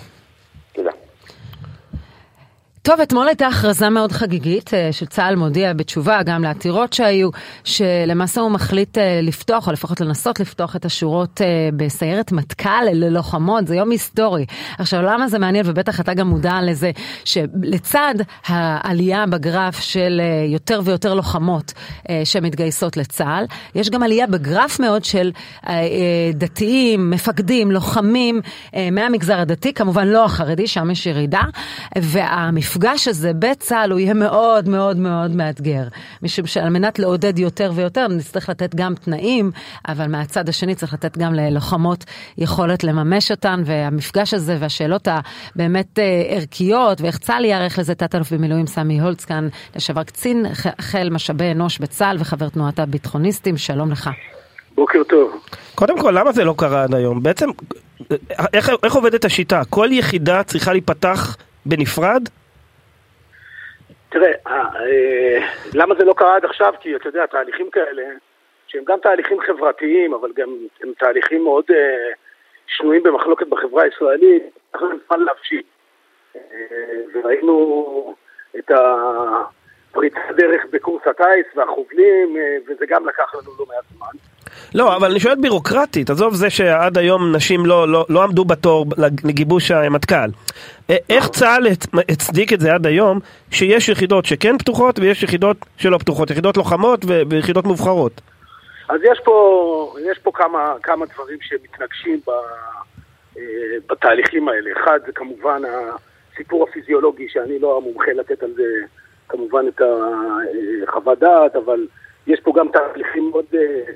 טוב, 2.86 3.02
אתמול 3.02 3.28
הייתה 3.28 3.48
הכרזה 3.48 3.90
מאוד 3.90 4.12
חגיגית 4.12 4.74
אה, 4.74 4.90
שצה"ל 4.92 5.36
מודיע 5.36 5.74
בתשובה 5.74 6.24
גם 6.24 6.44
לעתירות 6.44 6.94
שהיו, 6.94 7.30
שלמעשה 7.64 8.42
הוא 8.42 8.52
מחליט 8.52 8.98
אה, 8.98 9.20
לפתוח, 9.24 9.68
או 9.68 9.74
לפחות 9.74 10.02
לנסות 10.02 10.40
לפתוח 10.40 10.76
את 10.76 10.86
השורות 10.86 11.42
אה, 11.42 11.70
בסיירת 11.76 12.32
מטכ"ל 12.32 12.84
ללוחמות, 12.94 13.68
זה 13.68 13.76
יום 13.76 13.92
היסטורי. 13.92 14.46
עכשיו, 14.78 15.02
למה 15.02 15.28
זה 15.28 15.40
מעניין, 15.40 15.66
ובטח 15.70 16.00
אתה 16.00 16.14
גם 16.14 16.28
מודע 16.28 16.60
לזה, 16.62 16.92
שלצד 17.26 18.16
העלייה 18.48 19.26
בגרף 19.26 19.80
של 19.80 20.22
יותר 20.48 20.82
ויותר 20.84 21.14
לוחמות 21.14 21.74
שמתגייסות 22.24 22.98
לצה"ל, 22.98 23.46
יש 23.76 23.90
גם 23.90 24.04
עלייה 24.04 24.28
בגרף 24.28 24.80
מאוד 24.80 25.06
של 25.06 25.32
דתיים, 26.34 27.10
מפקדים, 27.10 27.72
לוחמים 27.72 28.42
מהמגזר 28.92 29.40
הדתי, 29.40 29.74
כמובן 29.74 30.08
לא 30.08 30.26
החרדי, 30.26 30.68
שם 30.68 30.92
יש 30.92 31.06
ירידה, 31.06 31.42
והמפגש 32.76 33.08
הזה 33.08 33.32
בצה"ל 33.34 33.92
הוא 33.92 34.00
יהיה 34.00 34.14
מאוד 34.14 34.70
מאוד 34.70 34.98
מאוד 34.98 35.36
מאתגר, 35.36 35.84
משום 36.22 36.46
שעל 36.46 36.70
מנת 36.70 37.00
לעודד 37.00 37.40
יותר 37.40 37.72
ויותר 37.76 38.08
נצטרך 38.08 38.50
לתת 38.50 38.76
גם 38.76 38.96
תנאים, 38.96 39.52
אבל 39.88 40.08
מהצד 40.08 40.50
השני 40.50 40.76
צריך 40.76 40.94
לתת 40.94 41.18
גם 41.18 41.34
ללוחמות 41.34 42.04
יכולת 42.38 42.84
לממש 42.84 43.32
אותן, 43.32 43.62
והמפגש 43.66 44.34
הזה 44.34 44.58
והשאלות 44.60 45.08
הבאמת 45.08 46.00
אה, 46.00 46.24
ערכיות, 46.28 47.02
ואיך 47.02 47.18
צה"ל 47.18 47.46
ייערך 47.46 47.80
לזה, 47.80 47.96
תת-אלוף 47.96 48.34
במילואים 48.34 48.68
סמי 48.68 49.02
הולץ 49.02 49.26
כאן, 49.26 49.48
לשעבר 49.76 50.04
קצין 50.04 50.46
חיל 50.82 51.10
משאבי 51.10 51.52
אנוש 51.52 51.80
בצה"ל 51.80 52.18
וחבר 52.20 52.50
תנועת 52.50 52.80
הביטחוניסטים, 52.80 53.58
שלום 53.58 53.92
לך. 53.92 54.10
בוקר 54.76 55.00
טוב. 55.10 55.32
קודם 55.76 56.00
כל, 56.00 56.12
למה 56.12 56.32
זה 56.32 56.44
לא 56.44 56.56
קרה 56.58 56.84
עד 56.84 56.96
היום? 56.96 57.24
בעצם, 57.24 57.50
איך, 58.54 58.72
איך 58.84 58.96
עובדת 58.96 59.26
השיטה? 59.26 59.62
כל 59.70 59.90
יחידה 59.92 60.44
צריכה 60.44 60.72
להיפתח 60.72 61.38
בנפרד? 61.66 62.30
תראה, 64.16 64.32
אה, 64.48 64.66
אה, 64.80 65.48
למה 65.74 65.96
זה 65.96 66.06
לא 66.06 66.14
קרה 66.14 66.36
עד 66.36 66.46
עכשיו? 66.46 66.74
כי 66.80 66.96
אתה 66.96 67.08
יודע, 67.10 67.26
תהליכים 67.26 67.70
כאלה, 67.72 68.04
שהם 68.68 68.84
גם 68.84 69.00
תהליכים 69.00 69.40
חברתיים, 69.40 70.14
אבל 70.14 70.32
גם 70.36 70.50
הם 70.82 70.92
תהליכים 70.98 71.44
מאוד 71.44 71.66
אה, 71.70 72.12
שנויים 72.68 73.04
במחלוקת 73.04 73.48
בחברה 73.48 73.84
הישראלית, 73.84 74.44
אנחנו 74.74 74.90
נוכל 74.90 75.18
להבשיל. 75.18 75.62
אה, 76.36 76.42
וראינו 77.14 78.16
את 78.58 78.72
הפריצת 78.72 80.20
דרך 80.38 80.66
בקורס 80.72 81.08
הטיס 81.08 81.48
והחובלים, 81.56 82.38
וזה 82.68 82.86
גם 82.86 83.08
לקח 83.08 83.36
לנו 83.36 83.52
לא 83.60 83.66
מעט 83.66 83.84
זמן. 83.96 84.35
לא, 84.76 84.96
אבל 84.96 85.12
אני 85.12 85.20
שואל 85.20 85.36
בירוקרטית, 85.36 86.10
עזוב 86.10 86.34
זה 86.34 86.50
שעד 86.50 86.98
היום 86.98 87.36
נשים 87.36 87.66
לא, 87.66 87.88
לא, 87.88 88.06
לא 88.10 88.24
עמדו 88.24 88.46
בתור 88.46 88.86
לגיבוש 88.98 89.72
המטכ"ל. 89.72 90.30
איך 90.90 91.28
צה"ל 91.28 91.68
הצדיק 92.10 92.54
את 92.54 92.60
זה 92.60 92.74
עד 92.74 92.86
היום, 92.86 93.20
שיש 93.52 93.90
יחידות 93.90 94.26
שכן 94.26 94.58
פתוחות 94.58 95.00
ויש 95.00 95.24
יחידות 95.24 95.58
שלא 95.78 95.98
פתוחות, 95.98 96.32
יחידות 96.32 96.58
לוחמות 96.58 97.06
ויחידות 97.30 97.66
מובחרות? 97.66 98.22
אז 98.90 99.00
יש 99.04 99.20
פה, 99.24 99.96
יש 100.12 100.20
פה 100.20 100.32
כמה, 100.34 100.74
כמה 100.84 101.06
דברים 101.06 101.38
שמתנגשים 101.42 102.20
ב, 102.28 102.30
אה, 103.38 103.44
בתהליכים 103.90 104.50
האלה. 104.50 104.70
אחד 104.80 105.00
זה 105.06 105.12
כמובן 105.12 105.62
הסיפור 106.34 106.68
הפיזיולוגי, 106.70 107.28
שאני 107.30 107.60
לא 107.60 107.78
המומחה 107.78 108.12
לתת 108.12 108.44
על 108.44 108.52
זה 108.56 108.64
כמובן 109.30 109.66
את 109.68 109.82
החוות 110.88 111.20
דעת, 111.20 111.56
אבל 111.56 111.88
יש 112.28 112.40
פה 112.40 112.54
גם 112.58 112.68
תהליכים 112.74 113.30
מאוד 113.30 113.46
אה, 113.54 113.94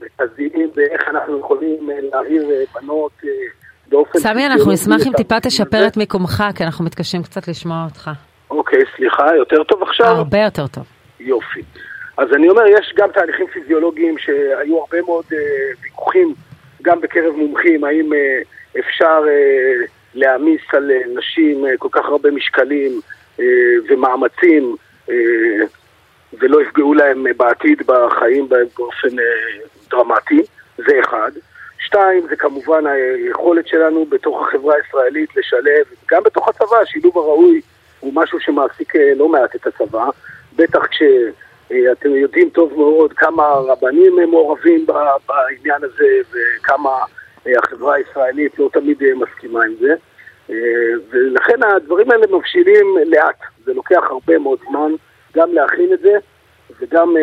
מרכזיים 0.00 0.70
באיך 0.74 1.08
אנחנו 1.08 1.38
יכולים 1.38 1.90
אה, 1.90 1.96
להעיר 2.12 2.48
בנות 2.74 3.12
באופן... 3.88 4.18
סמי, 4.18 4.46
אנחנו 4.46 4.72
נשמח 4.72 5.06
אם 5.06 5.12
טיפה 5.16 5.40
תשפר 5.40 5.86
את 5.86 5.96
מיקומך, 5.96 6.44
כי 6.54 6.64
אנחנו 6.64 6.84
מתקשים 6.84 7.22
קצת 7.22 7.48
לשמוע 7.48 7.84
אותך. 7.84 8.10
אוקיי, 8.50 8.80
סליחה, 8.96 9.36
יותר 9.36 9.64
טוב 9.64 9.82
עכשיו? 9.82 10.06
הרבה 10.06 10.38
יותר 10.38 10.66
טוב. 10.66 10.84
יופי. 11.20 11.62
אז 12.16 12.28
אני 12.34 12.48
אומר, 12.48 12.62
יש 12.66 12.92
גם 12.96 13.08
תהליכים 13.14 13.46
פיזיולוגיים 13.46 14.18
שהיו 14.18 14.78
הרבה 14.78 15.02
מאוד 15.06 15.24
ויכוחים, 15.82 16.34
גם 16.82 17.00
בקרב 17.00 17.34
מומחים, 17.36 17.84
האם 17.84 18.10
אפשר 18.78 19.24
להעמיס 20.14 20.60
על 20.72 20.90
נשים 21.18 21.64
כל 21.78 21.88
כך 21.92 22.04
הרבה 22.04 22.30
משקלים 22.30 23.00
ומאמצים 23.88 24.76
ולא 26.32 26.62
יפגעו 26.62 26.94
להם 26.94 27.26
בעתיד 27.36 27.82
בחיים 27.86 28.48
באופן 28.48 29.16
דרמטי, 29.90 30.42
זה 30.76 31.00
אחד. 31.00 31.30
שתיים, 31.78 32.26
זה 32.28 32.36
כמובן 32.36 32.86
היכולת 32.86 33.68
שלנו 33.68 34.04
בתוך 34.04 34.48
החברה 34.48 34.74
הישראלית 34.74 35.36
לשלב, 35.36 35.84
גם 36.10 36.22
בתוך 36.22 36.48
הצבא, 36.48 36.76
השילוב 36.82 37.18
הראוי 37.18 37.60
הוא 38.00 38.12
משהו 38.14 38.40
שמעסיק 38.40 38.92
לא 39.16 39.28
מעט 39.28 39.56
את 39.56 39.66
הצבא, 39.66 40.04
בטח 40.56 40.86
כש... 40.86 41.02
אה, 41.72 41.92
יודעים 42.04 42.50
טוב 42.50 42.72
מאוד 42.76 43.12
כמה 43.12 43.44
רבנים 43.44 44.16
מעורבים 44.30 44.86
בעניין 45.26 45.84
הזה 45.84 46.08
וכמה 46.30 46.90
אה, 47.46 47.52
החברה 47.58 47.94
הישראלית 47.94 48.58
לא 48.58 48.68
תמיד 48.72 49.02
אה, 49.02 49.14
מסכימה 49.14 49.64
עם 49.64 49.74
זה. 49.80 49.94
ולכן 51.10 51.62
הדברים 51.62 52.10
האלה 52.10 52.26
מבשילים 52.26 52.96
לאט, 53.06 53.36
זה 53.64 53.74
לוקח 53.74 54.02
הרבה 54.10 54.38
מאוד 54.38 54.58
זמן 54.68 54.92
גם 55.36 55.52
להכין 55.52 55.92
את 55.92 56.00
זה 56.00 56.12
וגם 56.80 57.14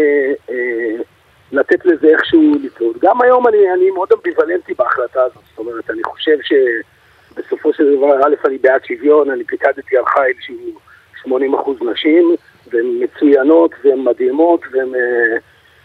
לתת 1.56 1.86
לזה 1.86 2.08
איכשהו 2.08 2.56
לצעוד. 2.64 2.98
גם 3.02 3.22
היום 3.22 3.48
אני, 3.48 3.74
אני 3.74 3.90
מאוד 3.92 4.10
אמביוולנטי 4.14 4.74
בהחלטה 4.74 5.24
הזאת, 5.24 5.44
זאת 5.50 5.60
אומרת, 5.60 5.90
אני 5.90 6.04
חושב 6.04 6.38
שבסופו 6.42 7.74
של 7.74 7.96
דבר, 7.98 8.28
א', 8.28 8.36
אני 8.46 8.58
בעד 8.58 8.86
שוויון, 8.86 9.30
אני 9.30 9.44
פיקדתי 9.44 9.98
על 9.98 10.06
חיל 10.06 10.34
שהוא 10.40 10.80
80% 11.28 11.86
נשים, 11.92 12.36
והן 12.72 12.86
מצוינות 13.00 13.72
והן 13.84 14.00
מדהימות 14.04 14.62
והן 14.72 14.96
אה, 14.96 15.38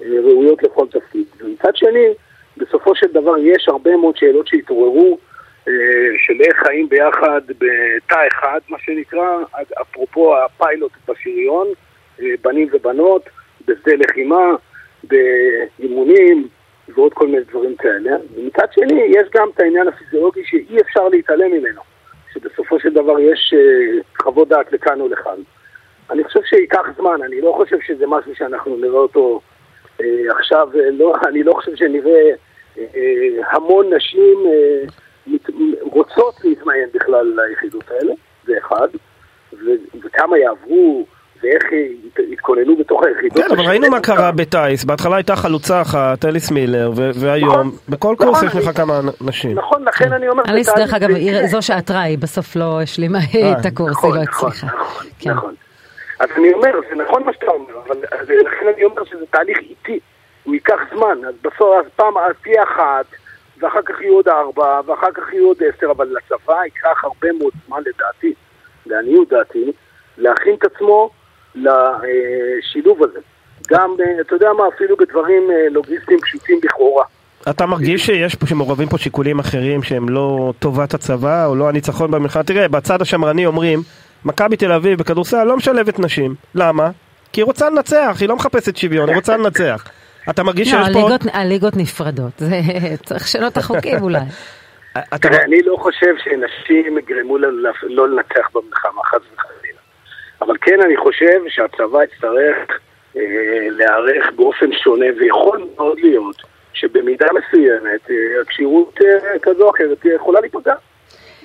אה, 0.03 0.21
ראויות 0.21 0.63
לכל 0.63 0.87
תפקיד. 0.91 1.27
ומצד 1.41 1.77
שני, 1.77 2.07
בסופו 2.57 2.95
של 2.95 3.07
דבר 3.13 3.39
יש 3.39 3.69
הרבה 3.69 3.97
מאוד 3.97 4.17
שאלות 4.17 4.47
שהתעוררו, 4.47 5.19
אה, 5.69 5.73
של 6.27 6.41
איך 6.41 6.57
חיים 6.67 6.89
ביחד 6.89 7.41
בתא 7.49 8.29
אחד, 8.29 8.61
מה 8.69 8.79
שנקרא, 8.79 9.39
אפרופו 9.83 10.37
הפיילוט 10.37 10.93
בשריון, 11.09 11.67
בנים 12.43 12.69
ובנות, 12.73 13.23
בשדה 13.67 13.93
לחימה, 13.95 14.47
באימונים 15.11 16.49
ועוד 16.95 17.15
כל 17.15 17.27
מיני 17.27 17.45
דברים 17.51 17.77
כאלה. 17.77 18.17
ומצד 18.37 18.67
שני, 18.73 19.03
יש 19.09 19.29
גם 19.35 19.49
את 19.55 19.61
העניין 19.61 19.89
הפיזיולוגי 19.89 20.41
שאי 20.45 20.81
אפשר 20.81 21.09
להתעלם 21.09 21.53
ממנו, 21.53 21.81
שבסופו 22.33 22.81
של 22.81 22.93
דבר 22.93 23.21
יש 23.21 23.55
חוות 24.23 24.49
דעת 24.49 24.73
לכאן 24.73 25.01
או 25.01 25.09
לכאן. 25.09 25.37
אני 26.11 26.25
חושב 26.25 26.41
שייקח 26.45 26.87
זמן, 26.97 27.23
אני 27.25 27.41
לא 27.41 27.53
חושב 27.57 27.77
שזה 27.81 28.07
משהו 28.07 28.35
שאנחנו 28.35 28.77
נראה 28.77 28.99
אותו 28.99 29.41
אה, 30.01 30.07
עכשיו, 30.39 30.69
אה, 30.75 30.91
לא, 30.91 31.15
אני 31.29 31.43
לא 31.43 31.53
חושב 31.53 31.77
שנראה 31.77 32.31
אה, 32.79 32.85
אה, 32.97 33.49
המון 33.51 33.95
נשים 33.95 34.39
אה, 34.47 34.85
מת, 35.27 35.51
רוצות 35.81 36.35
להתמיין 36.45 36.89
בכלל 36.95 37.35
ליחידות 37.37 37.91
האלה, 37.91 38.13
זה 38.45 38.59
אחד, 38.59 38.89
ו, 39.53 39.71
וכמה 40.03 40.39
יעברו, 40.39 41.07
ואיך 41.43 41.65
יתכוננו 42.19 42.77
בתוך 42.77 43.03
היחידות. 43.05 43.45
כן, 43.45 43.51
אבל 43.51 43.65
ראינו 43.69 43.91
מה 43.91 44.01
קרה 44.01 44.33
בטייס, 44.33 44.85
בהתחלה 44.85 45.17
הייתה 45.17 45.37
חלוצה 45.37 45.83
אחת, 45.83 46.25
אליס 46.25 46.51
מילר, 46.51 46.91
והיום, 46.95 47.51
נכון, 47.51 47.71
בכל 47.89 48.15
קורס 48.19 48.43
נכון, 48.43 48.61
יש 48.61 48.67
לך 48.67 48.77
כמה 48.77 49.01
נשים. 49.21 49.59
נכון, 49.59 49.85
לכן 49.85 50.05
כן. 50.05 50.13
אני 50.13 50.29
אומר... 50.29 50.43
אליס, 50.49 50.69
דרך 50.77 50.95
אגב, 50.95 51.09
זו 51.47 51.63
שעתרה, 51.63 52.03
היא 52.03 52.19
בסוף 52.19 52.57
לא 52.57 52.81
השלימה 52.83 53.19
אה, 53.19 53.53
את 53.61 53.67
הקורס, 53.67 54.05
היא 54.05 54.13
לא 54.15 54.23
נכון, 54.23 54.49
הצליחה. 54.49 54.67
נכון, 54.67 55.07
כן. 55.19 55.31
נכון. 55.31 55.55
אז 56.21 56.29
אני 56.37 56.53
אומר, 56.53 56.71
זה 56.91 57.03
נכון 57.03 57.23
מה 57.23 57.33
שאתה 57.33 57.47
אומר, 57.47 57.75
אבל 57.87 57.97
לכן 58.27 58.67
אני 58.75 58.85
אומר 58.85 59.05
שזה 59.05 59.27
תהליך 59.31 59.59
איטי, 59.59 59.99
הוא 60.45 60.55
ייקח 60.55 60.81
זמן, 60.95 61.25
אז 61.29 61.35
בסוף, 61.43 61.69
אז 61.79 61.91
פעם, 61.97 62.19
אז 62.19 62.35
תהיה 62.43 62.63
אחת, 62.63 63.07
ואחר 63.61 63.83
כך 63.83 64.01
יהיו 64.01 64.15
עוד 64.15 64.29
ארבע, 64.29 64.81
ואחר 64.87 65.13
כך 65.15 65.33
יהיו 65.33 65.47
עוד 65.47 65.57
עשר, 65.63 65.91
אבל 65.91 66.09
לצבא 66.17 66.65
ייקח 66.65 67.05
הרבה 67.05 67.29
מאוד 67.39 67.53
זמן 67.67 67.79
לדעתי, 67.81 68.35
לעניות 68.87 69.29
דעתי, 69.29 69.73
להכין 70.19 70.55
את 70.55 70.65
עצמו 70.65 71.11
לשילוב 71.55 73.03
הזה. 73.03 73.19
גם, 73.71 73.91
אתה 74.21 74.35
יודע 74.35 74.53
מה, 74.59 74.65
אפילו 74.77 74.97
בדברים 74.97 75.51
אה, 75.51 75.69
לוגיסטיים 75.71 76.21
פשוטים 76.21 76.61
לכאורה. 76.65 77.05
אתה 77.51 77.67
מרגיש 77.67 78.07
שיש 78.07 78.35
פה, 78.35 78.47
שמעורבים 78.47 78.89
פה 78.89 78.99
שיקולים 78.99 79.39
אחרים 79.39 79.83
שהם 79.83 80.09
לא 80.09 80.53
טובת 80.59 80.95
הצבא 80.95 81.47
או 81.47 81.57
לא 81.57 81.69
הניצחון 81.69 82.11
במלחמה? 82.11 82.43
תראה, 82.43 82.69
בצד 82.69 83.03
השמרני 83.03 83.47
אומרים 83.47 83.79
מכבי 84.25 84.57
תל 84.57 84.73
אביב 84.73 84.99
בכדורסל 84.99 85.45
לא 85.45 85.57
משלבת 85.57 85.99
נשים. 85.99 86.35
למה? 86.55 86.91
כי 87.33 87.41
היא 87.41 87.45
רוצה 87.45 87.71
לנצח, 87.71 88.17
היא 88.21 88.29
לא 88.29 88.37
מחפשת 88.37 88.77
שוויון, 88.77 89.09
היא 89.09 89.17
רוצה 89.17 89.37
לנצח. 89.37 89.85
אתה 90.31 90.43
מרגיש 90.43 90.73
לא, 90.73 90.85
שיש 90.85 90.95
פה... 90.95 91.09
לא, 91.09 91.17
הליגות 91.33 91.77
נפרדות, 91.77 92.33
זה 92.39 92.61
צריך 93.05 93.23
לשנות 93.23 93.53
את 93.53 93.57
החוקים 93.57 94.03
אולי. 94.03 94.19
תראה, 95.21 95.45
אני 95.45 95.63
לא 95.63 95.77
חושב 95.81 96.15
שנשים 96.25 96.99
יגרמו 96.99 97.39
לא 97.83 98.09
לנצח 98.09 98.51
במלחמה, 98.55 99.03
חס 99.05 99.21
וחלילה. 99.35 99.60
אבל 100.43 100.57
כן, 100.61 100.81
אני 100.83 100.97
חושב 100.97 101.41
שהצבא 101.49 102.03
יצטרך 102.03 102.57
אה, 103.17 103.23
להיערך 103.71 104.33
באופן 104.37 104.73
שונה, 104.73 105.07
ויכול 105.19 105.67
מאוד 105.77 105.99
להיות 106.01 106.37
שבמידה 106.73 107.27
מסוימת 107.27 108.11
אה, 108.11 108.17
הכשירות 108.43 108.99
אה, 109.05 109.39
כזו 109.43 109.65
או 109.65 109.71
אחרת 109.71 110.05
יכולה 110.05 110.41
להיפגע. 110.41 110.75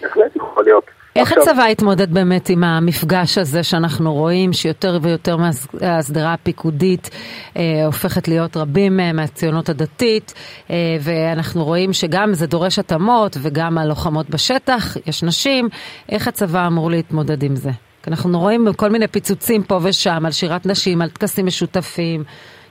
בהחלט 0.01 0.35
יכול 0.35 0.63
להיות. 0.63 0.85
איך 1.15 1.31
עכשיו... 1.31 1.43
הצבא 1.43 1.65
התמודד 1.65 2.13
באמת 2.13 2.49
עם 2.49 2.63
המפגש 2.63 3.37
הזה 3.37 3.63
שאנחנו 3.63 4.13
רואים 4.13 4.53
שיותר 4.53 4.97
ויותר 5.01 5.37
מההסדרה 5.37 6.33
הפיקודית 6.33 7.09
אה, 7.57 7.85
הופכת 7.85 8.27
להיות 8.27 8.57
רבים 8.57 8.99
אה, 8.99 9.13
מהציונות 9.13 9.69
הדתית 9.69 10.33
אה, 10.69 10.75
ואנחנו 11.01 11.63
רואים 11.63 11.93
שגם 11.93 12.33
זה 12.33 12.47
דורש 12.47 12.79
התאמות 12.79 13.37
וגם 13.41 13.77
הלוחמות 13.77 14.29
בשטח, 14.29 14.97
יש 15.07 15.23
נשים, 15.23 15.69
איך 16.09 16.27
הצבא 16.27 16.67
אמור 16.67 16.91
להתמודד 16.91 17.43
עם 17.43 17.55
זה? 17.55 17.71
אנחנו 18.07 18.39
רואים 18.39 18.67
כל 18.75 18.89
מיני 18.89 19.07
פיצוצים 19.07 19.63
פה 19.63 19.79
ושם 19.83 20.25
על 20.25 20.31
שירת 20.31 20.65
נשים, 20.65 21.01
על 21.01 21.09
טקסים 21.09 21.45
משותפים. 21.45 22.23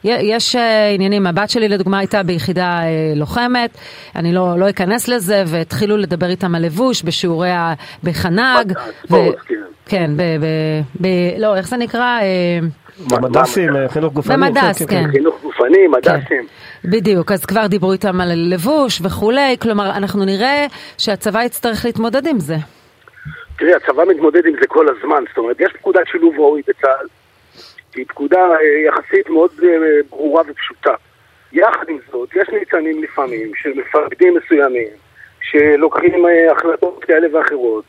יש 0.05 0.57
אה, 0.57 0.91
עניינים, 0.91 1.27
הבת 1.27 1.51
שלי 1.51 1.69
לדוגמה 1.69 1.99
הייתה 1.99 2.23
ביחידה 2.23 2.81
אה, 2.83 3.13
לוחמת, 3.17 3.79
אני 4.17 4.33
לא, 4.33 4.59
לא 4.59 4.71
אכנס 4.71 5.09
לזה, 5.09 5.43
והתחילו 5.47 5.97
לדבר 5.97 6.31
איתם 6.31 6.55
על 6.55 6.65
לבוש 6.65 7.03
בשיעורי, 7.03 7.51
ה... 7.51 7.75
בחנ"ג. 8.05 8.73
ו... 9.11 9.17
כן, 9.87 10.11
ב, 10.17 10.23
ב, 10.23 10.47
ב, 11.01 11.07
לא, 11.39 11.57
איך 11.57 11.69
זה 11.69 11.77
נקרא? 11.77 12.19
אה, 12.21 12.59
במדסים, 13.11 13.71
חינוך 13.89 14.13
גופני. 14.13 14.37
במדס, 14.37 14.83
כן. 14.83 14.87
כן. 14.87 15.11
חינוך 15.11 15.35
גופני, 15.43 15.87
מדסים. 15.87 16.21
כן. 16.29 16.45
בדיוק, 16.85 17.33
אז 17.33 17.45
כבר 17.45 17.67
דיברו 17.67 17.93
איתם 17.93 18.21
על 18.21 18.33
לבוש 18.35 19.01
וכולי, 19.03 19.57
כלומר, 19.61 19.91
אנחנו 19.91 20.25
נראה 20.25 20.67
שהצבא 20.99 21.43
יצטרך 21.43 21.85
להתמודד 21.85 22.27
עם 22.27 22.41
זה. 22.41 22.57
תראי, 23.59 23.75
הצבא 23.75 24.05
מתמודד 24.05 24.47
עם 24.47 24.55
זה 24.61 24.67
כל 24.67 24.87
הזמן, 24.89 25.25
זאת 25.29 25.39
אומרת, 25.39 25.61
יש 25.61 25.73
פקודת 25.73 26.07
שילוב 26.07 26.35
ראוי 26.39 26.63
בצה"ל, 26.69 27.07
שהיא 27.93 28.07
פקודה 28.09 28.51
אה, 28.51 28.79
יחסית 28.87 29.31
מאוד 29.31 29.51
אה, 29.63 29.69
ברורה 30.11 30.43
ופשוטה. 30.49 30.95
יחד 31.53 31.89
עם 31.89 31.99
זאת, 32.13 32.29
יש 32.37 32.49
ניצנים 32.49 33.03
לפעמים 33.03 33.53
של 33.55 33.73
מפקדים 33.75 34.35
מסוימים 34.35 34.89
שלוקחים 35.41 36.27
אה, 36.27 36.53
החלטות 36.53 37.05
כאלה 37.05 37.27
ואחרות 37.33 37.85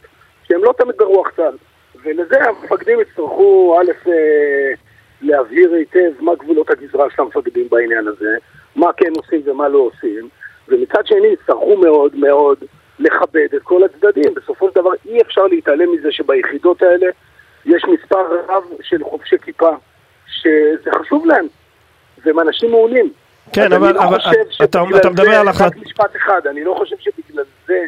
שהם 0.47 0.63
לא 0.63 0.73
תמיד 0.77 0.95
ברוח 0.97 1.29
צה"ל. 1.35 1.57
ולזה 2.03 2.35
המפקדים 2.43 2.99
יצטרכו 2.99 3.79
א', 3.81 4.09
להבהיר 5.21 5.73
היטב 5.73 6.11
מה 6.19 6.35
גבולות 6.35 6.69
הגזרה 6.69 7.05
של 7.15 7.21
המפקדים 7.21 7.67
בעניין 7.69 8.07
הזה, 8.07 8.37
מה 8.75 8.93
כן 8.97 9.11
עושים 9.15 9.41
ומה 9.45 9.67
לא 9.67 9.77
עושים, 9.77 10.29
ומצד 10.67 11.07
שני 11.07 11.27
יצטרכו 11.27 11.77
מאוד 11.77 12.15
מאוד 12.15 12.57
לכבד 12.99 13.47
את 13.55 13.61
כל 13.63 13.81
הצדדים. 13.83 14.33
בסופו 14.35 14.69
של 14.69 14.81
דבר 14.81 14.89
אי 15.05 15.21
אפשר 15.21 15.43
להתעלם 15.47 15.91
מזה 15.93 16.07
שביחידות 16.11 16.81
האלה 16.81 17.07
יש 17.65 17.83
מספר 17.85 18.21
רב 18.49 18.63
של 18.81 19.03
חובשי 19.03 19.35
כיפה 19.43 19.69
שזה 20.27 20.89
חשוב 20.99 21.25
להם, 21.25 21.45
והם 22.25 22.39
אנשים 22.39 22.71
מעולים. 22.71 23.09
כן, 23.53 23.73
אבל- 23.73 23.93
לא 23.93 24.03
אבל 24.03 24.17
חושב 24.19 24.29
אתה- 24.63 24.79
אתה 24.97 25.09
מדבר 25.09 25.35
על 25.35 25.47
רק 25.49 25.77
משפט 25.77 26.15
אחד, 26.15 26.41
אני 26.49 26.63
לא 26.63 26.75
חושב 26.77 26.95
שבגלל 26.99 27.43
זה 27.67 27.79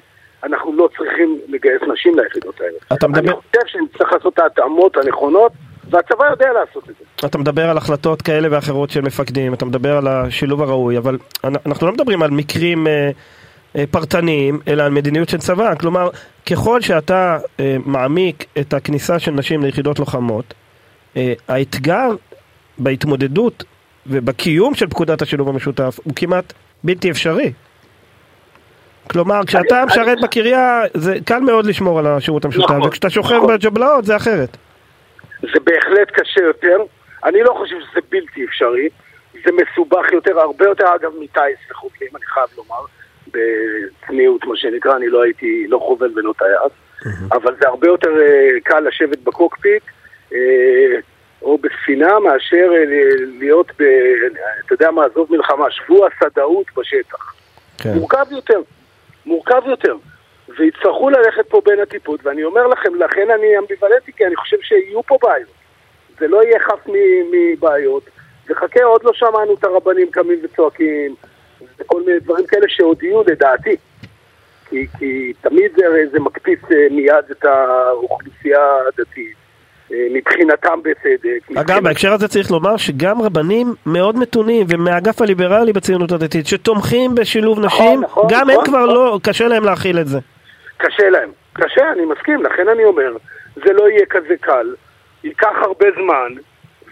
אנחנו 0.43 0.73
לא 0.73 0.89
צריכים 0.97 1.39
לגייס 1.47 1.81
נשים 1.93 2.19
ליחידות 2.19 2.61
האלה. 2.61 2.77
אתה 2.93 3.07
מדבר- 3.07 3.19
אני 3.31 3.41
חושב 3.41 3.67
שנצטרך 3.67 4.13
לעשות 4.13 4.33
את 4.33 4.39
ההתאמות 4.39 4.97
הנכונות, 4.97 5.51
והצבא 5.89 6.25
יודע 6.29 6.53
לעשות 6.53 6.89
את 6.89 6.93
זה. 6.99 7.27
אתה 7.27 7.37
מדבר 7.37 7.69
על 7.69 7.77
החלטות 7.77 8.21
כאלה 8.21 8.47
ואחרות 8.51 8.89
של 8.89 9.01
מפקדים, 9.01 9.53
אתה 9.53 9.65
מדבר 9.65 9.97
על 9.97 10.07
השילוב 10.07 10.61
הראוי, 10.61 10.97
אבל 10.97 11.17
אנ- 11.45 11.55
אנחנו 11.65 11.87
לא 11.87 11.93
מדברים 11.93 12.23
על 12.23 12.31
מקרים 12.31 12.87
אה, 12.87 13.09
פרטניים, 13.91 14.59
אלא 14.67 14.83
על 14.83 14.91
מדיניות 14.91 15.29
של 15.29 15.37
צבא. 15.37 15.75
כלומר, 15.75 16.09
ככל 16.51 16.81
שאתה 16.81 17.37
אה, 17.59 17.75
מעמיק 17.85 18.45
את 18.59 18.73
הכניסה 18.73 19.19
של 19.19 19.31
נשים 19.31 19.63
ליחידות 19.63 19.99
לוחמות, 19.99 20.53
אה, 21.17 21.33
האתגר 21.47 22.09
בהתמודדות 22.77 23.63
ובקיום 24.07 24.75
של 24.75 24.87
פקודת 24.87 25.21
השילוב 25.21 25.49
המשותף 25.49 25.99
הוא 26.03 26.13
כמעט 26.15 26.53
בלתי 26.83 27.11
אפשרי. 27.11 27.53
כלומר, 29.09 29.41
כשאתה 29.47 29.83
משרת 29.85 30.17
בקריה, 30.23 30.81
זה 30.93 31.17
קל 31.25 31.39
מאוד 31.39 31.65
לשמור 31.65 31.99
על 31.99 32.07
השירות 32.07 32.45
המשותף, 32.45 32.71
נכון, 32.71 32.87
וכשאתה 32.87 33.09
שוכב 33.09 33.35
נכון. 33.35 33.55
בג'בלאות 33.55 34.05
זה 34.05 34.15
אחרת. 34.15 34.57
זה 35.41 35.59
בהחלט 35.63 36.11
קשה 36.11 36.41
יותר. 36.41 36.77
אני 37.23 37.43
לא 37.43 37.53
חושב 37.57 37.75
שזה 37.91 37.99
בלתי 38.11 38.45
אפשרי. 38.45 38.89
זה 39.33 39.51
מסובך 39.51 40.11
יותר, 40.13 40.39
הרבה 40.39 40.65
יותר 40.65 40.85
אגב 40.95 41.11
מטייס 41.19 41.57
לחוקרים, 41.71 42.09
אני 42.15 42.25
חייב 42.25 42.47
לומר, 42.57 42.85
בצניעות 43.31 44.45
מה 44.45 44.57
שנקרא, 44.57 44.95
אני 44.95 45.07
לא 45.07 45.23
הייתי 45.23 45.65
לא 45.67 45.79
חובל 45.79 46.11
ולא 46.15 46.33
טייס, 46.37 46.71
אבל 47.31 47.55
זה 47.59 47.67
הרבה 47.67 47.87
יותר 47.87 48.21
אה, 48.21 48.49
קל 48.63 48.79
לשבת 48.79 49.19
בקוקפיט 49.19 49.83
אה, 50.33 50.99
או 51.41 51.57
בספינה 51.57 52.19
מאשר 52.19 52.71
אה, 52.75 52.83
להיות, 53.39 53.71
ב, 53.79 53.83
אתה 54.65 54.73
יודע 54.73 54.91
מה, 54.91 55.05
עזוב 55.05 55.27
מלחמה, 55.31 55.71
שבוע 55.71 56.07
סדאות 56.19 56.65
בשטח. 56.77 57.33
כן. 57.77 57.93
מורכב 57.93 58.25
יותר, 58.31 58.61
מורכב 59.25 59.61
יותר. 59.65 59.95
ויצטרכו 60.59 61.09
ללכת 61.09 61.49
פה 61.49 61.61
בין 61.65 61.79
הטיפות, 61.79 62.19
ואני 62.23 62.43
אומר 62.43 62.67
לכם, 62.67 62.95
לכן 62.95 63.31
אני 63.31 63.57
אמביוולנטי, 63.57 64.11
כי 64.17 64.25
אני 64.25 64.35
חושב 64.35 64.57
שיהיו 64.61 65.03
פה 65.03 65.17
בעיות. 65.21 65.49
זה 66.19 66.27
לא 66.27 66.43
יהיה 66.43 66.59
חף 66.59 66.87
מבעיות. 67.31 68.03
וחכה, 68.49 68.83
עוד 68.83 69.03
לא 69.03 69.11
שמענו 69.13 69.53
את 69.53 69.63
הרבנים 69.63 70.11
קמים 70.11 70.39
וצועקים, 70.43 71.15
וכל 71.79 72.01
מיני 72.05 72.19
דברים 72.19 72.45
כאלה 72.47 72.65
שעוד 72.67 73.03
יהיו 73.03 73.21
לדעתי. 73.27 73.75
כי, 74.69 74.87
כי 74.99 75.33
תמיד 75.41 75.71
זה, 75.75 75.83
זה 76.11 76.19
מקפיץ 76.19 76.59
אה, 76.71 76.77
מיד 76.91 77.13
את 77.31 77.45
האוכלוסייה 77.45 78.59
הדתית, 78.87 79.35
אה, 79.91 79.97
מבחינתם 80.13 80.79
בצדק. 80.83 81.39
אגב, 81.51 81.59
מבחינת- 81.61 81.83
בהקשר 81.83 82.13
הזה 82.13 82.27
צריך 82.27 82.51
לומר 82.51 82.77
שגם 82.77 83.21
רבנים 83.21 83.73
מאוד 83.85 84.17
מתונים 84.19 84.65
ומהאגף 84.69 85.21
הליברלי 85.21 85.73
בציונות 85.73 86.11
הדתית 86.11 86.47
שתומכים 86.47 87.15
בשילוב 87.15 87.59
נכון, 87.59 87.85
נשים, 87.87 88.01
נכון, 88.01 88.27
גם 88.29 88.41
נכון, 88.49 88.59
הם 88.59 88.65
כבר 88.65 88.83
נכון. 88.83 88.95
לא, 88.95 89.19
קשה 89.23 89.47
להם 89.47 89.63
להכיל 89.63 89.99
את 89.99 90.07
זה. 90.07 90.19
קשה 90.77 91.09
להם. 91.09 91.29
קשה, 91.53 91.91
אני 91.91 92.05
מסכים, 92.05 92.43
לכן 92.43 92.67
אני 92.69 92.83
אומר, 92.85 93.13
זה 93.55 93.73
לא 93.73 93.89
יהיה 93.89 94.05
כזה 94.09 94.35
קל, 94.41 94.75
ייקח 95.23 95.53
הרבה 95.61 95.85
זמן, 95.95 96.41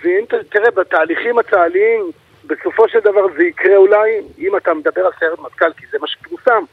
ואם 0.03 0.23
תראה, 0.49 0.71
בתהליכים 0.71 1.39
הצה"ליים, 1.39 2.01
בסופו 2.47 2.89
של 2.89 2.99
דבר 2.99 3.21
זה 3.37 3.43
יקרה 3.43 3.75
אולי, 3.75 4.21
אם 4.39 4.57
אתה 4.57 4.73
מדבר 4.73 5.01
על 5.05 5.11
סיירת 5.19 5.39
מטכ"ל, 5.39 5.73
כי 5.77 5.85
זה 5.91 5.97
מה 6.01 6.07
שפורסם, 6.07 6.63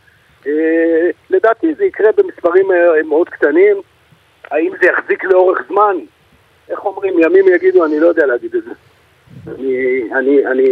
אה, 0.47 1.11
לדעתי 1.31 1.75
זה 1.75 1.85
יקרה 1.85 2.09
במספרים 2.17 2.73
אה, 2.73 3.03
מאוד 3.09 3.29
קטנים. 3.29 3.77
האם 4.51 4.73
זה 4.81 4.87
יחזיק 4.87 5.25
לאורך 5.25 5.59
זמן? 5.69 5.97
איך 6.69 6.85
אומרים, 6.85 7.19
ימים 7.19 7.45
יגידו, 7.55 7.85
אני 7.85 8.01
לא 8.01 8.07
יודע 8.07 8.27
להגיד 8.27 8.55
את 8.55 8.65
זה. 8.65 8.71
אני, 9.47 10.03
אני, 10.19 10.47
אני 10.47 10.69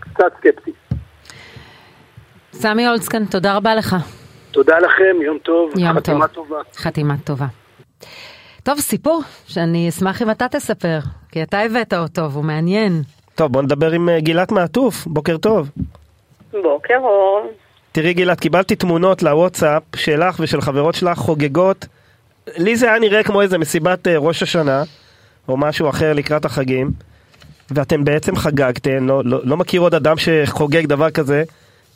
קצת 0.00 0.32
סקפטי. 0.38 0.72
סמי 2.52 2.88
אולצקן, 2.88 3.24
תודה 3.24 3.56
רבה 3.56 3.74
לך. 3.74 3.96
תודה 4.50 4.78
לכם, 4.78 5.22
יום 5.22 5.38
טוב, 5.38 5.78
יום 5.78 5.96
חתימה 5.96 6.28
טוב. 6.28 6.48
טובה. 6.48 6.62
חתימה 6.76 7.14
טובה. 7.24 7.46
טוב, 8.62 8.78
סיפור 8.78 9.22
שאני 9.46 9.88
אשמח 9.88 10.22
אם 10.22 10.30
אתה 10.30 10.48
תספר, 10.48 10.98
כי 11.32 11.42
אתה 11.42 11.60
הבאת 11.60 11.92
אותו 11.92 12.30
והוא 12.30 12.44
מעניין. 12.44 12.92
טוב, 13.34 13.52
בוא 13.52 13.62
נדבר 13.62 13.90
עם 13.90 14.08
אה, 14.08 14.20
גילת 14.20 14.52
מעטוף, 14.52 15.06
בוקר 15.06 15.36
טוב. 15.36 15.70
בוקר 16.52 16.98
אור. 16.98 17.50
תראי 17.92 18.14
גילת, 18.14 18.40
קיבלתי 18.40 18.76
תמונות 18.76 19.22
לוואטסאפ 19.22 19.82
שלך 19.96 20.36
ושל 20.40 20.60
חברות 20.60 20.94
שלך 20.94 21.18
חוגגות. 21.18 21.86
לי 22.56 22.76
זה 22.76 22.90
היה 22.90 22.98
נראה 22.98 23.22
כמו 23.22 23.42
איזה 23.42 23.58
מסיבת 23.58 24.08
אה, 24.08 24.18
ראש 24.18 24.42
השנה, 24.42 24.82
או 25.48 25.56
משהו 25.56 25.88
אחר 25.88 26.12
לקראת 26.12 26.44
החגים, 26.44 26.90
ואתם 27.70 28.04
בעצם 28.04 28.36
חגגתם, 28.36 29.08
לא, 29.08 29.22
לא, 29.24 29.40
לא 29.44 29.56
מכיר 29.56 29.80
עוד 29.80 29.94
אדם 29.94 30.16
שחוגג 30.16 30.86
דבר 30.86 31.10
כזה, 31.10 31.42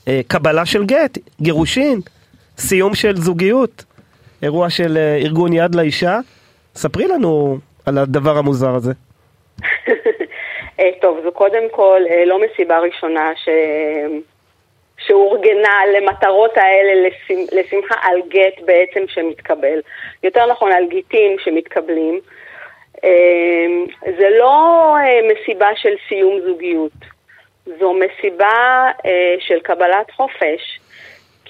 אה, 0.09 0.21
קבלה 0.27 0.67
של 0.67 0.85
גט, 0.85 1.19
גירושין, 1.41 2.01
סיום 2.59 2.95
של 2.95 3.17
זוגיות, 3.17 3.85
אירוע 4.43 4.71
של 4.71 4.99
ארגון 5.23 5.53
יד 5.53 5.75
לאישה. 5.75 6.19
ספרי 6.77 7.09
לנו 7.09 7.59
על 7.87 7.99
הדבר 7.99 8.39
המוזר 8.39 8.75
הזה. 8.75 8.93
אה, 10.81 10.91
טוב, 11.01 11.21
זו 11.23 11.33
קודם 11.33 11.63
כל 11.71 12.03
אה, 12.11 12.25
לא 12.25 12.39
מסיבה 12.39 12.79
ראשונה 12.79 13.33
ש... 13.37 13.49
שאורגנה 15.07 15.81
למטרות 15.95 16.57
האלה 16.57 17.09
לשמ... 17.09 17.57
לשמחה 17.57 17.95
על 18.03 18.23
גט 18.29 18.61
בעצם 18.65 19.09
שמתקבל. 19.09 19.81
יותר 20.23 20.47
נכון 20.47 20.73
על 20.73 20.87
גיטים 20.87 21.37
שמתקבלים. 21.39 22.21
אה, 23.05 23.67
זה 24.19 24.29
לא 24.31 24.95
מסיבה 25.33 25.69
של 25.77 25.95
סיום 26.09 26.41
זוגיות, 26.41 26.93
זו 27.79 27.93
מסיבה 27.93 28.87
של 29.39 29.61
קבלת 29.61 30.11
חופש. 30.11 30.81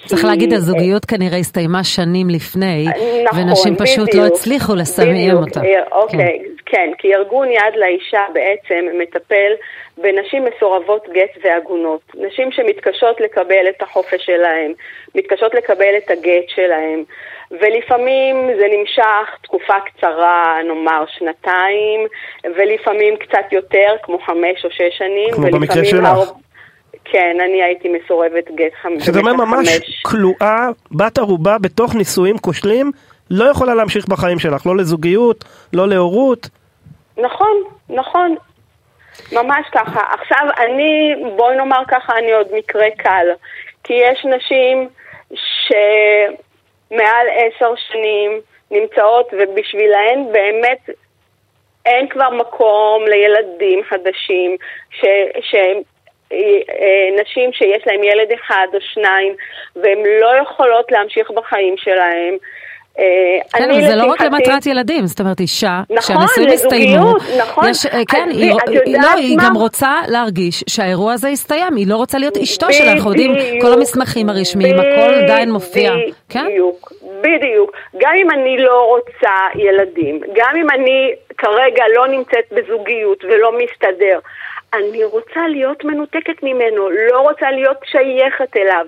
צריך 0.07 0.25
להגיד, 0.25 0.53
הזוגיות 0.53 1.05
כנראה 1.05 1.39
הסתיימה 1.39 1.85
שנים 1.85 2.29
לפני, 2.31 2.87
נכון, 3.25 3.39
ונשים 3.49 3.77
פשוט 3.77 4.15
לא 4.15 4.27
הצליחו 4.27 4.75
לסיים 4.75 5.37
אותה. 5.37 5.61
אה, 5.65 5.83
אוקיי, 5.93 6.43
כן, 6.67 6.91
כי 6.99 7.15
ארגון 7.15 7.49
יד 7.51 7.75
לאישה 7.77 8.21
בעצם 8.33 8.85
מטפל 8.99 9.53
בנשים 9.99 10.45
מסורבות 10.45 11.07
גט 11.15 11.45
ועגונות. 11.45 12.01
נשים 12.15 12.53
שמתקשות 12.53 13.21
לקבל 13.21 13.69
את 13.69 13.83
החופש 13.83 14.27
שלהן, 14.27 14.73
מתקשות 15.15 15.55
לקבל 15.55 15.95
את 15.99 16.11
הגט 16.11 16.49
שלהן, 16.49 17.03
ולפעמים 17.51 18.37
זה 18.59 18.67
נמשך 18.79 19.37
תקופה 19.43 19.75
קצרה, 19.87 20.57
נאמר 20.69 21.05
שנתיים, 21.19 22.07
ולפעמים 22.57 23.17
קצת 23.17 23.53
יותר, 23.53 23.97
כמו 24.03 24.19
חמש 24.19 24.65
או 24.65 24.71
שש 24.71 24.99
שנים. 24.99 25.31
כמו 25.33 25.47
במקרה 25.53 25.85
שלך. 25.85 26.05
ארבע- 26.05 26.33
כן, 27.13 27.37
אני 27.45 27.63
הייתי 27.63 27.89
מסורבת 27.89 28.51
גט 28.55 28.73
חמש. 28.83 29.05
שזה 29.05 29.21
אומר 29.21 29.33
ממש 29.33 29.69
כלואה, 30.03 30.69
בת 30.91 31.19
ערובה 31.19 31.59
בתוך 31.59 31.95
נישואים 31.95 32.39
כושלים, 32.39 32.93
לא 33.31 33.45
יכולה 33.51 33.75
להמשיך 33.75 34.09
בחיים 34.09 34.39
שלך, 34.39 34.67
לא 34.67 34.77
לזוגיות, 34.77 35.45
לא 35.73 35.89
להורות. 35.89 36.49
נכון, 37.17 37.63
נכון. 37.89 38.35
ממש 39.33 39.67
ככה. 39.73 40.01
עכשיו 40.11 40.49
אני, 40.59 41.15
בואי 41.37 41.57
נאמר 41.57 41.83
ככה, 41.89 42.19
אני 42.19 42.33
עוד 42.33 42.47
מקרה 42.53 42.87
קל. 42.99 43.27
כי 43.85 43.93
יש 43.93 44.25
נשים 44.25 44.89
שמעל 45.31 47.27
עשר 47.35 47.75
שנים 47.77 48.41
נמצאות 48.71 49.27
ובשבילהן 49.33 50.33
באמת 50.33 50.91
אין 51.87 52.09
כבר 52.09 52.31
מקום 52.31 53.05
לילדים 53.07 53.83
חדשים, 53.89 54.57
ש... 54.91 55.05
ש... 55.41 55.55
נשים 57.21 57.53
שיש 57.53 57.83
להם 57.87 58.05
ילד 58.05 58.33
אחד 58.33 58.67
או 58.75 58.79
שניים 58.81 59.35
והן 59.77 59.99
לא 60.21 60.31
יכולות 60.43 60.93
להמשיך 60.93 61.31
בחיים 61.31 61.75
שלהם. 61.77 62.37
אה, 62.99 63.59
כן, 63.59 63.71
אבל 63.71 63.87
זה 63.87 63.97
לא 63.97 64.05
רק 64.05 64.21
למטרת 64.21 64.67
ילדים, 64.67 65.07
זאת 65.07 65.21
אומרת 65.21 65.41
אישה, 65.41 65.81
נכון, 65.91 66.03
שהנישואים 66.03 66.49
הסתיימו, 66.49 67.15
נכון. 67.39 67.65
אה, 67.65 68.01
כן, 68.09 68.29
היא, 68.31 68.53
לא, 68.87 69.37
מה? 69.37 69.43
גם 69.45 69.57
רוצה 69.57 69.95
להרגיש 70.09 70.65
שהאירוע 70.69 71.13
הזה 71.13 71.29
הסתיים, 71.29 71.77
היא 71.77 71.87
לא 71.89 71.97
רוצה 71.97 72.19
להיות 72.19 72.37
אשתו 72.37 72.73
שלה, 72.73 72.93
אנחנו 72.93 73.11
יודעים, 73.11 73.33
כל 73.61 73.73
המסמכים 73.73 74.29
הרשמיים, 74.29 74.77
הכל 74.81 75.15
עדיין 75.25 75.51
מופיע, 75.51 75.93
כן? 76.29 76.47
בדיוק, 76.47 76.93
בדיוק. 77.21 77.77
גם 77.99 78.13
אם 78.23 78.31
אני 78.31 78.59
לא 78.59 78.87
רוצה 78.89 79.35
ילדים, 79.55 80.21
גם 80.35 80.57
אם 80.57 80.71
אני 80.71 81.13
כרגע 81.39 81.85
לא 81.95 82.09
נמצאת 82.09 82.53
בזוגיות 82.53 83.25
ולא 83.25 83.53
מסתדר, 83.59 84.19
אני 84.75 85.05
רוצה 85.05 85.49
להיות 85.49 85.85
מנותקת 85.85 86.43
ממנו, 86.43 86.91
לא 86.91 87.21
רוצה 87.21 87.51
להיות 87.51 87.77
שייכת 87.85 88.57
אליו. 88.57 88.87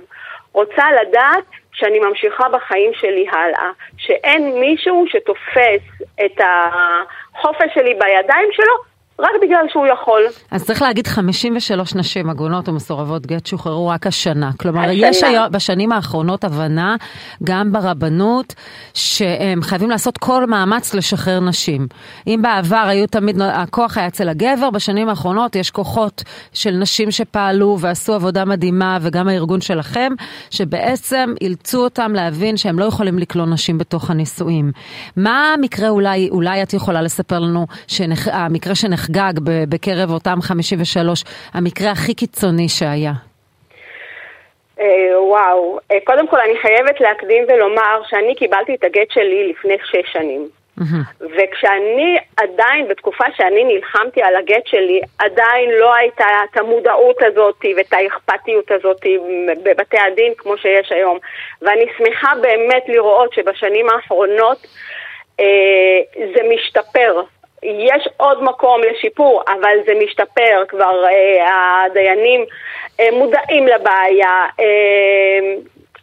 רוצה 0.52 0.84
לדעת 1.02 1.44
שאני 1.72 1.98
ממשיכה 1.98 2.48
בחיים 2.48 2.90
שלי 2.94 3.26
הלאה, 3.32 3.70
שאין 3.96 4.60
מישהו 4.60 5.04
שתופס 5.08 6.04
את 6.24 6.40
החופש 6.40 7.74
שלי 7.74 7.94
בידיים 7.94 8.48
שלו 8.52 8.89
רק 9.20 9.30
בגלל 9.42 9.64
שהוא 9.68 9.86
יכול. 9.86 10.22
אז 10.50 10.64
צריך 10.64 10.82
להגיד 10.82 11.06
53 11.06 11.94
נשים 11.94 12.30
עגונות 12.30 12.68
ומסורבות 12.68 13.26
גט 13.26 13.46
שוחררו 13.46 13.88
רק 13.88 14.06
השנה. 14.06 14.50
כלומר, 14.56 14.80
השנה. 14.80 14.92
יש 14.92 15.22
היום, 15.22 15.44
בשנים 15.50 15.92
האחרונות 15.92 16.44
הבנה, 16.44 16.96
גם 17.44 17.72
ברבנות, 17.72 18.54
שהם 18.94 19.62
חייבים 19.62 19.90
לעשות 19.90 20.18
כל 20.18 20.46
מאמץ 20.46 20.94
לשחרר 20.94 21.40
נשים. 21.40 21.86
אם 22.26 22.40
בעבר 22.42 22.84
היו 22.88 23.06
תמיד, 23.06 23.40
הכוח 23.42 23.98
היה 23.98 24.06
אצל 24.06 24.28
הגבר, 24.28 24.70
בשנים 24.70 25.08
האחרונות 25.08 25.56
יש 25.56 25.70
כוחות 25.70 26.22
של 26.52 26.70
נשים 26.70 27.10
שפעלו 27.10 27.76
ועשו 27.80 28.14
עבודה 28.14 28.44
מדהימה, 28.44 28.98
וגם 29.00 29.28
הארגון 29.28 29.60
שלכם, 29.60 30.12
שבעצם 30.50 31.34
אילצו 31.40 31.84
אותם 31.84 32.12
להבין 32.14 32.56
שהם 32.56 32.78
לא 32.78 32.84
יכולים 32.84 33.18
לקלוא 33.18 33.46
נשים 33.46 33.78
בתוך 33.78 34.10
הנישואים. 34.10 34.72
מה 35.16 35.54
המקרה 35.54 35.88
אולי, 35.88 36.28
אולי 36.30 36.62
את 36.62 36.74
יכולה 36.74 37.02
לספר 37.02 37.38
לנו, 37.38 37.66
שנח, 37.86 38.28
המקרה 38.28 38.74
שנחגג 39.10 39.40
ב- 39.44 39.74
בקרב 39.74 40.10
אותם 40.10 40.40
53, 40.40 41.24
המקרה 41.54 41.90
הכי 41.90 42.14
קיצוני 42.14 42.68
שהיה? 42.68 43.12
אה, 44.80 45.22
וואו, 45.22 45.78
אה, 45.92 45.96
קודם 46.04 46.28
כל 46.28 46.40
אני 46.40 46.58
חייבת 46.62 47.00
להקדים 47.00 47.44
ולומר 47.48 48.02
שאני 48.08 48.34
קיבלתי 48.34 48.74
את 48.74 48.84
הגט 48.84 49.10
שלי 49.10 49.52
לפני 49.52 49.76
שש 49.84 50.12
שנים. 50.12 50.48
וכשאני 51.20 52.18
עדיין, 52.36 52.88
בתקופה 52.88 53.24
שאני 53.36 53.64
נלחמתי 53.64 54.22
על 54.22 54.36
הגט 54.36 54.66
שלי, 54.66 55.00
עדיין 55.18 55.70
לא 55.70 55.94
הייתה 55.94 56.26
את 56.50 56.56
המודעות 56.56 57.16
הזאת 57.22 57.64
ואת 57.76 57.92
האכפתיות 57.92 58.70
הזאת 58.70 59.00
בבתי 59.62 59.98
הדין 59.98 60.32
כמו 60.36 60.56
שיש 60.56 60.92
היום. 60.92 61.18
ואני 61.62 61.84
שמחה 61.98 62.32
באמת 62.40 62.82
לראות 62.88 63.32
שבשנים 63.32 63.88
האחרונות 63.90 64.66
אה, 65.40 65.46
זה 66.34 66.40
משתפר. 66.54 67.22
יש 67.62 68.08
עוד 68.16 68.42
מקום 68.42 68.80
לשיפור, 68.90 69.42
אבל 69.46 69.76
זה 69.86 69.92
משתפר, 70.04 70.64
כבר 70.68 71.04
אה, 71.04 71.84
הדיינים 71.84 72.44
אה, 73.00 73.08
מודעים 73.12 73.66
לבעיה, 73.66 74.46
אה, 74.60 75.54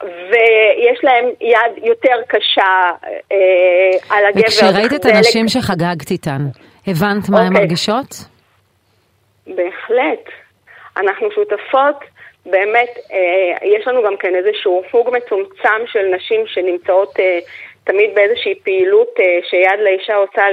ויש 0.03 0.99
להם 1.03 1.25
יד 1.41 1.83
יותר 1.83 2.21
קשה 2.27 2.91
אה, 3.31 4.17
על 4.17 4.25
הגבר. 4.25 4.41
וכשראית 4.41 4.93
את 4.95 5.05
הנשים 5.05 5.47
שחגגת 5.47 6.11
איתן, 6.11 6.41
הבנת 6.87 7.29
מה 7.29 7.39
הן 7.39 7.47
אוקיי. 7.47 7.61
מרגישות? 7.61 8.15
בהחלט. 9.47 10.29
אנחנו 10.97 11.31
שותפות, 11.31 12.03
באמת, 12.45 12.97
אה, 13.11 13.67
יש 13.67 13.87
לנו 13.87 14.03
גם 14.03 14.17
כן 14.17 14.35
איזשהו 14.35 14.83
חוג 14.91 15.09
מצומצם 15.17 15.81
של 15.85 16.05
נשים 16.15 16.47
שנמצאות 16.47 17.19
אה, 17.19 17.39
תמיד 17.83 18.15
באיזושהי 18.15 18.55
פעילות 18.63 19.09
אה, 19.19 19.39
שיד 19.49 19.79
לאישה 19.83 20.15
עושה 20.15 20.49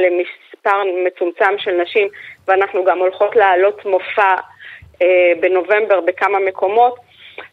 למספר 0.65 0.83
מצומצם 1.07 1.59
של 1.59 1.71
נשים, 1.83 2.09
ואנחנו 2.49 2.85
גם 2.85 2.99
הולכות 2.99 3.37
להעלות 3.37 3.85
מופע 3.85 4.35
אה, 5.03 5.33
בנובמבר 5.41 6.01
בכמה 6.01 6.39
מקומות. 6.39 6.97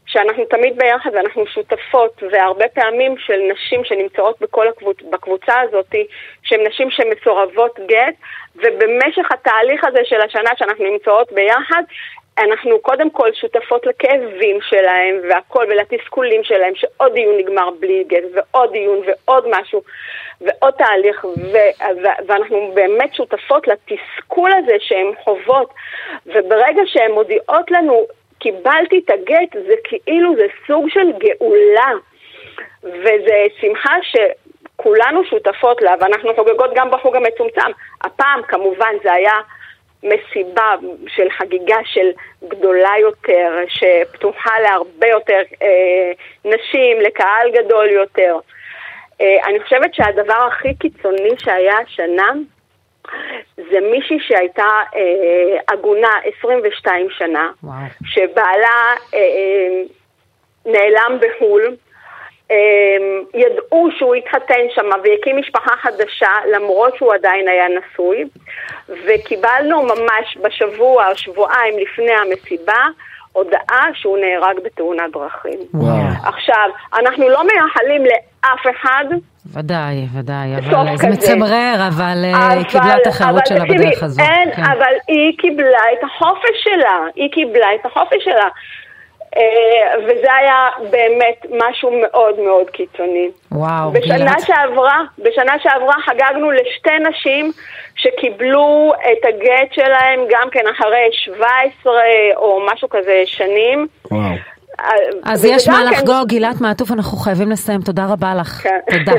שאנחנו 0.05 0.45
תמיד 0.45 0.78
ביחד 0.78 1.09
ואנחנו 1.14 1.47
שותפות, 1.47 2.24
והרבה 2.32 2.68
פעמים 2.68 3.16
של 3.18 3.39
נשים 3.53 3.84
שנמצאות 3.84 4.41
בכל 4.41 4.68
הקבוצ... 4.68 4.97
בקבוצה 5.12 5.59
הזאת, 5.59 5.95
שהן 6.43 6.68
נשים 6.68 6.91
שמסורבות 6.91 7.80
גט, 7.88 8.16
ובמשך 8.55 9.32
התהליך 9.32 9.84
הזה 9.84 9.99
של 10.03 10.22
השנה 10.22 10.49
שאנחנו 10.57 10.86
נמצאות 10.86 11.32
ביחד, 11.32 11.84
אנחנו 12.38 12.79
קודם 12.79 13.09
כל 13.09 13.34
שותפות 13.34 13.86
לכאבים 13.86 14.57
שלהם 14.61 15.19
והכל, 15.29 15.65
ולתסכולים 15.69 16.43
שלהם, 16.43 16.75
שעוד 16.75 17.13
דיון 17.13 17.38
נגמר 17.38 17.69
בלי 17.79 18.03
גט, 18.07 18.23
ועוד 18.34 18.71
דיון 18.71 19.01
ועוד 19.05 19.45
משהו, 19.49 19.82
ועוד 20.41 20.73
תהליך, 20.73 21.25
ו- 21.25 21.93
ו- 22.03 22.27
ואנחנו 22.27 22.71
באמת 22.73 23.13
שותפות 23.13 23.67
לתסכול 23.67 24.51
הזה 24.53 24.75
שהן 24.79 25.11
חוות, 25.23 25.73
וברגע 26.25 26.82
שהן 26.86 27.11
מודיעות 27.11 27.71
לנו, 27.71 28.05
קיבלתי 28.39 29.01
את 29.05 29.09
הגט, 29.09 29.53
זה 29.67 29.73
כאילו 29.84 30.36
זה 30.36 30.45
סוג 30.67 30.89
של 30.89 31.11
גאולה, 31.17 31.91
וזה 32.84 33.45
שמחה 33.61 33.95
שכולנו 34.01 35.25
שותפות 35.25 35.82
לה, 35.82 35.93
ואנחנו 35.99 36.36
חוגגות 36.36 36.71
גם 36.75 36.91
בחוג 36.91 37.15
המצומצם. 37.15 37.71
הפעם 38.03 38.41
כמובן 38.47 38.93
זה 39.03 39.13
היה 39.13 39.34
מסיבה 40.04 40.76
של 41.08 41.30
חגיגה 41.30 41.78
של 41.86 42.12
גדולה 42.47 42.91
יותר, 43.02 43.58
שפתוחה 43.68 44.60
להרבה 44.60 45.08
יותר 45.08 45.41
אה, 45.62 46.12
נשים, 46.45 47.02
לקהל 47.02 47.52
גדול 47.54 47.89
יותר. 47.89 48.38
אה, 49.22 49.38
אני 49.47 49.60
חושבת 49.64 49.93
שהדבר 49.93 50.47
הכי 50.47 50.76
קיצוני 50.76 51.30
שהיה 51.38 51.78
השנה, 51.78 52.32
זה 53.58 53.80
מישהי 53.91 54.18
שהייתה 54.20 54.70
אה, 54.95 55.60
עגונה 55.68 56.20
22 56.39 57.08
שנה, 57.10 57.52
וואו. 57.64 57.76
שבעלה 58.06 58.95
אה, 59.14 59.20
אה, 59.20 59.84
נעלם 60.66 61.20
בחו"ל, 61.22 61.76
ידעו 63.34 63.89
שהוא 63.97 64.16
התחתן 64.16 64.64
שם 64.76 64.89
והקים 65.04 65.38
משפחה 65.38 65.76
חדשה 65.82 66.32
למרות 66.54 66.95
שהוא 66.97 67.14
עדיין 67.14 67.47
היה 67.47 67.66
נשוי, 67.68 68.24
וקיבלנו 68.89 69.84
ממש 69.84 70.38
בשבוע 70.43 71.10
או 71.10 71.18
שבועיים 71.18 71.74
לפני 71.80 72.14
המסיבה 72.14 72.84
הודעה 73.34 73.86
שהוא 73.93 74.18
נהרג 74.18 74.56
בתאונת 74.66 75.12
דרכים. 75.14 75.60
וואו. 75.74 75.95
עכשיו, 76.26 76.70
אנחנו 76.99 77.30
לא 77.30 77.43
מייחלים 77.43 78.04
לאף 78.06 78.76
אחד 78.76 79.06
ודאי, 79.54 80.08
ודאי, 80.14 80.56
אבל 80.58 80.97
זה 80.97 81.08
כזה. 81.08 81.10
מצמרר, 81.10 81.88
אבל 81.88 82.26
אה, 82.34 82.49
היא 82.49 82.66
קיבלה 82.66 82.97
את 82.97 83.08
החירות 83.08 83.34
אבל 83.34 83.45
שלה 83.45 83.66
בדרך 83.66 84.04
הזו. 84.04 84.22
אין, 84.22 84.56
כן. 84.56 84.64
אבל 84.64 84.93
היא 85.08 85.38
קיבלה 85.38 85.80
את 85.93 86.04
החופש 86.04 86.64
שלה, 86.64 86.99
היא 87.16 87.32
קיבלה 87.32 87.68
את 87.76 87.86
החופש 87.86 88.24
שלה. 88.24 88.47
אה, 89.38 89.93
וזה 90.03 90.34
היה 90.34 90.69
באמת 90.91 91.45
משהו 91.51 91.91
מאוד 92.01 92.39
מאוד 92.39 92.69
קיצוני. 92.69 93.29
וואו, 93.51 93.91
בשנה 93.91 94.17
גילת. 94.17 94.41
שעברה, 94.41 95.01
בשנה 95.17 95.53
שעברה 95.59 95.95
חגגנו 96.05 96.51
לשתי 96.51 96.99
נשים 97.09 97.51
שקיבלו 97.95 98.93
את 99.11 99.25
הגט 99.25 99.73
שלהם 99.73 100.19
גם 100.29 100.49
כן 100.51 100.63
אחרי 100.71 101.09
17 101.11 101.93
או 102.36 102.65
משהו 102.73 102.89
כזה 102.89 103.23
שנים. 103.25 103.88
וואו. 104.11 104.21
אז 105.23 105.45
יש 105.45 105.67
מה 105.67 105.77
כן- 105.77 105.88
לחגוג, 105.93 106.27
גילת 106.27 106.61
מעטוף, 106.61 106.91
אנחנו 106.91 107.17
חייבים 107.17 107.51
לסיים, 107.51 107.82
תודה 107.82 108.05
רבה 108.05 108.36
לך. 108.36 108.47
כן. 108.63 108.69
תודה, 108.91 109.11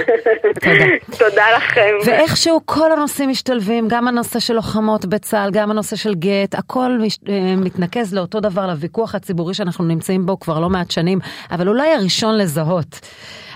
תודה. 0.60 0.84
תודה 1.30 1.44
לכם. 1.56 1.90
ואיכשהו 2.06 2.60
כל 2.64 2.92
הנושאים 2.92 3.28
משתלבים, 3.28 3.88
גם 3.88 4.08
הנושא 4.08 4.38
של 4.40 4.54
לוחמות 4.54 5.04
בצה"ל, 5.06 5.50
גם 5.50 5.70
הנושא 5.70 5.96
של 5.96 6.14
גט, 6.14 6.54
הכל 6.54 6.98
אה, 7.28 7.34
מתנקז 7.56 8.14
לאותו 8.14 8.40
דבר, 8.40 8.66
לוויכוח 8.66 9.14
הציבורי 9.14 9.54
שאנחנו 9.54 9.84
נמצאים 9.84 10.26
בו 10.26 10.40
כבר 10.40 10.60
לא 10.60 10.70
מעט 10.70 10.90
שנים, 10.90 11.18
אבל 11.50 11.68
אולי 11.68 11.94
הראשון 11.94 12.38
לזהות. 12.38 13.00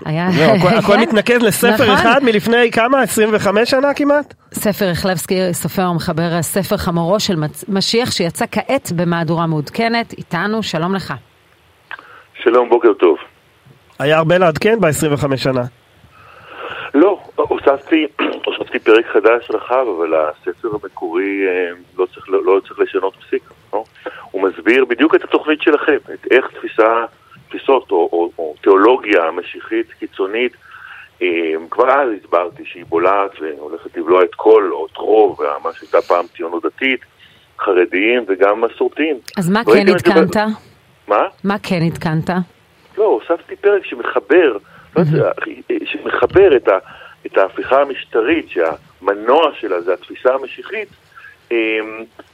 היה... 0.04 0.28
זהו, 0.30 0.50
הכל- 0.50 0.80
כן, 0.86 1.00
מתנקז 1.06 1.42
לספר 1.42 1.68
נכון. 1.74 1.88
אחד 1.90 2.20
מלפני 2.24 2.70
כמה? 2.70 3.02
25 3.02 3.70
שנה 3.70 3.94
כמעט? 3.94 4.34
ספר 4.54 4.90
החלבסקי, 4.90 5.34
סופר 5.52 5.88
ומחבר 5.90 6.28
הספר 6.38 6.76
חמורו 6.76 7.20
של 7.20 7.36
משיח, 7.68 8.10
שיצא 8.10 8.44
כעת 8.52 8.92
במהדורה 8.96 9.46
מעודכנת. 9.46 10.12
איתנו, 10.18 10.62
שלום 10.62 10.94
לך. 10.94 11.14
שלום, 12.48 12.68
בוקר 12.68 12.92
טוב. 12.92 13.18
היה 13.98 14.18
הרבה 14.18 14.38
לעדכן 14.38 14.80
ב-25 14.80 15.36
שנה. 15.36 15.62
לא, 16.94 17.20
הוספתי, 17.36 18.06
הוספתי 18.46 18.78
פרק 18.78 19.06
חדש 19.06 19.50
רחב, 19.50 19.86
אבל 19.98 20.14
הספר 20.14 20.68
המקורי 20.82 21.46
אה, 21.48 21.70
לא 21.98 22.06
צריך, 22.14 22.28
לא, 22.28 22.44
לא 22.44 22.60
צריך 22.60 22.78
לשנות 22.78 23.14
פסיק. 23.16 23.42
לא? 23.72 23.84
הוא 24.30 24.48
מסביר 24.48 24.84
בדיוק 24.84 25.14
את 25.14 25.24
התוכנית 25.24 25.62
שלכם, 25.62 25.96
את 26.14 26.26
איך 26.30 26.46
תפיסה, 26.54 27.04
תפיסות 27.48 27.90
או, 27.90 28.08
או, 28.12 28.30
או 28.38 28.54
תיאולוגיה 28.62 29.30
משיחית 29.30 29.86
קיצונית, 29.98 30.52
אה, 31.22 31.28
כבר 31.70 31.90
אז 31.90 32.08
הסברתי 32.20 32.64
שהיא 32.64 32.84
בולעת 32.88 33.30
והולכת 33.40 33.96
לבלוע 33.96 34.24
את 34.24 34.34
כל, 34.34 34.70
או 34.72 34.86
את 34.86 34.96
רוב, 34.96 35.38
מה 35.64 35.70
שהייתה 35.72 36.00
פעם 36.00 36.24
ציונות 36.36 36.62
דתית, 36.66 37.00
חרדיים 37.60 38.24
וגם 38.28 38.60
מסורתיים. 38.60 39.16
אז 39.36 39.50
מה 39.50 39.64
כן 39.64 39.98
זה 39.98 40.10
ב-? 40.14 40.65
מה? 41.08 41.26
מה 41.44 41.58
כן 41.62 41.82
עדכנת? 41.82 42.30
לא, 42.98 43.04
הוספתי 43.04 43.56
פרק 43.56 43.86
שמחבר, 43.86 44.56
יודע, 44.98 45.30
שמחבר 45.84 46.56
את, 46.56 46.68
ה, 46.68 46.78
את 47.26 47.38
ההפיכה 47.38 47.82
המשטרית, 47.82 48.46
שהמנוע 48.48 49.50
שלה 49.60 49.80
זה 49.80 49.92
התפיסה 49.92 50.34
המשיחית, 50.34 50.88
אה, 51.52 51.56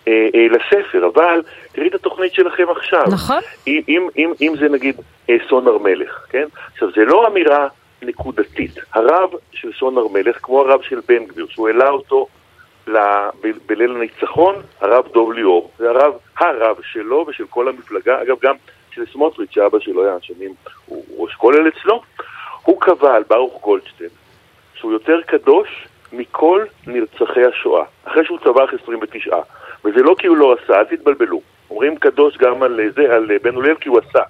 אה, 0.08 0.28
אה, 0.34 0.46
לספר, 0.50 1.06
אבל 1.14 1.42
תראי 1.72 1.88
את 1.88 1.94
התוכנית 1.94 2.34
שלכם 2.34 2.64
עכשיו. 2.70 3.04
נכון. 3.12 3.40
אם, 3.66 4.08
אם, 4.16 4.32
אם, 4.40 4.54
זה 4.60 4.68
נגיד 4.68 4.94
אה, 5.30 5.36
סון 5.48 5.66
הר 5.66 5.78
מלך, 5.78 6.26
כן? 6.30 6.46
עכשיו, 6.72 6.88
זה 6.96 7.04
לא 7.04 7.28
אמירה 7.28 7.68
נקודתית. 8.02 8.78
הרב 8.92 9.30
של 9.52 9.70
סון 9.78 9.98
הר 9.98 10.08
מלך, 10.08 10.38
כמו 10.42 10.60
הרב 10.60 10.82
של 10.82 11.00
בן 11.08 11.24
גביר, 11.24 11.46
שהוא 11.50 11.68
העלה 11.68 11.88
אותו 11.88 12.26
בליל 13.66 13.97
הניצחון, 13.97 14.55
הרב 14.80 15.09
דוב 15.12 15.33
ליאור, 15.33 15.70
זה 15.78 15.91
הרב, 15.91 16.14
הרב 16.37 16.76
שלו 16.83 17.24
ושל 17.28 17.45
כל 17.51 17.68
המפלגה, 17.68 18.22
אגב 18.22 18.37
גם 18.43 18.55
של 18.91 19.07
סמוטריץ', 19.12 19.51
שאבא 19.51 19.78
שלו 19.80 20.05
היה 20.05 20.16
שנים, 20.20 20.55
הוא 20.87 21.05
ראש 21.18 21.35
כולל 21.35 21.68
אצלו, 21.68 22.03
הוא 22.62 22.80
קבע 22.80 23.14
על 23.14 23.22
ברוך 23.28 23.62
גולדשטיין 23.62 24.11
שהוא 24.74 24.93
יותר 24.93 25.22
קדוש 25.22 25.89
מכל 26.12 26.64
נרצחי 26.87 27.45
השואה, 27.45 27.85
אחרי 28.05 28.24
שהוא 28.24 28.39
טבח 28.39 28.74
29. 28.83 29.37
וזה 29.85 30.03
לא 30.03 30.14
כי 30.18 30.26
הוא 30.26 30.37
לא 30.37 30.57
עשה, 30.62 30.78
אל 30.78 30.85
תתבלבלו. 30.85 31.41
אומרים 31.70 31.97
קדוש 31.97 32.37
גם 32.37 32.62
על 32.62 32.80
זה, 32.95 33.14
על 33.14 33.39
בן 33.43 33.57
אוליאל 33.57 33.74
כי 33.74 33.89
הוא 33.89 33.99
עשה. 33.99 34.22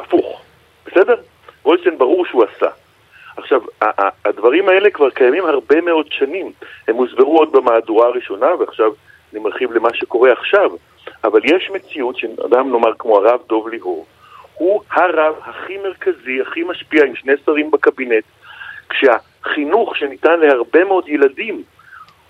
הפוך, 0.00 0.42
בסדר? 0.86 1.14
גולדשטיין 1.62 1.98
ברור 1.98 2.26
שהוא 2.26 2.44
עשה. 2.44 2.70
עכשיו, 3.40 3.60
הדברים 4.24 4.68
האלה 4.68 4.90
כבר 4.90 5.10
קיימים 5.10 5.46
הרבה 5.46 5.80
מאוד 5.80 6.06
שנים. 6.10 6.52
הם 6.88 6.96
הוסברו 6.96 7.38
עוד 7.38 7.52
במהדורה 7.52 8.06
הראשונה, 8.06 8.54
ועכשיו 8.54 8.92
אני 9.32 9.40
מרחיב 9.40 9.72
למה 9.72 9.88
שקורה 9.94 10.32
עכשיו. 10.32 10.70
אבל 11.24 11.40
יש 11.44 11.70
מציאות 11.70 12.16
שאדם, 12.16 12.72
נאמר, 12.72 12.92
כמו 12.98 13.16
הרב 13.16 13.40
דוב 13.48 13.68
ליאור, 13.68 14.06
הוא 14.54 14.82
הרב 14.90 15.34
הכי 15.44 15.78
מרכזי, 15.78 16.40
הכי 16.40 16.62
משפיע, 16.62 17.04
עם 17.04 17.16
שני 17.16 17.32
שרים 17.46 17.70
בקבינט, 17.70 18.24
כשהחינוך 18.88 19.96
שניתן 19.96 20.40
להרבה 20.40 20.84
מאוד 20.84 21.08
ילדים, 21.08 21.62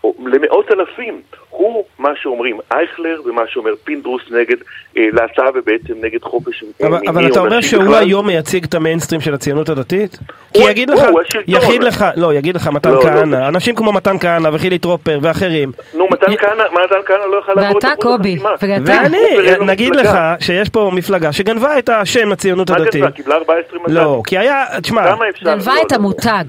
או 0.04 0.14
למאות 0.26 0.70
אלפים, 0.70 1.22
הוא 1.60 1.84
מה 1.98 2.08
שאומרים 2.22 2.58
אייכלר 2.72 3.20
ומה 3.24 3.42
שאומר 3.48 3.70
פינדרוס 3.84 4.22
נגד 4.30 4.56
אה, 4.96 5.02
להט"ב 5.12 5.50
ובעצם 5.54 5.94
נגד 6.02 6.22
חופש 6.22 6.64
אבל, 6.80 6.88
מיני. 6.90 7.08
אבל 7.08 7.32
אתה 7.32 7.40
אומר 7.40 7.60
שהוא 7.60 7.82
בכלל... 7.82 7.94
היום 7.94 8.26
מייצג 8.26 8.64
את 8.64 8.74
המיינסטרים 8.74 9.20
של 9.20 9.34
הציונות 9.34 9.68
הדתית? 9.68 10.18
כי 10.54 10.62
יגיד 10.62 10.90
לך, 10.90 11.00
יגיד 11.46 11.82
לך, 11.82 12.04
לא, 12.16 12.34
יגיד 12.34 12.56
לך 12.56 12.66
מתן 12.66 12.90
לא, 12.90 13.02
כהנא, 13.02 13.36
לא. 13.36 13.48
אנשים 13.48 13.74
כמו 13.74 13.92
מתן 13.92 14.18
כהנא 14.18 14.48
וחילי 14.52 14.78
טרופר 14.78 15.18
ואחרים. 15.22 15.72
נו, 15.94 16.06
מתן 16.10 16.36
כהנא, 16.36 16.64
מתן 16.72 17.00
כהנא 17.06 17.24
לא 17.24 17.36
יכול 17.36 17.54
לעבור 17.56 17.78
את 17.78 17.84
ואתה 17.84 17.96
קובי, 18.00 18.38
ואני, 18.86 19.18
נגיד 19.66 19.96
לך 19.96 20.18
שיש 20.40 20.68
פה 20.68 20.90
מפלגה 20.94 21.32
שגנבה 21.32 21.78
את 21.78 21.88
השם 21.88 22.32
הציונות 22.32 22.70
הדתית. 22.70 22.94
מה 22.94 23.06
גנבה? 23.06 23.10
קיבלה 23.10 23.34
14 23.34 23.78
מנדטים. 23.78 23.94
לא, 23.94 24.22
כי 24.26 24.38
היה, 24.38 24.64
תשמע. 24.82 25.16
גנבה 25.44 25.74
את 25.86 25.92
המותג. 25.92 26.44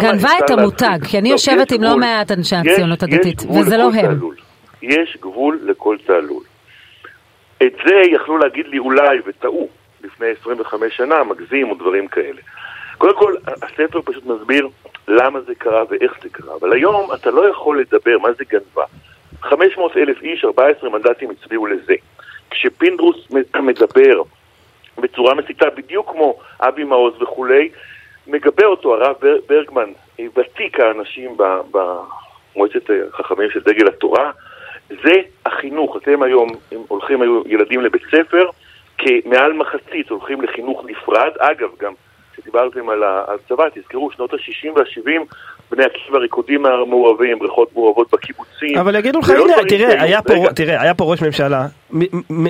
גנבה 0.00 0.30
את 0.44 0.50
המותג, 0.50 0.98
כי 1.08 1.18
אני 1.18 1.30
יושבת 1.30 1.72
עם 1.72 1.82
לא 1.82 1.96
מעט 1.96 2.30
אנשי 2.30 2.56
הציונות 2.56 3.02
הדתית, 3.02 3.42
וזה 3.50 3.76
לא 3.76 3.90
הם. 3.94 4.18
יש 4.82 5.18
גבול 5.20 5.58
לכל 5.62 5.96
תעלול. 6.06 6.42
את 7.62 7.72
זה 7.86 7.94
יכלו 8.10 8.38
להגיד 8.38 8.66
לי 8.66 8.78
אולי, 8.78 9.18
וטעו, 9.26 9.68
לפני 10.04 10.26
25 10.40 10.96
שנה, 10.96 11.24
מגזים 11.24 11.70
או 11.70 11.74
דברים 11.74 12.08
כאלה. 12.08 12.40
קודם 12.98 13.18
כל, 13.18 13.34
הספר 13.62 14.00
פשוט 14.04 14.26
מסביר 14.26 14.68
למה 15.08 15.40
זה 15.40 15.54
קרה 15.54 15.84
ואיך 15.90 16.12
זה 16.22 16.28
קרה, 16.28 16.54
אבל 16.60 16.72
היום 16.72 17.14
אתה 17.14 17.30
לא 17.30 17.48
יכול 17.48 17.80
לדבר 17.80 18.18
מה 18.18 18.32
זה 18.32 18.44
גנבה. 18.44 18.84
500 19.40 19.96
אלף 19.96 20.22
איש, 20.22 20.44
14 20.44 20.90
מנדטים 20.90 21.30
הצביעו 21.30 21.66
לזה. 21.66 21.94
כשפינדרוס 22.50 23.30
מדבר 23.60 24.22
בצורה 24.98 25.34
מסיתה, 25.34 25.70
בדיוק 25.70 26.10
כמו 26.10 26.38
אבי 26.60 26.84
מעוז 26.84 27.22
וכולי, 27.22 27.68
מגבה 28.26 28.66
אותו 28.66 28.94
הרב 28.94 29.16
ברגמן, 29.48 29.92
ותיק 30.36 30.80
האנשים 30.80 31.36
במועצת 31.70 32.90
החכמים 33.12 33.50
של 33.50 33.60
דגל 33.60 33.88
התורה, 33.88 34.30
זה 35.04 35.12
החינוך. 35.46 35.96
אתם 35.96 36.22
היום, 36.22 36.48
אם 36.72 36.78
הולכים 36.88 37.22
היו 37.22 37.42
ילדים 37.46 37.80
לבית 37.80 38.02
ספר, 38.10 38.44
כמעל 38.98 39.52
מחצית 39.52 40.08
הולכים 40.10 40.42
לחינוך 40.42 40.84
נפרד. 40.86 41.30
אגב, 41.38 41.68
גם 41.80 41.92
כשדיברתם 42.32 42.88
על 42.88 43.02
הצבא, 43.04 43.64
תזכרו, 43.74 44.10
שנות 44.10 44.34
ה-60 44.34 44.68
וה-70, 44.76 45.34
בני 45.70 45.84
עקיבא, 45.84 46.18
ריקודים 46.18 46.62
מעורבים, 46.62 47.38
בריכות 47.38 47.68
מעורבות 47.74 48.10
בקיבוצים. 48.12 48.78
אבל 48.78 48.94
יגידו 48.96 49.18
לך, 49.18 49.28
לא 49.30 49.44
הנה, 49.44 49.54
תראה, 49.68 50.02
היה 50.02 50.22
פה, 50.22 50.34
תראה, 50.54 50.82
היה 50.82 50.94
פה 50.94 51.04
ראש 51.04 51.22
ממשלה 51.22 51.66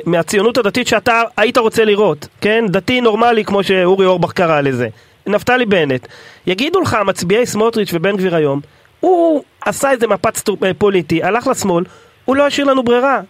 מהציונות 0.06 0.58
הדתית 0.58 0.86
שאתה 0.86 1.22
היית 1.36 1.58
רוצה 1.58 1.84
לראות, 1.84 2.28
כן? 2.40 2.64
דתי 2.68 3.00
נורמלי, 3.00 3.44
כמו 3.44 3.62
שאורי 3.62 4.06
אורבך 4.06 4.32
קרא 4.32 4.60
לזה. 4.60 4.88
נפתלי 5.26 5.66
בנט. 5.66 6.06
יגידו 6.46 6.80
לך, 6.80 6.96
מצביעי 7.06 7.46
סמוטריץ' 7.46 7.94
ובן 7.94 8.16
גביר 8.16 8.36
היום, 8.36 8.60
הוא 9.00 9.42
עשה 9.66 9.90
איזה 9.90 10.06
מפץ 10.06 10.44
פוליטי, 10.78 11.22
הלך 11.22 11.46
לשמאל, 11.46 11.84
הוא 12.24 12.36
לא 12.36 12.46
השאיר 12.46 12.66
לנו 12.66 12.82
ברירה. 12.82 13.20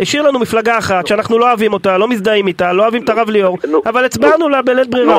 השאיר 0.00 0.22
לנו 0.22 0.38
מפלגה 0.38 0.78
אחת 0.78 1.06
שאנחנו 1.06 1.38
לא 1.38 1.48
אוהבים 1.48 1.72
אותה, 1.72 1.98
לא 1.98 2.08
מזדהים 2.08 2.46
איתה, 2.46 2.72
לא 2.72 2.82
אוהבים 2.82 3.04
את 3.04 3.08
הרב 3.08 3.30
ליאור, 3.30 3.58
אבל 3.86 4.04
הצבענו 4.04 4.48
לה 4.48 4.62
בלית 4.62 4.88
ברירה. 4.88 5.18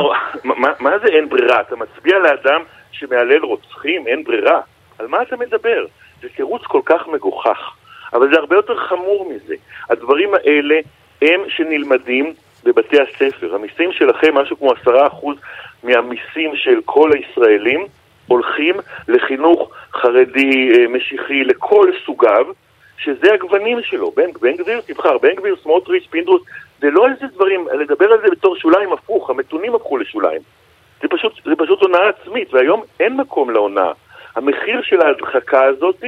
מה 0.80 1.00
זה 1.04 1.08
אין 1.08 1.30
ברירה? 1.30 1.62
אתה 1.62 1.76
מצביע 1.76 2.20
לאדם 2.20 2.62
שמהלל 2.92 3.44
רוצחים, 3.44 4.08
אין 4.08 4.24
ברירה. 4.24 4.62
על 5.00 5.08
מה 5.08 5.22
אתה 5.22 5.36
מדבר? 5.38 5.86
זה 6.22 6.28
תירוץ 6.36 6.62
כל 6.64 6.82
כך 6.86 7.08
מגוחך. 7.08 7.72
אבל 8.14 8.30
זה 8.34 8.40
הרבה 8.40 8.56
יותר 8.56 8.78
חמור 8.78 9.34
מזה. 9.34 9.56
הדברים 9.90 10.34
האלה 10.34 10.76
הם 11.22 11.42
שנלמדים 11.48 12.34
בבתי 12.64 12.98
הספר. 13.02 13.56
המיסים 13.56 13.92
שלכם, 13.92 14.38
משהו 14.38 14.58
כמו 14.60 14.72
עשרה 14.72 15.08
אחוז 15.08 15.38
מהמיסים 15.84 16.56
של 16.56 16.80
כל 16.86 17.12
הישראלים, 17.14 17.86
הולכים 18.28 18.76
לחינוך 19.08 19.72
חרדי, 19.94 20.70
אה, 20.72 20.88
משיחי, 20.88 21.44
לכל 21.44 21.92
סוגיו, 22.06 22.46
שזה 22.98 23.34
הגוונים 23.34 23.78
שלו. 23.82 24.12
בן, 24.12 24.32
בן 24.42 24.56
גביר, 24.56 24.82
תבחר, 24.86 25.18
בן 25.18 25.36
גביר, 25.36 25.56
סמוטריץ', 25.64 26.08
פינדרוס, 26.10 26.42
זה 26.82 26.90
לא 26.92 27.08
איזה 27.08 27.26
דברים, 27.36 27.68
לדבר 27.80 28.06
על 28.12 28.20
זה 28.24 28.28
בתור 28.32 28.56
שוליים 28.56 28.94
הפוך, 28.94 29.30
המתונים 29.30 29.76
הפכו 29.76 29.98
לשוליים. 29.98 30.42
זה 31.02 31.08
פשוט, 31.08 31.34
זה 31.46 31.56
פשוט 31.58 31.82
הונאה 31.82 32.10
עצמית, 32.10 32.54
והיום 32.54 32.84
אין 33.00 33.18
מקום 33.18 33.50
להונאה. 33.50 33.92
המחיר 34.36 34.82
של 34.84 35.02
ההדחקה 35.02 35.64
הזאת, 35.64 36.04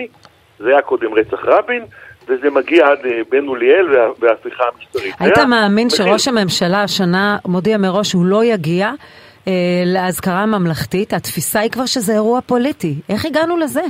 זה 0.59 0.69
היה 0.69 0.81
קודם 0.81 1.13
רצח 1.13 1.39
רבין, 1.45 1.85
וזה 2.27 2.49
מגיע 2.49 2.87
עד 2.87 3.05
אה, 3.05 3.21
בן 3.29 3.47
אוליאל 3.47 3.87
וההפיכה 4.19 4.63
המשטרית. 4.75 5.15
היית 5.19 5.37
מאמין 5.37 5.87
מחיר... 5.87 6.05
שראש 6.05 6.27
הממשלה 6.27 6.83
השנה 6.83 7.37
מודיע 7.47 7.77
מראש 7.77 8.09
שהוא 8.09 8.25
לא 8.25 8.43
יגיע 8.43 8.91
אה, 9.47 9.53
לאזכרה 9.85 10.43
הממלכתית? 10.43 11.13
התפיסה 11.13 11.59
היא 11.59 11.71
כבר 11.71 11.85
שזה 11.85 12.13
אירוע 12.13 12.41
פוליטי. 12.41 12.95
איך 13.09 13.25
הגענו 13.25 13.57
לזה? 13.57 13.81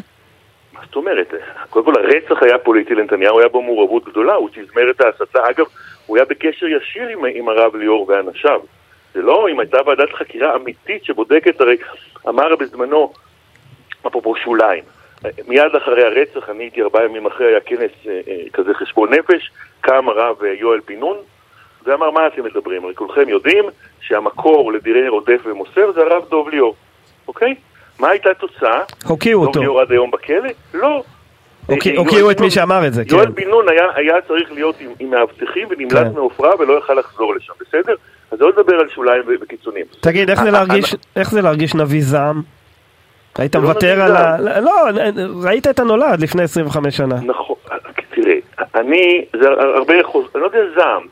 זאת 0.85 0.95
אומרת, 0.95 1.33
קודם 1.69 1.85
כל 1.85 1.93
הרצח 2.01 2.43
היה 2.43 2.57
פוליטי 2.57 2.95
לנתניהו, 2.95 3.39
היה 3.39 3.47
בו 3.47 3.61
מעורבות 3.61 4.05
גדולה, 4.05 4.33
הוא 4.33 4.49
תזמר 4.53 4.91
את 4.91 5.01
ההסתה. 5.01 5.49
אגב, 5.49 5.65
הוא 6.05 6.17
היה 6.17 6.25
בקשר 6.25 6.65
ישיר 6.67 7.07
עם, 7.07 7.25
עם 7.33 7.49
הרב 7.49 7.75
ליאור 7.75 8.05
ואנשיו. 8.09 8.61
זה 9.13 9.21
לא, 9.21 9.49
אם 9.49 9.59
הייתה 9.59 9.77
ועדת 9.85 10.13
חקירה 10.13 10.55
אמיתית 10.55 11.05
שבודקת, 11.05 11.61
הרי 11.61 11.77
אמר 12.27 12.55
בזמנו, 12.55 13.13
אפרופו 14.07 14.35
שוליים, 14.35 14.83
מיד 15.47 15.75
אחרי 15.77 16.03
הרצח, 16.03 16.49
אני 16.49 16.63
הייתי 16.63 16.81
ארבעה 16.81 17.05
ימים 17.05 17.25
אחרי, 17.25 17.47
היה 17.47 17.59
כנס 17.59 17.91
אה, 18.07 18.21
אה, 18.27 18.49
כזה 18.53 18.73
חשבון 18.73 19.13
נפש, 19.13 19.51
קם 19.81 20.09
הרב 20.09 20.43
אה, 20.43 20.53
יואל 20.53 20.79
בן 20.87 20.99
נון, 20.99 21.17
ואמר, 21.83 22.11
מה 22.11 22.27
אתם 22.27 22.43
מדברים? 22.43 22.85
הרי 22.85 22.95
כולכם 22.95 23.29
יודעים 23.29 23.65
שהמקור 24.01 24.73
לדירי 24.73 25.09
רודף 25.09 25.41
ומוסר 25.43 25.91
זה 25.91 26.01
הרב 26.01 26.29
דוב 26.29 26.49
ליאור, 26.49 26.75
אוקיי? 27.27 27.55
מה 27.99 28.09
הייתה 28.09 28.29
התוצאה? 28.29 28.81
הוקיעו 29.05 29.45
אותו. 29.45 29.59
דב 29.59 29.77
עד 29.77 29.91
היום 29.91 30.11
בכלא? 30.11 30.49
לא. 30.73 31.03
הוקיעו 31.97 32.31
את 32.31 32.41
מי 32.41 32.51
שאמר 32.51 32.87
את 32.87 32.93
זה, 32.93 33.05
כן. 33.05 33.15
יואל 33.15 33.29
בן 33.29 33.49
נון 33.49 33.65
היה 33.95 34.21
צריך 34.27 34.51
להיות 34.51 34.75
עם 34.99 35.09
מאבטחים 35.09 35.67
ונמלט 35.69 36.07
כן. 36.07 36.11
מעופרה 36.13 36.55
ולא 36.59 36.79
יכל 36.79 36.93
לחזור 36.93 37.35
לשם, 37.35 37.53
בסדר? 37.61 37.95
אז 38.31 38.41
לא 38.41 38.49
לדבר 38.49 38.75
על 38.75 38.89
שוליים 38.89 39.23
וקיצונים. 39.41 39.85
תגיד, 39.99 40.29
איך 41.15 41.31
זה 41.31 41.41
להרגיש 41.41 41.75
נביא 41.75 42.01
זעם? 42.03 42.41
היית 43.37 43.55
לא 43.55 43.61
מוותר 43.61 44.01
על 44.01 44.15
ה... 44.15 44.37
לא, 44.59 44.71
ראית 45.43 45.67
את 45.67 45.79
הנולד 45.79 46.19
לפני 46.19 46.43
25 46.43 46.97
שנה. 46.97 47.15
נכון, 47.23 47.55
תראה, 48.09 48.35
אני, 48.75 49.25
זה 49.41 49.49
הרבה, 49.49 49.93
אני 49.93 50.41
לא 50.41 50.45
יודע 50.45 50.59
זעם, 50.75 51.03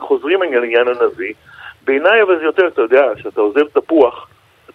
חוזרים 0.00 0.42
על 0.42 0.64
עניין 0.64 0.88
הנביא, 0.88 1.32
בעיניי 1.84 2.22
אבל 2.22 2.38
זה 2.38 2.44
יותר, 2.44 2.66
אתה 2.66 2.82
יודע, 2.82 3.02
כשאתה 3.16 3.40
עוזב 3.40 3.64
תפוח, 3.72 4.26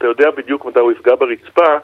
אתה 0.04 0.12
יודע 0.12 0.32
בדיוק 0.32 0.66
מתי 0.66 0.80
הוא 0.80 0.92
יפגע 0.92 1.16
ברצפה, 1.16 1.78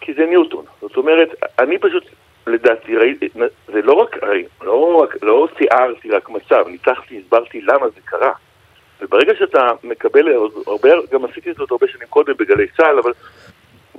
כי 0.00 0.14
זה 0.14 0.26
ניוטון. 0.26 0.64
זאת 0.80 0.96
אומרת, 0.96 1.28
אני 1.58 1.78
פשוט, 1.78 2.04
לדעתי, 2.46 2.96
ראיתי, 2.96 3.28
זה 3.66 3.82
לא 3.82 3.92
רק, 3.92 4.16
לא, 4.62 5.00
רק, 5.02 5.16
לא 5.22 5.48
תיארתי 5.56 6.10
רק 6.10 6.28
מצב, 6.28 6.64
ניצחתי, 6.68 7.18
הסברתי 7.18 7.60
למה 7.60 7.88
זה 7.88 8.00
קרה. 8.04 8.32
וברגע 9.00 9.34
שאתה 9.38 9.70
מקבל, 9.84 10.32
הרבה, 10.66 10.88
גם 11.12 11.24
עשיתי 11.24 11.50
את 11.50 11.56
זה 11.56 11.62
הרבה 11.70 11.88
שנים 11.88 12.08
קודם 12.08 12.34
בגלי 12.38 12.66
צה"ל, 12.76 12.98
אבל 12.98 13.12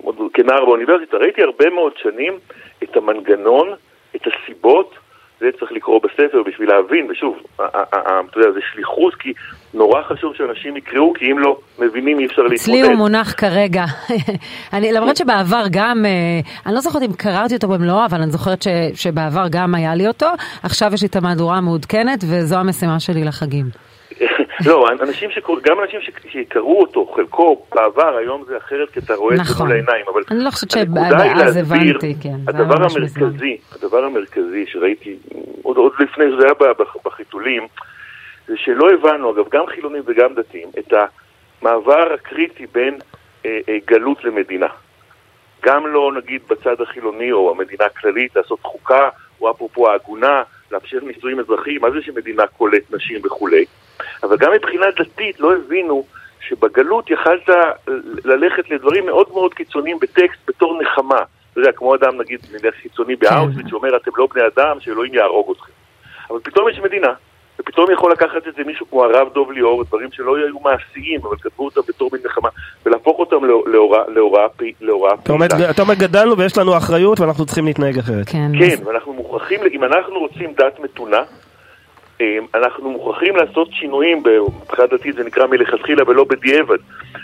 עוד 0.03 0.15
כנער 0.34 0.65
באוניברסיטה, 0.65 1.17
ראיתי 1.17 1.43
הרבה 1.43 1.69
מאוד 1.69 1.93
שנים 1.97 2.39
את 2.84 2.97
המנגנון, 2.97 3.73
את 4.15 4.21
הסיבות, 4.28 4.95
זה 5.39 5.51
צריך 5.59 5.71
לקרוא 5.71 6.01
בספר 6.01 6.43
בשביל 6.43 6.69
להבין, 6.69 7.07
ושוב, 7.11 7.43
אתה 7.55 8.39
יודע, 8.39 8.51
זה 8.51 8.59
שליחות, 8.73 9.15
כי 9.15 9.34
נורא 9.76 10.01
חשוב 10.03 10.36
שאנשים 10.36 10.78
יקראו, 10.78 11.13
כי 11.13 11.32
אם 11.32 11.39
לא 11.39 11.57
מבינים 11.80 12.19
אי 12.19 12.26
אפשר 12.26 12.41
להתמודד. 12.41 12.61
אצלי 12.61 12.82
הוא 12.82 12.93
מונח 12.93 13.34
כרגע. 13.38 13.84
אני, 14.73 14.91
למרות 14.91 15.17
שבעבר 15.17 15.63
גם, 15.71 16.05
אה, 16.05 16.11
אני 16.65 16.76
לא 16.76 16.80
זוכרת 16.80 17.01
אם 17.01 17.13
קראתי 17.13 17.55
אותו 17.55 17.67
במלואו, 17.67 18.05
אבל 18.05 18.21
אני 18.21 18.32
זוכרת 18.32 18.61
ש, 18.61 18.67
שבעבר 18.93 19.45
גם 19.51 19.76
היה 19.76 19.95
לי 19.95 20.07
אותו, 20.07 20.28
עכשיו 20.63 20.93
יש 20.93 21.01
לי 21.01 21.07
את 21.07 21.15
המהדורה 21.15 21.57
המעודכנת, 21.57 22.23
וזו 22.30 22.55
המשימה 22.55 22.99
שלי 22.99 23.23
לחגים. 23.23 23.65
לא, 24.67 24.86
אנשים 25.01 25.32
שקור... 25.32 25.57
גם 25.63 25.78
אנשים 25.84 25.99
שקראו 26.30 26.82
אותו, 26.82 27.13
חלקו 27.15 27.65
בעבר, 27.76 28.17
היום 28.17 28.43
זה 28.47 28.57
אחרת 28.57 28.89
כי 28.89 28.99
אתה 28.99 29.13
רואה 29.13 29.36
את 29.36 29.45
זה 29.45 29.63
מול 29.63 29.71
העיניים, 29.71 30.05
אבל 30.13 30.21
אני 30.32 30.43
לא 30.43 30.49
חושבת 30.49 30.71
שאז 30.71 31.57
הבנתי, 31.57 32.15
כן. 32.21 32.36
הדבר 32.47 32.76
המרכזי, 32.76 33.57
הדבר 33.76 34.03
המרכזי 34.03 34.65
שראיתי, 34.67 35.15
עוד, 35.63 35.78
עוד 35.78 35.91
לפני 35.99 36.26
שזה 36.36 36.45
היה 36.45 36.73
בחיתולים, 37.05 37.67
זה 38.48 38.58
שלא 38.58 38.89
הבנו, 38.93 39.32
אגב, 39.32 39.46
גם 39.52 39.68
חילונים 39.68 40.04
וגם 40.06 40.36
דתיים, 40.36 40.70
את 40.80 40.93
המעבר 41.62 42.14
הקריטי 42.14 42.66
בין 42.66 42.98
אה, 43.46 43.60
אה, 43.70 43.78
גלות 43.86 44.24
למדינה. 44.24 44.68
גם 45.64 45.88
לא, 45.88 46.12
נגיד, 46.16 46.41
בצד 46.50 46.82
החילוני 46.82 47.32
או 47.32 47.52
המדינה 47.52 47.86
הכללית, 47.86 48.36
לעשות 48.36 48.60
חוקה, 48.62 49.10
או 49.41 49.52
אפרופו 49.52 49.89
העגונה, 49.89 50.43
לאפשר 50.72 51.00
נישואים 51.04 51.39
אזרחיים, 51.39 51.82
מה 51.82 51.91
זה 51.91 52.02
שמדינה 52.02 52.48
קולט 52.48 52.84
נשים 52.91 53.22
וכולי, 53.26 53.66
אבל 54.24 54.38
גם 54.38 54.52
מבחינה 54.54 54.86
דתית 54.91 55.39
לא 55.39 55.56
הבינו 55.56 56.06
שבגלות 56.39 57.10
יכלת 57.10 57.50
ללכת 58.26 58.70
לדברים 58.70 59.06
מאוד 59.06 59.30
מאוד 59.34 59.54
קיצוניים 59.54 60.00
בטקסט 60.00 60.39
בתור 60.48 60.82
נחמה. 60.82 61.24
אתה 61.52 61.60
יודע, 61.60 61.72
כמו 61.72 61.96
אדם 61.96 62.22
נגיד, 62.22 62.39
קיצוני 62.82 63.16
באאוטוויץ, 63.16 63.68
שאומר 63.70 63.98
אתם 63.98 64.12
לא 64.18 64.28
בני 64.34 64.43
אדם, 64.48 64.80
שאלוהים 64.80 65.14
יהרוג 65.14 65.52
אתכם. 65.52 65.72
אבל 66.30 66.39
פתאום 66.43 66.70
יש 66.70 66.80
מדינה, 66.80 67.14
ופתאום 67.60 67.91
יכול 67.91 68.12
לקחת 68.12 68.47
את 68.47 68.56
זה 68.56 68.64
מישהו 68.66 68.86
כמו 68.89 69.03
הרב 69.03 69.28
דוב 69.34 69.51
ליאור, 69.51 69.84
דברים 69.84 70.10
שלא 70.12 70.36
היו 70.36 70.60
מעשיים, 70.60 71.20
אבל 71.24 71.36
כתבו 71.41 71.66
אותם 71.66 71.82
בתור 71.88 72.10
מין 72.14 72.22
נחמה, 72.26 72.49
ולהפוך 72.86 73.20
אותם 73.20 73.36
להוראה 74.08 74.49
פעילה. 74.49 74.93
אתה 75.70 75.82
אומר 75.82 75.93
גדלנו 75.93 76.38
ויש 76.38 76.58
לנו 76.58 76.78
אחריות 76.78 77.20
ואנחנו 77.20 77.45
צריכים 77.45 77.66
להתנהג 77.66 77.97
אחרת. 77.99 78.30
כן, 78.30 78.51
ואנחנו 78.86 79.14
מוכרחים, 79.14 79.60
אם 79.72 79.84
אנחנו 79.84 80.20
רוצים 80.20 80.53
דת 80.58 80.80
מתונה, 80.80 81.22
אנחנו 82.56 82.91
מוכרחים 82.91 83.36
לעשות 83.36 83.68
שינויים, 83.72 84.24
מבחינה 84.64 84.88
דתית 84.88 85.16
זה 85.16 85.24
נקרא 85.24 85.47
מלכתחילה 85.47 86.03
ולא 86.08 86.24
בדיעבד. 86.30 86.78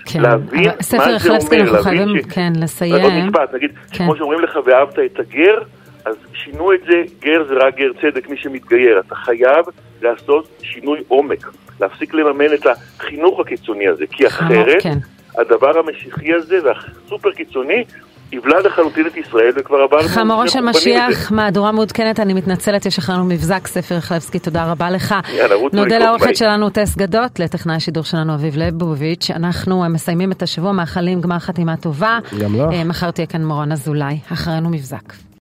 כן, 0.05 0.21
להבין 0.21 0.63
מה 0.63 0.71
זה 0.79 0.97
אומר, 0.97 1.61
אנחנו 1.61 1.83
חייבים, 1.83 2.21
כן, 2.29 2.53
לסיים. 2.55 3.03
עוד 3.03 3.13
משפט, 3.25 3.53
נגיד, 3.53 3.71
כן. 3.91 4.05
כמו 4.05 4.15
שאומרים 4.15 4.39
לך 4.39 4.59
ואהבת 4.65 4.99
את 4.99 5.19
הגר, 5.19 5.57
אז 6.05 6.15
שינו 6.33 6.73
את 6.73 6.79
זה, 6.87 7.03
גר 7.19 7.43
זה 7.47 7.53
רק 7.53 7.75
גר 7.75 7.91
צדק, 8.01 8.29
מי 8.29 8.37
שמתגייר. 8.37 8.99
אתה 8.99 9.15
חייב 9.15 9.65
לעשות 10.01 10.47
שינוי 10.61 10.99
עומק, 11.07 11.47
להפסיק 11.79 12.13
לממן 12.13 12.53
את 12.53 12.65
החינוך 12.65 13.39
הקיצוני 13.39 13.87
הזה, 13.87 14.05
כי 14.11 14.27
אחרת, 14.27 14.81
כן. 14.81 14.97
הדבר 15.37 15.79
המשיחי 15.79 16.33
הזה 16.33 16.57
והסופר 16.63 17.31
קיצוני 17.31 17.83
יבלע 18.31 18.61
לחלוטין 18.61 19.07
את 19.07 19.17
ישראל 19.17 19.51
וכבר 19.55 19.77
עברנו... 19.77 20.07
חמורו 20.07 20.47
של 20.47 20.61
משיח, 20.61 21.31
מהדורה 21.31 21.71
מעודכנת, 21.71 22.19
אני 22.19 22.33
מתנצלת, 22.33 22.85
יש 22.85 22.97
אחרינו 22.97 23.25
מבזק 23.25 23.67
ספר 23.67 23.99
חלבסקי, 23.99 24.39
תודה 24.39 24.71
רבה 24.71 24.89
לך. 24.89 25.15
נודה 25.73 25.97
לעורכת 25.97 26.35
שלנו 26.35 26.69
טס 26.69 26.95
גדות, 26.97 27.39
לטכנאי 27.39 27.75
השידור 27.75 28.03
שלנו 28.03 28.35
אביב 28.35 28.57
ליבוביץ', 28.57 29.31
אנחנו 29.31 29.83
מסיימים 29.89 30.31
את 30.31 30.41
השבוע, 30.41 30.71
מאחלים 30.71 31.21
גמר 31.21 31.39
חתימה 31.39 31.77
טובה. 31.77 32.19
גם 32.41 32.55
לך. 32.55 32.85
מחר 32.85 33.11
תהיה 33.11 33.27
כאן 33.27 33.45
מורן 33.45 33.71
אזולאי, 33.71 34.19
אחרינו 34.33 34.69
מבזק. 34.69 35.30